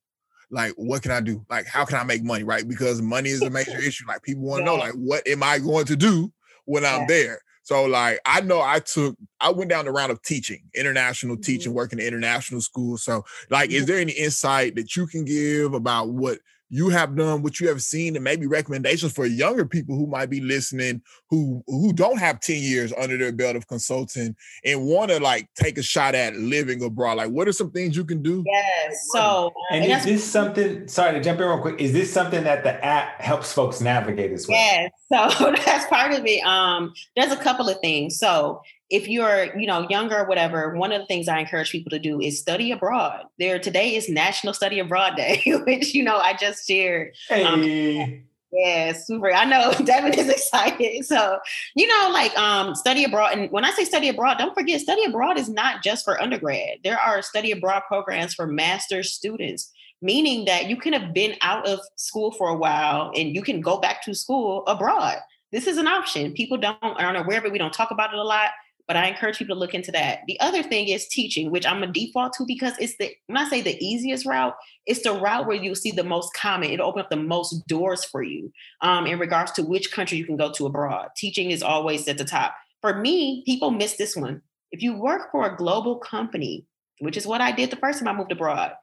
like 0.53 0.71
what 0.77 1.01
can 1.01 1.11
I 1.11 1.19
do? 1.19 1.43
Like 1.49 1.65
how 1.65 1.83
can 1.83 1.97
I 1.97 2.03
make 2.03 2.23
money? 2.23 2.43
Right? 2.43 2.65
Because 2.65 3.01
money 3.01 3.29
is 3.29 3.41
a 3.41 3.49
major 3.49 3.77
issue. 3.79 4.05
Like 4.07 4.21
people 4.21 4.43
want 4.43 4.65
to 4.65 4.71
yeah. 4.71 4.77
know, 4.77 4.81
like, 4.81 4.93
what 4.93 5.27
am 5.27 5.43
I 5.43 5.59
going 5.59 5.85
to 5.85 5.95
do 5.95 6.31
when 6.65 6.83
yeah. 6.83 6.95
I'm 6.95 7.07
there? 7.07 7.41
So 7.63 7.85
like 7.85 8.19
I 8.25 8.41
know 8.41 8.61
I 8.61 8.79
took 8.79 9.15
I 9.39 9.49
went 9.51 9.69
down 9.69 9.85
the 9.85 9.91
route 9.91 10.11
of 10.11 10.21
teaching, 10.21 10.63
international 10.75 11.35
mm-hmm. 11.35 11.43
teaching, 11.43 11.73
working 11.73 11.99
in 11.99 12.05
international 12.05 12.61
schools. 12.61 13.03
So 13.03 13.23
like 13.49 13.69
mm-hmm. 13.69 13.77
is 13.77 13.85
there 13.85 13.97
any 13.97 14.11
insight 14.11 14.75
that 14.75 14.95
you 14.95 15.07
can 15.07 15.25
give 15.25 15.73
about 15.73 16.09
what 16.09 16.39
you 16.73 16.89
have 16.89 17.15
done, 17.15 17.43
what 17.43 17.59
you 17.59 17.67
have 17.67 17.83
seen, 17.83 18.15
and 18.15 18.23
maybe 18.23 18.47
recommendations 18.47 19.13
for 19.13 19.27
younger 19.27 19.63
people 19.63 19.95
who 19.95 20.07
might 20.07 20.31
be 20.31 20.41
listening 20.41 21.03
who 21.29 21.63
who 21.67 21.93
don't 21.93 22.17
have 22.17 22.39
10 22.39 22.63
years 22.63 22.91
under 22.97 23.15
their 23.15 23.31
belt 23.31 23.55
of 23.55 23.67
consulting 23.67 24.35
and 24.65 24.83
want 24.83 25.11
to 25.11 25.19
like 25.19 25.47
take 25.53 25.77
a 25.77 25.83
shot 25.83 26.15
at 26.15 26.35
living 26.35 26.83
abroad. 26.83 27.17
Like 27.17 27.29
what 27.29 27.47
are 27.47 27.51
some 27.51 27.69
things 27.69 27.95
you 27.95 28.03
can 28.03 28.23
do? 28.23 28.43
Yes. 28.45 29.07
So 29.13 29.51
and, 29.69 29.83
and 29.83 29.93
is 29.93 30.03
this 30.03 30.23
something 30.23 30.87
sorry 30.87 31.13
to 31.13 31.21
jump 31.21 31.39
in 31.41 31.47
real 31.47 31.59
quick? 31.59 31.79
Is 31.79 31.93
this 31.93 32.11
something 32.11 32.43
that 32.43 32.63
the 32.63 32.83
app 32.83 33.21
helps 33.21 33.53
folks 33.53 33.79
navigate 33.79 34.31
as 34.31 34.47
well? 34.47 34.57
Yes. 34.57 34.89
So 35.13 35.51
that's 35.51 35.85
part 35.85 36.11
of 36.11 36.25
it. 36.25 36.43
Um, 36.43 36.91
there's 37.15 37.31
a 37.31 37.37
couple 37.37 37.69
of 37.69 37.79
things. 37.81 38.17
So 38.17 38.63
if 38.93 39.07
you're 39.07 39.59
you 39.59 39.65
know 39.65 39.87
younger 39.89 40.19
or 40.19 40.25
whatever 40.25 40.75
one 40.75 40.91
of 40.91 41.01
the 41.01 41.07
things 41.07 41.27
i 41.27 41.39
encourage 41.39 41.71
people 41.71 41.89
to 41.89 41.99
do 41.99 42.21
is 42.21 42.39
study 42.39 42.71
abroad. 42.71 43.23
There 43.39 43.59
today 43.59 43.95
is 43.95 44.07
national 44.07 44.53
study 44.53 44.79
abroad 44.79 45.15
day 45.17 45.41
which 45.65 45.93
you 45.93 46.03
know 46.03 46.17
i 46.17 46.33
just 46.33 46.65
shared. 46.67 47.13
Um, 47.29 47.63
hey. 47.63 48.01
um, 48.03 48.23
yeah 48.51 48.93
super. 48.93 49.33
I 49.33 49.45
know 49.45 49.73
devin 49.83 50.13
is 50.13 50.29
excited. 50.29 51.05
So 51.05 51.39
you 51.75 51.87
know 51.87 52.11
like 52.13 52.37
um 52.37 52.75
study 52.75 53.03
abroad 53.03 53.35
and 53.35 53.51
when 53.51 53.65
i 53.65 53.71
say 53.71 53.83
study 53.83 54.09
abroad 54.09 54.37
don't 54.37 54.53
forget 54.53 54.79
study 54.79 55.03
abroad 55.05 55.39
is 55.39 55.49
not 55.49 55.83
just 55.83 56.05
for 56.05 56.21
undergrad. 56.21 56.77
There 56.83 56.99
are 56.99 57.21
study 57.23 57.51
abroad 57.51 57.81
programs 57.87 58.35
for 58.35 58.45
master's 58.45 59.11
students 59.11 59.71
meaning 60.03 60.45
that 60.45 60.69
you 60.69 60.75
can 60.75 60.93
have 60.93 61.13
been 61.13 61.33
out 61.41 61.65
of 61.65 61.79
school 61.95 62.31
for 62.31 62.49
a 62.49 62.55
while 62.55 63.11
and 63.15 63.33
you 63.33 63.41
can 63.41 63.61
go 63.61 63.79
back 63.79 64.03
to 64.03 64.13
school 64.13 64.63
abroad. 64.67 65.17
This 65.53 65.65
is 65.65 65.77
an 65.77 65.87
option. 65.87 66.33
People 66.33 66.57
don't 66.57 66.77
aren't 66.83 67.17
aware 67.17 67.39
of 67.39 67.45
it 67.45 67.51
we 67.51 67.57
don't 67.57 67.73
talk 67.73 67.89
about 67.89 68.13
it 68.13 68.19
a 68.19 68.23
lot 68.23 68.49
but 68.87 68.97
I 68.97 69.07
encourage 69.07 69.37
people 69.37 69.55
to 69.55 69.59
look 69.59 69.73
into 69.73 69.91
that. 69.91 70.19
The 70.27 70.39
other 70.39 70.61
thing 70.61 70.89
is 70.89 71.07
teaching, 71.07 71.51
which 71.51 71.65
I'm 71.65 71.83
a 71.83 71.87
default 71.87 72.33
to 72.33 72.45
because 72.45 72.73
it's 72.79 72.95
the 72.97 73.11
when 73.27 73.37
I 73.37 73.47
say 73.49 73.61
the 73.61 73.77
easiest 73.83 74.25
route, 74.25 74.55
it's 74.85 75.03
the 75.03 75.13
route 75.13 75.47
where 75.47 75.55
you'll 75.55 75.75
see 75.75 75.91
the 75.91 76.03
most 76.03 76.33
common. 76.33 76.71
It'll 76.71 76.87
open 76.87 77.01
up 77.01 77.09
the 77.09 77.15
most 77.15 77.65
doors 77.67 78.03
for 78.03 78.23
you 78.23 78.51
um, 78.81 79.05
in 79.05 79.19
regards 79.19 79.51
to 79.53 79.63
which 79.63 79.91
country 79.91 80.17
you 80.17 80.25
can 80.25 80.37
go 80.37 80.51
to 80.51 80.65
abroad. 80.65 81.09
Teaching 81.15 81.51
is 81.51 81.63
always 81.63 82.07
at 82.07 82.17
the 82.17 82.25
top. 82.25 82.55
For 82.81 82.99
me, 82.99 83.43
people 83.45 83.71
miss 83.71 83.95
this 83.95 84.15
one. 84.15 84.41
If 84.71 84.81
you 84.81 84.95
work 84.97 85.31
for 85.31 85.45
a 85.45 85.55
global 85.55 85.97
company, 85.97 86.65
which 86.99 87.17
is 87.17 87.27
what 87.27 87.41
I 87.41 87.51
did 87.51 87.69
the 87.69 87.77
first 87.77 87.99
time 87.99 88.07
I 88.07 88.13
moved 88.13 88.31
abroad, 88.31 88.73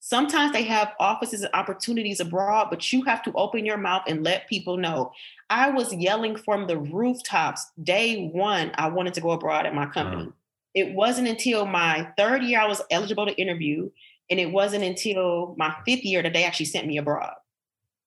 Sometimes 0.00 0.52
they 0.52 0.62
have 0.62 0.92
offices 1.00 1.42
and 1.42 1.54
opportunities 1.54 2.20
abroad, 2.20 2.68
but 2.70 2.92
you 2.92 3.02
have 3.04 3.22
to 3.24 3.32
open 3.32 3.66
your 3.66 3.76
mouth 3.76 4.02
and 4.06 4.24
let 4.24 4.48
people 4.48 4.76
know. 4.76 5.12
I 5.50 5.70
was 5.70 5.92
yelling 5.92 6.36
from 6.36 6.66
the 6.66 6.78
rooftops 6.78 7.70
day 7.82 8.28
one, 8.28 8.72
I 8.76 8.88
wanted 8.88 9.14
to 9.14 9.20
go 9.20 9.32
abroad 9.32 9.66
at 9.66 9.74
my 9.74 9.86
company. 9.86 10.24
Mm. 10.24 10.32
It 10.74 10.94
wasn't 10.94 11.28
until 11.28 11.66
my 11.66 12.08
third 12.16 12.42
year 12.42 12.60
I 12.60 12.68
was 12.68 12.82
eligible 12.90 13.26
to 13.26 13.34
interview. 13.34 13.90
And 14.30 14.38
it 14.38 14.52
wasn't 14.52 14.84
until 14.84 15.54
my 15.56 15.74
fifth 15.86 16.04
year 16.04 16.22
that 16.22 16.32
they 16.34 16.44
actually 16.44 16.66
sent 16.66 16.86
me 16.86 16.98
abroad, 16.98 17.32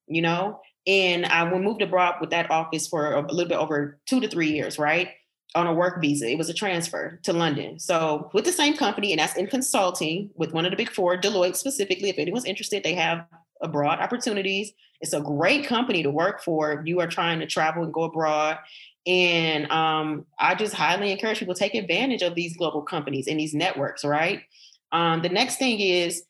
you 0.07 0.21
know? 0.21 0.61
And 0.87 1.25
I 1.25 1.49
moved 1.49 1.81
abroad 1.81 2.15
with 2.21 2.29
that 2.31 2.51
office 2.51 2.87
for 2.87 3.13
a 3.13 3.21
little 3.21 3.49
bit 3.49 3.57
over 3.57 3.99
two 4.05 4.19
to 4.19 4.27
three 4.27 4.51
years, 4.51 4.77
right? 4.77 5.09
On 5.55 5.67
a 5.67 5.73
work 5.73 6.01
visa. 6.01 6.29
It 6.29 6.37
was 6.37 6.49
a 6.49 6.53
transfer 6.53 7.19
to 7.23 7.33
London. 7.33 7.77
So 7.79 8.29
with 8.33 8.45
the 8.45 8.51
same 8.51 8.77
company, 8.77 9.11
and 9.11 9.19
that's 9.19 9.35
in 9.35 9.47
consulting 9.47 10.29
with 10.35 10.53
one 10.53 10.65
of 10.65 10.71
the 10.71 10.77
big 10.77 10.89
four, 10.89 11.19
Deloitte 11.19 11.55
specifically. 11.55 12.09
If 12.09 12.17
anyone's 12.17 12.45
interested, 12.45 12.83
they 12.83 12.93
have 12.95 13.25
abroad 13.61 13.99
opportunities. 13.99 14.71
It's 15.01 15.13
a 15.13 15.21
great 15.21 15.65
company 15.65 16.03
to 16.03 16.11
work 16.11 16.43
for 16.43 16.71
if 16.73 16.85
you 16.85 16.99
are 16.99 17.07
trying 17.07 17.39
to 17.39 17.47
travel 17.47 17.83
and 17.83 17.93
go 17.93 18.03
abroad. 18.03 18.59
And 19.05 19.69
um, 19.71 20.25
I 20.39 20.55
just 20.55 20.73
highly 20.73 21.11
encourage 21.11 21.39
people 21.39 21.55
to 21.55 21.59
take 21.59 21.75
advantage 21.75 22.21
of 22.21 22.35
these 22.35 22.55
global 22.55 22.83
companies 22.83 23.27
and 23.27 23.39
these 23.39 23.53
networks, 23.53 24.05
right? 24.05 24.41
Um, 24.91 25.21
the 25.21 25.29
next 25.29 25.57
thing 25.57 25.79
is 25.79 26.23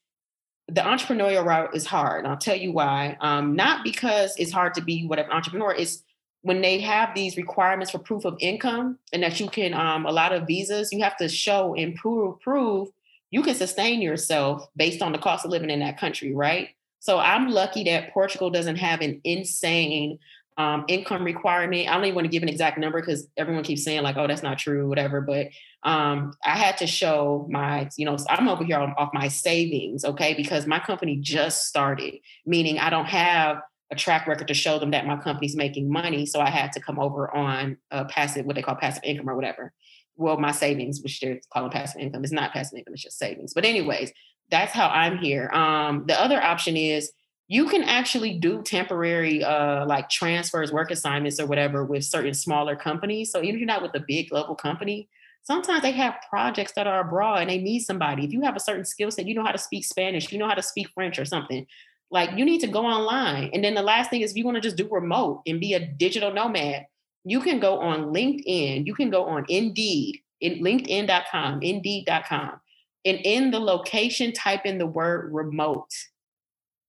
the 0.68 0.82
entrepreneurial 0.82 1.46
route 1.46 1.76
is 1.76 1.86
hard. 1.86 2.26
I'll 2.26 2.38
tell 2.38 2.56
you 2.56 2.72
why. 2.72 3.18
Um, 3.20 3.56
not 3.56 3.84
because 3.84 4.36
it's 4.38 4.52
hard 4.52 4.74
to 4.76 4.82
be 4.82 5.06
whatever 5.06 5.32
entrepreneur, 5.32 5.74
it's 5.74 6.02
when 6.42 6.62
they 6.62 6.80
have 6.80 7.14
these 7.14 7.38
requirements 7.38 7.92
for 7.92 8.00
proof 8.00 8.26
of 8.26 8.36
income 8.40 8.98
and 9.14 9.24
that 9.24 9.40
you 9.40 9.48
can 9.48 9.74
um, 9.74 10.06
a 10.06 10.12
lot 10.12 10.34
of 10.34 10.48
visas, 10.48 10.92
you 10.92 11.04
have 11.04 11.18
to 11.18 11.30
show 11.30 11.76
and 11.76 11.96
prove, 11.96 12.40
prove 12.40 12.90
you 13.30 13.42
can 13.42 13.56
sustain 13.56 14.02
yourself 14.02 14.68
based 14.76 15.02
on 15.02 15.14
the 15.14 15.18
cost 15.18 15.46
of 15.46 15.52
living 15.52 15.70
in 15.70 15.80
that 15.80 15.98
country, 15.98 16.36
right? 16.36 16.70
So 17.00 17.18
I'm 17.18 17.50
lucky 17.50 17.86
that 17.86 18.14
Portugal 18.14 18.50
doesn't 18.50 18.76
have 18.76 19.02
an 19.02 19.22
insane 19.24 20.20
um, 20.58 20.86
income 20.88 21.24
requirement. 21.24 21.90
I 21.90 21.94
don't 21.94 22.04
even 22.04 22.16
want 22.16 22.26
to 22.26 22.32
give 22.32 22.44
an 22.44 22.50
exact 22.50 22.78
number 22.78 23.00
because 23.00 23.28
everyone 23.38 23.64
keeps 23.64 23.84
saying 23.84 24.04
like, 24.04 24.18
"Oh, 24.18 24.28
that's 24.28 24.44
not 24.44 24.60
true," 24.60 24.88
whatever. 24.88 25.22
But 25.22 25.48
um, 25.84 26.34
I 26.46 26.58
had 26.58 26.78
to 26.80 26.88
show 26.88 27.48
my, 27.50 27.90
you 27.98 28.06
know, 28.06 28.18
I'm 28.30 28.48
over 28.48 28.64
here 28.64 28.78
off 28.78 29.10
my 29.14 29.30
savings, 29.30 30.06
okay, 30.06 30.34
because 30.36 30.68
my 30.68 30.78
company 30.78 31.16
just 31.16 31.68
started, 31.68 32.20
meaning 32.46 32.78
I 32.78 32.90
don't 32.90 33.08
have 33.08 33.62
a 33.92 33.96
track 33.96 34.26
record 34.26 34.48
to 34.48 34.54
show 34.54 34.80
them 34.80 34.92
that 34.92 35.06
my 35.06 35.18
company's 35.18 35.56
making 35.56 35.92
money. 35.92 36.26
So 36.26 36.40
I 36.40 36.50
had 36.50 36.72
to 36.74 36.80
come 36.80 37.00
over 37.00 37.34
on 37.36 37.78
a 37.92 38.06
passive, 38.06 38.46
what 38.46 38.56
they 38.56 38.62
call 38.62 38.76
passive 38.76 39.04
income 39.04 39.30
or 39.30 39.36
whatever. 39.36 39.74
Well, 40.16 40.38
my 40.38 40.52
savings, 40.52 41.02
which 41.02 41.20
they're 41.20 41.40
calling 41.52 41.72
passive 41.72 42.02
income, 42.02 42.24
is 42.24 42.32
not 42.32 42.54
passive 42.54 42.78
income; 42.78 42.94
it's 42.94 43.04
just 43.04 43.20
savings. 43.20 43.54
But 43.54 43.66
anyways, 43.66 44.12
that's 44.50 44.72
how 44.72 44.88
I'm 44.90 45.18
here. 45.18 45.50
Um, 45.50 46.06
the 46.08 46.20
other 46.20 46.42
option 46.42 46.78
is 46.78 47.12
you 47.48 47.68
can 47.68 47.84
actually 47.84 48.40
do 48.40 48.62
temporary 48.62 49.44
uh, 49.44 49.86
like 49.86 50.10
transfers, 50.10 50.72
work 50.72 50.92
assignments, 50.92 51.40
or 51.40 51.46
whatever 51.48 51.84
with 51.84 52.06
certain 52.06 52.34
smaller 52.34 52.76
companies. 52.76 53.32
So 53.32 53.42
even 53.42 53.56
if 53.56 53.60
you're 53.60 53.68
not 53.68 53.82
with 53.82 53.96
a 53.96 54.04
big 54.08 54.30
global 54.30 54.56
company, 54.56 55.10
sometimes 55.44 55.82
they 55.82 55.92
have 55.92 56.16
projects 56.30 56.74
that 56.74 56.88
are 56.88 57.02
abroad 57.02 57.42
and 57.42 57.50
they 57.50 57.58
need 57.58 57.82
somebody. 57.82 58.24
If 58.26 58.32
you 58.32 58.42
have 58.42 58.56
a 58.56 58.60
certain 58.60 58.86
skill 58.86 59.12
set, 59.12 59.28
you 59.28 59.36
know 59.36 59.44
how 59.44 59.52
to 59.52 59.58
speak 59.58 59.86
Spanish, 59.86 60.32
you 60.32 60.38
know 60.38 60.48
how 60.48 60.54
to 60.54 60.62
speak 60.62 60.88
French 60.94 61.20
or 61.20 61.26
something, 61.26 61.66
like 62.12 62.38
you 62.38 62.46
need 62.46 62.62
to 62.62 62.68
go 62.68 62.86
online. 62.86 63.50
And 63.54 63.64
then 63.64 63.74
the 63.74 63.82
last 63.82 64.10
thing 64.10 64.22
is 64.22 64.32
if 64.32 64.38
you 64.38 64.46
want 64.46 64.56
to 64.56 64.62
just 64.62 64.78
do 64.78 64.88
remote 64.90 65.42
and 65.48 65.60
be 65.60 65.74
a 65.74 65.86
digital 65.86 66.34
nomad, 66.34 66.86
you 67.24 67.40
can 67.40 67.60
go 67.60 67.80
on 67.80 68.14
LinkedIn, 68.14 68.86
you 68.86 68.94
can 68.94 69.10
go 69.10 69.26
on 69.26 69.46
Indeed, 69.48 70.20
in 70.40 70.60
LinkedIn.com, 70.64 71.62
Indeed.com. 71.62 72.60
And 73.04 73.18
in 73.24 73.52
the 73.52 73.60
location, 73.60 74.34
type 74.34 74.66
in 74.66 74.78
the 74.78 74.86
word 74.86 75.34
remote 75.34 75.90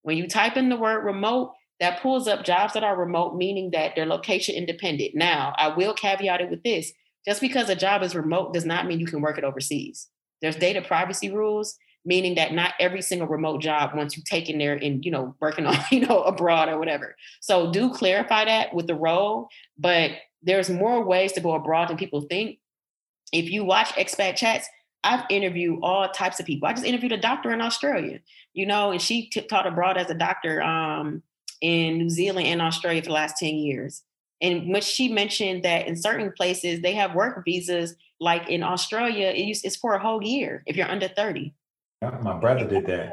when 0.03 0.17
you 0.17 0.29
type 0.29 0.57
in 0.57 0.69
the 0.69 0.77
word 0.77 1.05
remote, 1.05 1.53
that 1.81 2.01
pulls 2.01 2.29
up 2.29 2.45
jobs 2.45 2.75
that 2.75 2.85
are 2.85 2.97
remote, 2.97 3.37
meaning 3.37 3.71
that 3.73 3.93
they're 3.97 4.07
location 4.07 4.55
independent. 4.55 5.15
Now, 5.15 5.53
I 5.57 5.69
will 5.69 5.95
caveat 5.95 6.41
it 6.41 6.51
with 6.51 6.63
this 6.63 6.93
just 7.27 7.41
because 7.41 7.69
a 7.69 7.75
job 7.75 8.03
is 8.03 8.15
remote 8.15 8.53
does 8.53 8.65
not 8.65 8.87
mean 8.87 9.01
you 9.01 9.07
can 9.07 9.21
work 9.21 9.39
it 9.39 9.45
overseas. 9.45 10.09
There's 10.41 10.57
data 10.57 10.83
privacy 10.83 11.31
rules, 11.31 11.77
meaning 12.05 12.35
that 12.35 12.53
not 12.53 12.75
every 12.81 13.03
single 13.03 13.29
remote 13.29 13.61
job 13.61 13.93
once 13.95 14.17
you 14.17 14.23
taken 14.25 14.59
there 14.59 14.75
and 14.75 15.05
you 15.05 15.11
know 15.11 15.35
working 15.41 15.67
on 15.67 15.77
you 15.91 16.07
know 16.07 16.23
abroad 16.23 16.69
or 16.69 16.79
whatever. 16.79 17.17
So 17.41 17.73
do 17.73 17.91
clarify 17.93 18.45
that 18.45 18.75
with 18.75 18.87
the 18.87 18.95
role, 18.95 19.49
but 19.79 20.13
there's 20.43 20.71
more 20.71 21.05
ways 21.05 21.33
to 21.33 21.41
go 21.41 21.53
abroad 21.53 21.89
than 21.89 21.97
people 21.97 22.23
think. 22.23 22.59
If 23.33 23.51
you 23.51 23.65
watch 23.65 23.89
expat 23.91 24.37
chats, 24.37 24.69
I've 25.05 25.25
interviewed 25.31 25.81
all 25.83 26.09
types 26.09 26.39
of 26.39 26.47
people. 26.47 26.69
I 26.69 26.73
just 26.73 26.85
interviewed 26.85 27.13
a 27.13 27.17
doctor 27.17 27.53
in 27.53 27.61
Australia, 27.61 28.21
you 28.53 28.67
know, 28.67 28.91
and 28.91 29.01
she 29.01 29.29
t- 29.29 29.41
taught 29.43 29.67
abroad 29.67 29.97
as 29.97 30.11
a 30.11 30.15
doctor 30.15 30.63
um, 30.63 31.23
in 31.61 31.99
New 31.99 32.11
Zealand 32.11 32.47
and 32.47 32.63
Australia 32.63 33.03
for 33.03 33.09
the 33.09 33.15
last 33.15 33.39
10 33.39 33.55
years. 33.55 34.03
And 34.41 34.73
when 34.73 34.83
she 34.83 35.09
mentioned 35.09 35.63
that 35.65 35.87
in 35.87 35.97
certain 35.97 36.33
places 36.33 36.83
they 36.83 36.95
have 36.95 37.15
work 37.15 37.45
visas, 37.45 37.95
like 38.21 38.49
in 38.49 38.63
Australia, 38.63 39.33
it's 39.35 39.77
for 39.77 39.95
a 39.95 40.01
whole 40.01 40.23
year 40.23 40.63
if 40.67 40.77
you're 40.77 40.91
under 40.91 41.09
30. 41.09 41.55
My 42.23 42.39
brother 42.39 42.67
did 42.67 42.87
that. 42.87 43.13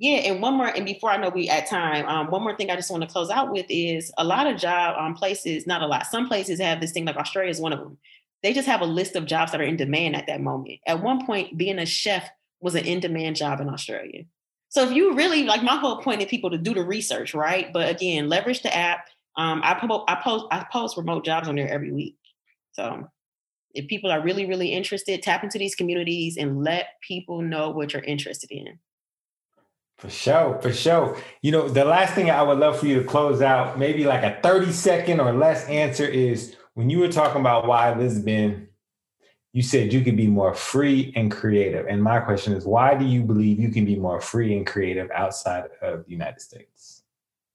Yeah, 0.00 0.18
and 0.18 0.40
one 0.40 0.54
more, 0.54 0.68
and 0.68 0.84
before 0.84 1.10
I 1.10 1.16
know 1.16 1.28
we 1.28 1.48
at 1.48 1.66
time, 1.66 2.06
um, 2.06 2.30
one 2.30 2.42
more 2.42 2.56
thing 2.56 2.70
I 2.70 2.76
just 2.76 2.90
want 2.90 3.02
to 3.02 3.08
close 3.08 3.30
out 3.30 3.50
with 3.50 3.66
is 3.68 4.12
a 4.16 4.22
lot 4.22 4.46
of 4.46 4.56
job 4.56 4.96
um, 4.96 5.14
places, 5.14 5.66
not 5.66 5.82
a 5.82 5.86
lot, 5.86 6.06
some 6.06 6.28
places 6.28 6.60
have 6.60 6.80
this 6.80 6.92
thing 6.92 7.04
like 7.04 7.16
Australia 7.16 7.50
is 7.50 7.60
one 7.60 7.72
of 7.72 7.80
them 7.80 7.98
they 8.42 8.52
just 8.52 8.68
have 8.68 8.80
a 8.80 8.86
list 8.86 9.16
of 9.16 9.26
jobs 9.26 9.52
that 9.52 9.60
are 9.60 9.64
in 9.64 9.76
demand 9.76 10.16
at 10.16 10.26
that 10.26 10.40
moment. 10.40 10.78
At 10.86 11.02
one 11.02 11.26
point, 11.26 11.58
being 11.58 11.78
a 11.78 11.86
chef 11.86 12.28
was 12.60 12.74
an 12.74 12.84
in 12.84 13.00
demand 13.00 13.36
job 13.36 13.60
in 13.60 13.68
Australia. 13.68 14.24
So 14.68 14.84
if 14.84 14.92
you 14.92 15.14
really 15.14 15.44
like 15.44 15.62
my 15.62 15.76
whole 15.76 16.02
point 16.02 16.20
is 16.20 16.28
people 16.28 16.50
to 16.50 16.58
do 16.58 16.74
the 16.74 16.82
research, 16.82 17.34
right? 17.34 17.72
But 17.72 17.88
again, 17.88 18.28
leverage 18.28 18.62
the 18.62 18.74
app. 18.74 19.06
Um, 19.36 19.60
I, 19.64 19.74
po- 19.74 20.04
I 20.08 20.16
post 20.16 20.46
I 20.50 20.66
post 20.70 20.96
remote 20.96 21.24
jobs 21.24 21.48
on 21.48 21.56
there 21.56 21.68
every 21.68 21.92
week. 21.92 22.16
So 22.72 23.08
if 23.74 23.86
people 23.86 24.10
are 24.10 24.20
really 24.20 24.46
really 24.46 24.72
interested, 24.72 25.22
tap 25.22 25.44
into 25.44 25.58
these 25.58 25.74
communities 25.74 26.36
and 26.36 26.62
let 26.62 27.00
people 27.00 27.42
know 27.42 27.70
what 27.70 27.92
you're 27.92 28.02
interested 28.02 28.50
in. 28.50 28.78
For 29.98 30.10
sure, 30.10 30.60
for 30.62 30.72
sure. 30.72 31.18
You 31.42 31.50
know, 31.50 31.68
the 31.68 31.84
last 31.84 32.14
thing 32.14 32.30
I 32.30 32.42
would 32.42 32.58
love 32.58 32.78
for 32.78 32.86
you 32.86 33.02
to 33.02 33.04
close 33.04 33.42
out, 33.42 33.80
maybe 33.80 34.04
like 34.04 34.22
a 34.22 34.40
30 34.42 34.70
second 34.70 35.20
or 35.20 35.32
less 35.32 35.66
answer 35.66 36.06
is 36.06 36.54
when 36.74 36.88
you 36.88 37.00
were 37.00 37.10
talking 37.10 37.40
about 37.40 37.66
why 37.66 37.92
Lisbon, 37.92 38.68
you 39.52 39.62
said 39.62 39.92
you 39.92 40.02
could 40.02 40.16
be 40.16 40.28
more 40.28 40.54
free 40.54 41.12
and 41.16 41.32
creative. 41.32 41.86
And 41.88 42.00
my 42.00 42.20
question 42.20 42.52
is, 42.52 42.64
why 42.64 42.94
do 42.94 43.04
you 43.04 43.24
believe 43.24 43.58
you 43.58 43.70
can 43.70 43.84
be 43.84 43.96
more 43.96 44.20
free 44.20 44.56
and 44.56 44.64
creative 44.64 45.10
outside 45.10 45.64
of 45.82 46.04
the 46.04 46.10
United 46.12 46.40
States? 46.40 46.97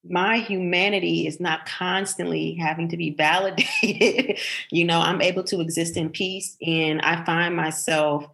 My 0.05 0.39
humanity 0.39 1.27
is 1.27 1.39
not 1.39 1.65
constantly 1.65 2.55
having 2.55 2.89
to 2.89 2.97
be 2.97 3.11
validated. 3.11 4.37
you 4.71 4.85
know, 4.85 4.99
I'm 4.99 5.21
able 5.21 5.43
to 5.45 5.61
exist 5.61 5.95
in 5.95 6.09
peace, 6.09 6.57
and 6.65 7.01
I 7.01 7.23
find 7.23 7.55
myself, 7.55 8.25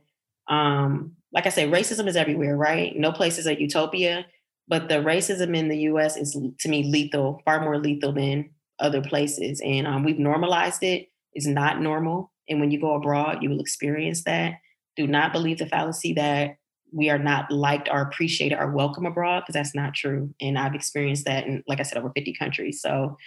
um, 0.47 1.15
like 1.31 1.45
I 1.45 1.49
say, 1.49 1.69
racism 1.69 2.07
is 2.07 2.15
everywhere, 2.15 2.57
right? 2.57 2.97
No 2.97 3.11
place 3.11 3.37
is 3.37 3.45
a 3.45 3.59
utopia, 3.59 4.25
but 4.67 4.89
the 4.89 4.95
racism 4.95 5.55
in 5.55 5.67
the 5.67 5.77
U.S. 5.79 6.17
is 6.17 6.37
to 6.59 6.69
me 6.69 6.83
lethal, 6.83 7.41
far 7.45 7.61
more 7.61 7.77
lethal 7.77 8.13
than 8.13 8.49
other 8.79 9.01
places. 9.01 9.61
And 9.63 9.85
um, 9.85 10.03
we've 10.03 10.19
normalized 10.19 10.83
it. 10.83 11.09
It's 11.33 11.47
not 11.47 11.81
normal. 11.81 12.31
And 12.47 12.59
when 12.59 12.71
you 12.71 12.79
go 12.79 12.95
abroad, 12.95 13.39
you 13.41 13.49
will 13.49 13.59
experience 13.59 14.23
that. 14.23 14.55
Do 14.95 15.07
not 15.07 15.33
believe 15.33 15.59
the 15.59 15.67
fallacy 15.67 16.13
that 16.13 16.57
we 16.91 17.09
are 17.09 17.19
not 17.19 17.51
liked 17.51 17.89
or 17.91 18.01
appreciated 18.01 18.57
or 18.57 18.71
welcome 18.71 19.05
abroad, 19.05 19.41
because 19.41 19.53
that's 19.53 19.75
not 19.75 19.93
true. 19.93 20.33
And 20.41 20.57
I've 20.57 20.75
experienced 20.75 21.25
that 21.25 21.45
in, 21.45 21.63
like 21.67 21.79
I 21.79 21.83
said, 21.83 21.97
over 21.97 22.11
50 22.15 22.33
countries. 22.33 22.81
So 22.81 23.17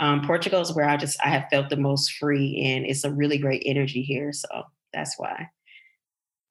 um, 0.00 0.26
Portugal 0.26 0.60
is 0.60 0.74
where 0.74 0.88
I 0.88 0.96
just 0.96 1.18
I 1.24 1.28
have 1.28 1.46
felt 1.50 1.68
the 1.68 1.76
most 1.76 2.12
free, 2.12 2.60
and 2.64 2.84
it's 2.86 3.04
a 3.04 3.12
really 3.12 3.38
great 3.38 3.62
energy 3.66 4.02
here. 4.02 4.32
So 4.32 4.48
that's 4.92 5.18
why. 5.18 5.48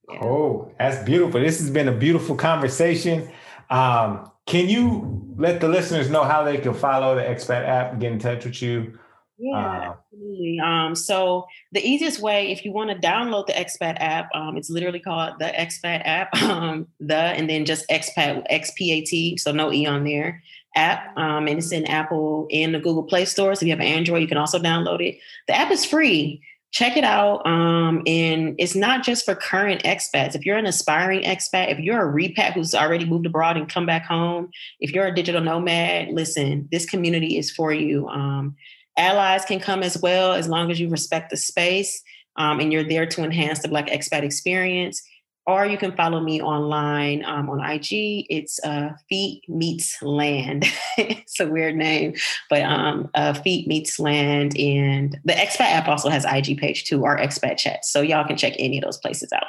Yeah. 0.10 0.20
Oh, 0.24 0.72
that's 0.78 1.04
beautiful. 1.04 1.40
This 1.42 1.60
has 1.60 1.70
been 1.70 1.88
a 1.88 1.96
beautiful 1.96 2.36
conversation. 2.36 3.30
Um, 3.70 4.30
can 4.46 4.68
you 4.68 5.22
let 5.38 5.62
the 5.62 5.68
listeners 5.68 6.10
know 6.10 6.24
how 6.24 6.44
they 6.44 6.58
can 6.58 6.74
follow 6.74 7.16
the 7.16 7.22
Xpat 7.22 7.66
app 7.66 8.00
get 8.00 8.12
in 8.12 8.20
touch 8.20 8.46
with 8.46 8.62
you? 8.62 9.00
Yeah, 9.42 9.58
uh, 9.58 9.94
absolutely. 10.14 10.60
Um, 10.64 10.94
so 10.94 11.48
the 11.72 11.84
easiest 11.84 12.22
way, 12.22 12.52
if 12.52 12.64
you 12.64 12.72
want 12.72 12.92
to 12.92 13.08
download 13.08 13.48
the 13.48 13.54
Xpat 13.54 13.98
app, 14.00 14.30
um, 14.36 14.56
it's 14.56 14.70
literally 14.70 15.00
called 15.00 15.40
the 15.40 15.46
Xpat 15.46 16.04
app. 16.06 16.30
Um, 16.52 16.88
the 17.00 17.16
and 17.16 17.50
then 17.50 17.66
just 17.66 17.88
Xpat 17.90 18.46
X 18.50 18.72
P 18.76 18.92
A 18.92 19.02
T, 19.02 19.38
so 19.38 19.52
no 19.52 19.72
e 19.72 19.86
on 19.86 20.04
there. 20.04 20.44
App, 20.76 21.18
um, 21.18 21.48
and 21.48 21.58
it's 21.58 21.72
in 21.72 21.86
Apple 21.86 22.48
and 22.52 22.74
the 22.74 22.80
Google 22.80 23.04
Play 23.04 23.26
Store. 23.26 23.56
So 23.56 23.64
if 23.64 23.68
you 23.68 23.72
have 23.72 23.80
an 23.80 23.88
Android, 23.88 24.22
you 24.22 24.28
can 24.28 24.38
also 24.38 24.60
download 24.60 25.02
it. 25.02 25.18
The 25.48 25.56
app 25.56 25.72
is 25.72 25.86
free 25.86 26.42
check 26.72 26.96
it 26.96 27.04
out. 27.04 27.46
Um, 27.46 28.02
and 28.08 28.56
it's 28.58 28.76
not 28.76 29.04
just 29.04 29.26
for 29.26 29.36
current 29.36 29.84
expats. 29.84 30.36
If 30.36 30.46
you're 30.46 30.58
an 30.58 30.66
aspiring 30.66 31.24
expat, 31.24 31.70
if 31.70 31.80
you're 31.80 32.10
a 32.10 32.14
repat 32.14 32.54
who's 32.54 32.74
already 32.74 33.06
moved 33.06 33.26
abroad 33.26 33.58
and 33.58 33.70
come 33.70 33.86
back 33.86 34.06
home, 34.06 34.50
if 34.80 34.92
you're 34.92 35.06
a 35.06 35.14
digital 35.14 35.42
nomad, 35.42 36.10
listen, 36.14 36.70
this 36.72 36.86
community 36.86 37.38
is 37.38 37.52
for 37.52 37.74
you. 37.74 38.08
Allies 39.02 39.46
can 39.46 39.60
come 39.60 39.84
as 39.84 39.98
well 40.02 40.34
as 40.34 40.48
long 40.48 40.72
as 40.72 40.80
you 40.80 40.90
respect 40.90 41.30
the 41.30 41.38
space 41.38 42.04
um, 42.36 42.60
and 42.60 42.72
you're 42.72 42.84
there 42.84 43.06
to 43.08 43.24
enhance 43.24 43.60
the 43.60 43.68
Black 43.68 43.88
expat 43.88 44.24
experience 44.24 45.02
or 45.48 45.66
you 45.66 45.78
can 45.78 45.92
follow 45.94 46.20
me 46.20 46.42
online 46.42 47.26
um, 47.26 47.50
on 47.50 47.60
IG. 47.60 48.26
It's 48.30 48.64
uh, 48.64 48.92
Feet 49.10 49.44
Meets 49.50 50.02
Land. 50.02 50.66
it's 50.98 51.40
a 51.40 51.48
weird 51.48 51.76
name, 51.76 52.14
but 52.50 52.62
um, 52.62 53.10
uh, 53.16 53.34
Feet 53.34 53.68
Meets 53.68 54.00
Land. 54.00 54.58
And 54.58 55.20
the 55.26 55.34
Xpat 55.34 55.62
app 55.62 55.88
also 55.88 56.10
has 56.10 56.26
IG 56.26 56.60
page 56.60 56.86
too, 56.86 57.06
our 57.06 57.18
Expat 57.18 57.58
Chat. 57.58 57.86
So 57.86 58.02
y'all 58.02 58.28
can 58.28 58.38
check 58.38 58.54
any 58.60 58.78
of 58.78 58.84
those 58.84 58.98
places 58.98 59.34
out. 59.34 59.48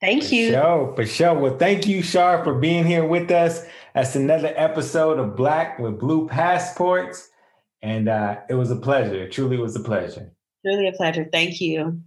Thank 0.00 0.24
for 0.24 0.34
you. 0.34 0.52
Sure, 0.52 0.92
for 0.94 1.06
sure. 1.06 1.34
Well, 1.34 1.56
thank 1.56 1.86
you, 1.86 2.02
Shar, 2.02 2.44
for 2.44 2.54
being 2.54 2.84
here 2.84 3.04
with 3.04 3.30
us. 3.30 3.64
That's 3.94 4.16
another 4.16 4.52
episode 4.56 5.18
of 5.18 5.34
Black 5.34 5.78
with 5.78 5.98
Blue 5.98 6.28
Passports. 6.28 7.29
And 7.82 8.08
uh, 8.08 8.36
it 8.48 8.54
was 8.54 8.70
a 8.70 8.76
pleasure. 8.76 9.24
It 9.24 9.32
truly 9.32 9.56
was 9.56 9.74
a 9.76 9.80
pleasure. 9.80 10.32
Truly 10.64 10.88
a 10.88 10.92
pleasure. 10.92 11.28
Thank 11.32 11.60
you. 11.60 12.02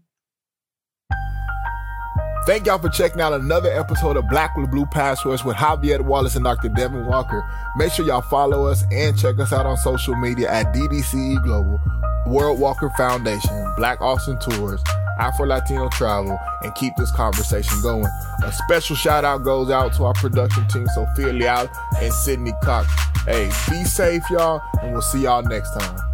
Thank 2.45 2.65
y'all 2.65 2.78
for 2.78 2.89
checking 2.89 3.21
out 3.21 3.32
another 3.32 3.71
episode 3.71 4.17
of 4.17 4.28
Black 4.28 4.57
with 4.57 4.69
Blue 4.69 4.86
Passports 4.86 5.45
with 5.45 5.55
Javier 5.55 6.01
Wallace 6.01 6.36
and 6.36 6.43
Dr. 6.43 6.67
Devin 6.67 7.05
Walker. 7.05 7.41
Make 7.78 7.93
sure 7.93 8.05
y'all 8.05 8.21
follow 8.21 8.67
us 8.67 8.84
and 8.91 9.17
check 9.17 9.39
us 9.39 9.53
out 9.53 9.65
on 9.65 9.78
social 9.78 10.13
media 10.17 10.51
at 10.51 10.76
DDCE 10.76 11.41
Global, 11.41 11.80
World 12.28 12.59
Walker 12.59 12.89
Foundation, 12.97 13.74
Black 13.78 14.01
Austin 14.01 14.38
Tours, 14.39 14.84
Afro 15.20 15.45
Latino 15.45 15.89
Travel, 15.89 16.39
and 16.61 16.74
keep 16.76 16.95
this 16.95 17.11
conversation 17.11 17.82
going. 17.82 18.05
A 18.43 18.51
special 18.51 18.95
shout 18.95 19.24
out 19.24 19.43
goes 19.43 19.70
out 19.70 19.93
to 19.93 20.05
our 20.05 20.14
production 20.14 20.68
team, 20.68 20.88
Sophia 20.93 21.34
Leal 21.34 21.70
and 21.97 22.14
Sydney 22.14 22.53
Cox. 22.64 22.88
Hey, 23.26 23.49
be 23.70 23.84
safe, 23.84 24.24
y'all, 24.30 24.61
and 24.82 24.91
we'll 24.91 25.01
see 25.01 25.24
y'all 25.24 25.43
next 25.43 25.72
time. 25.74 26.12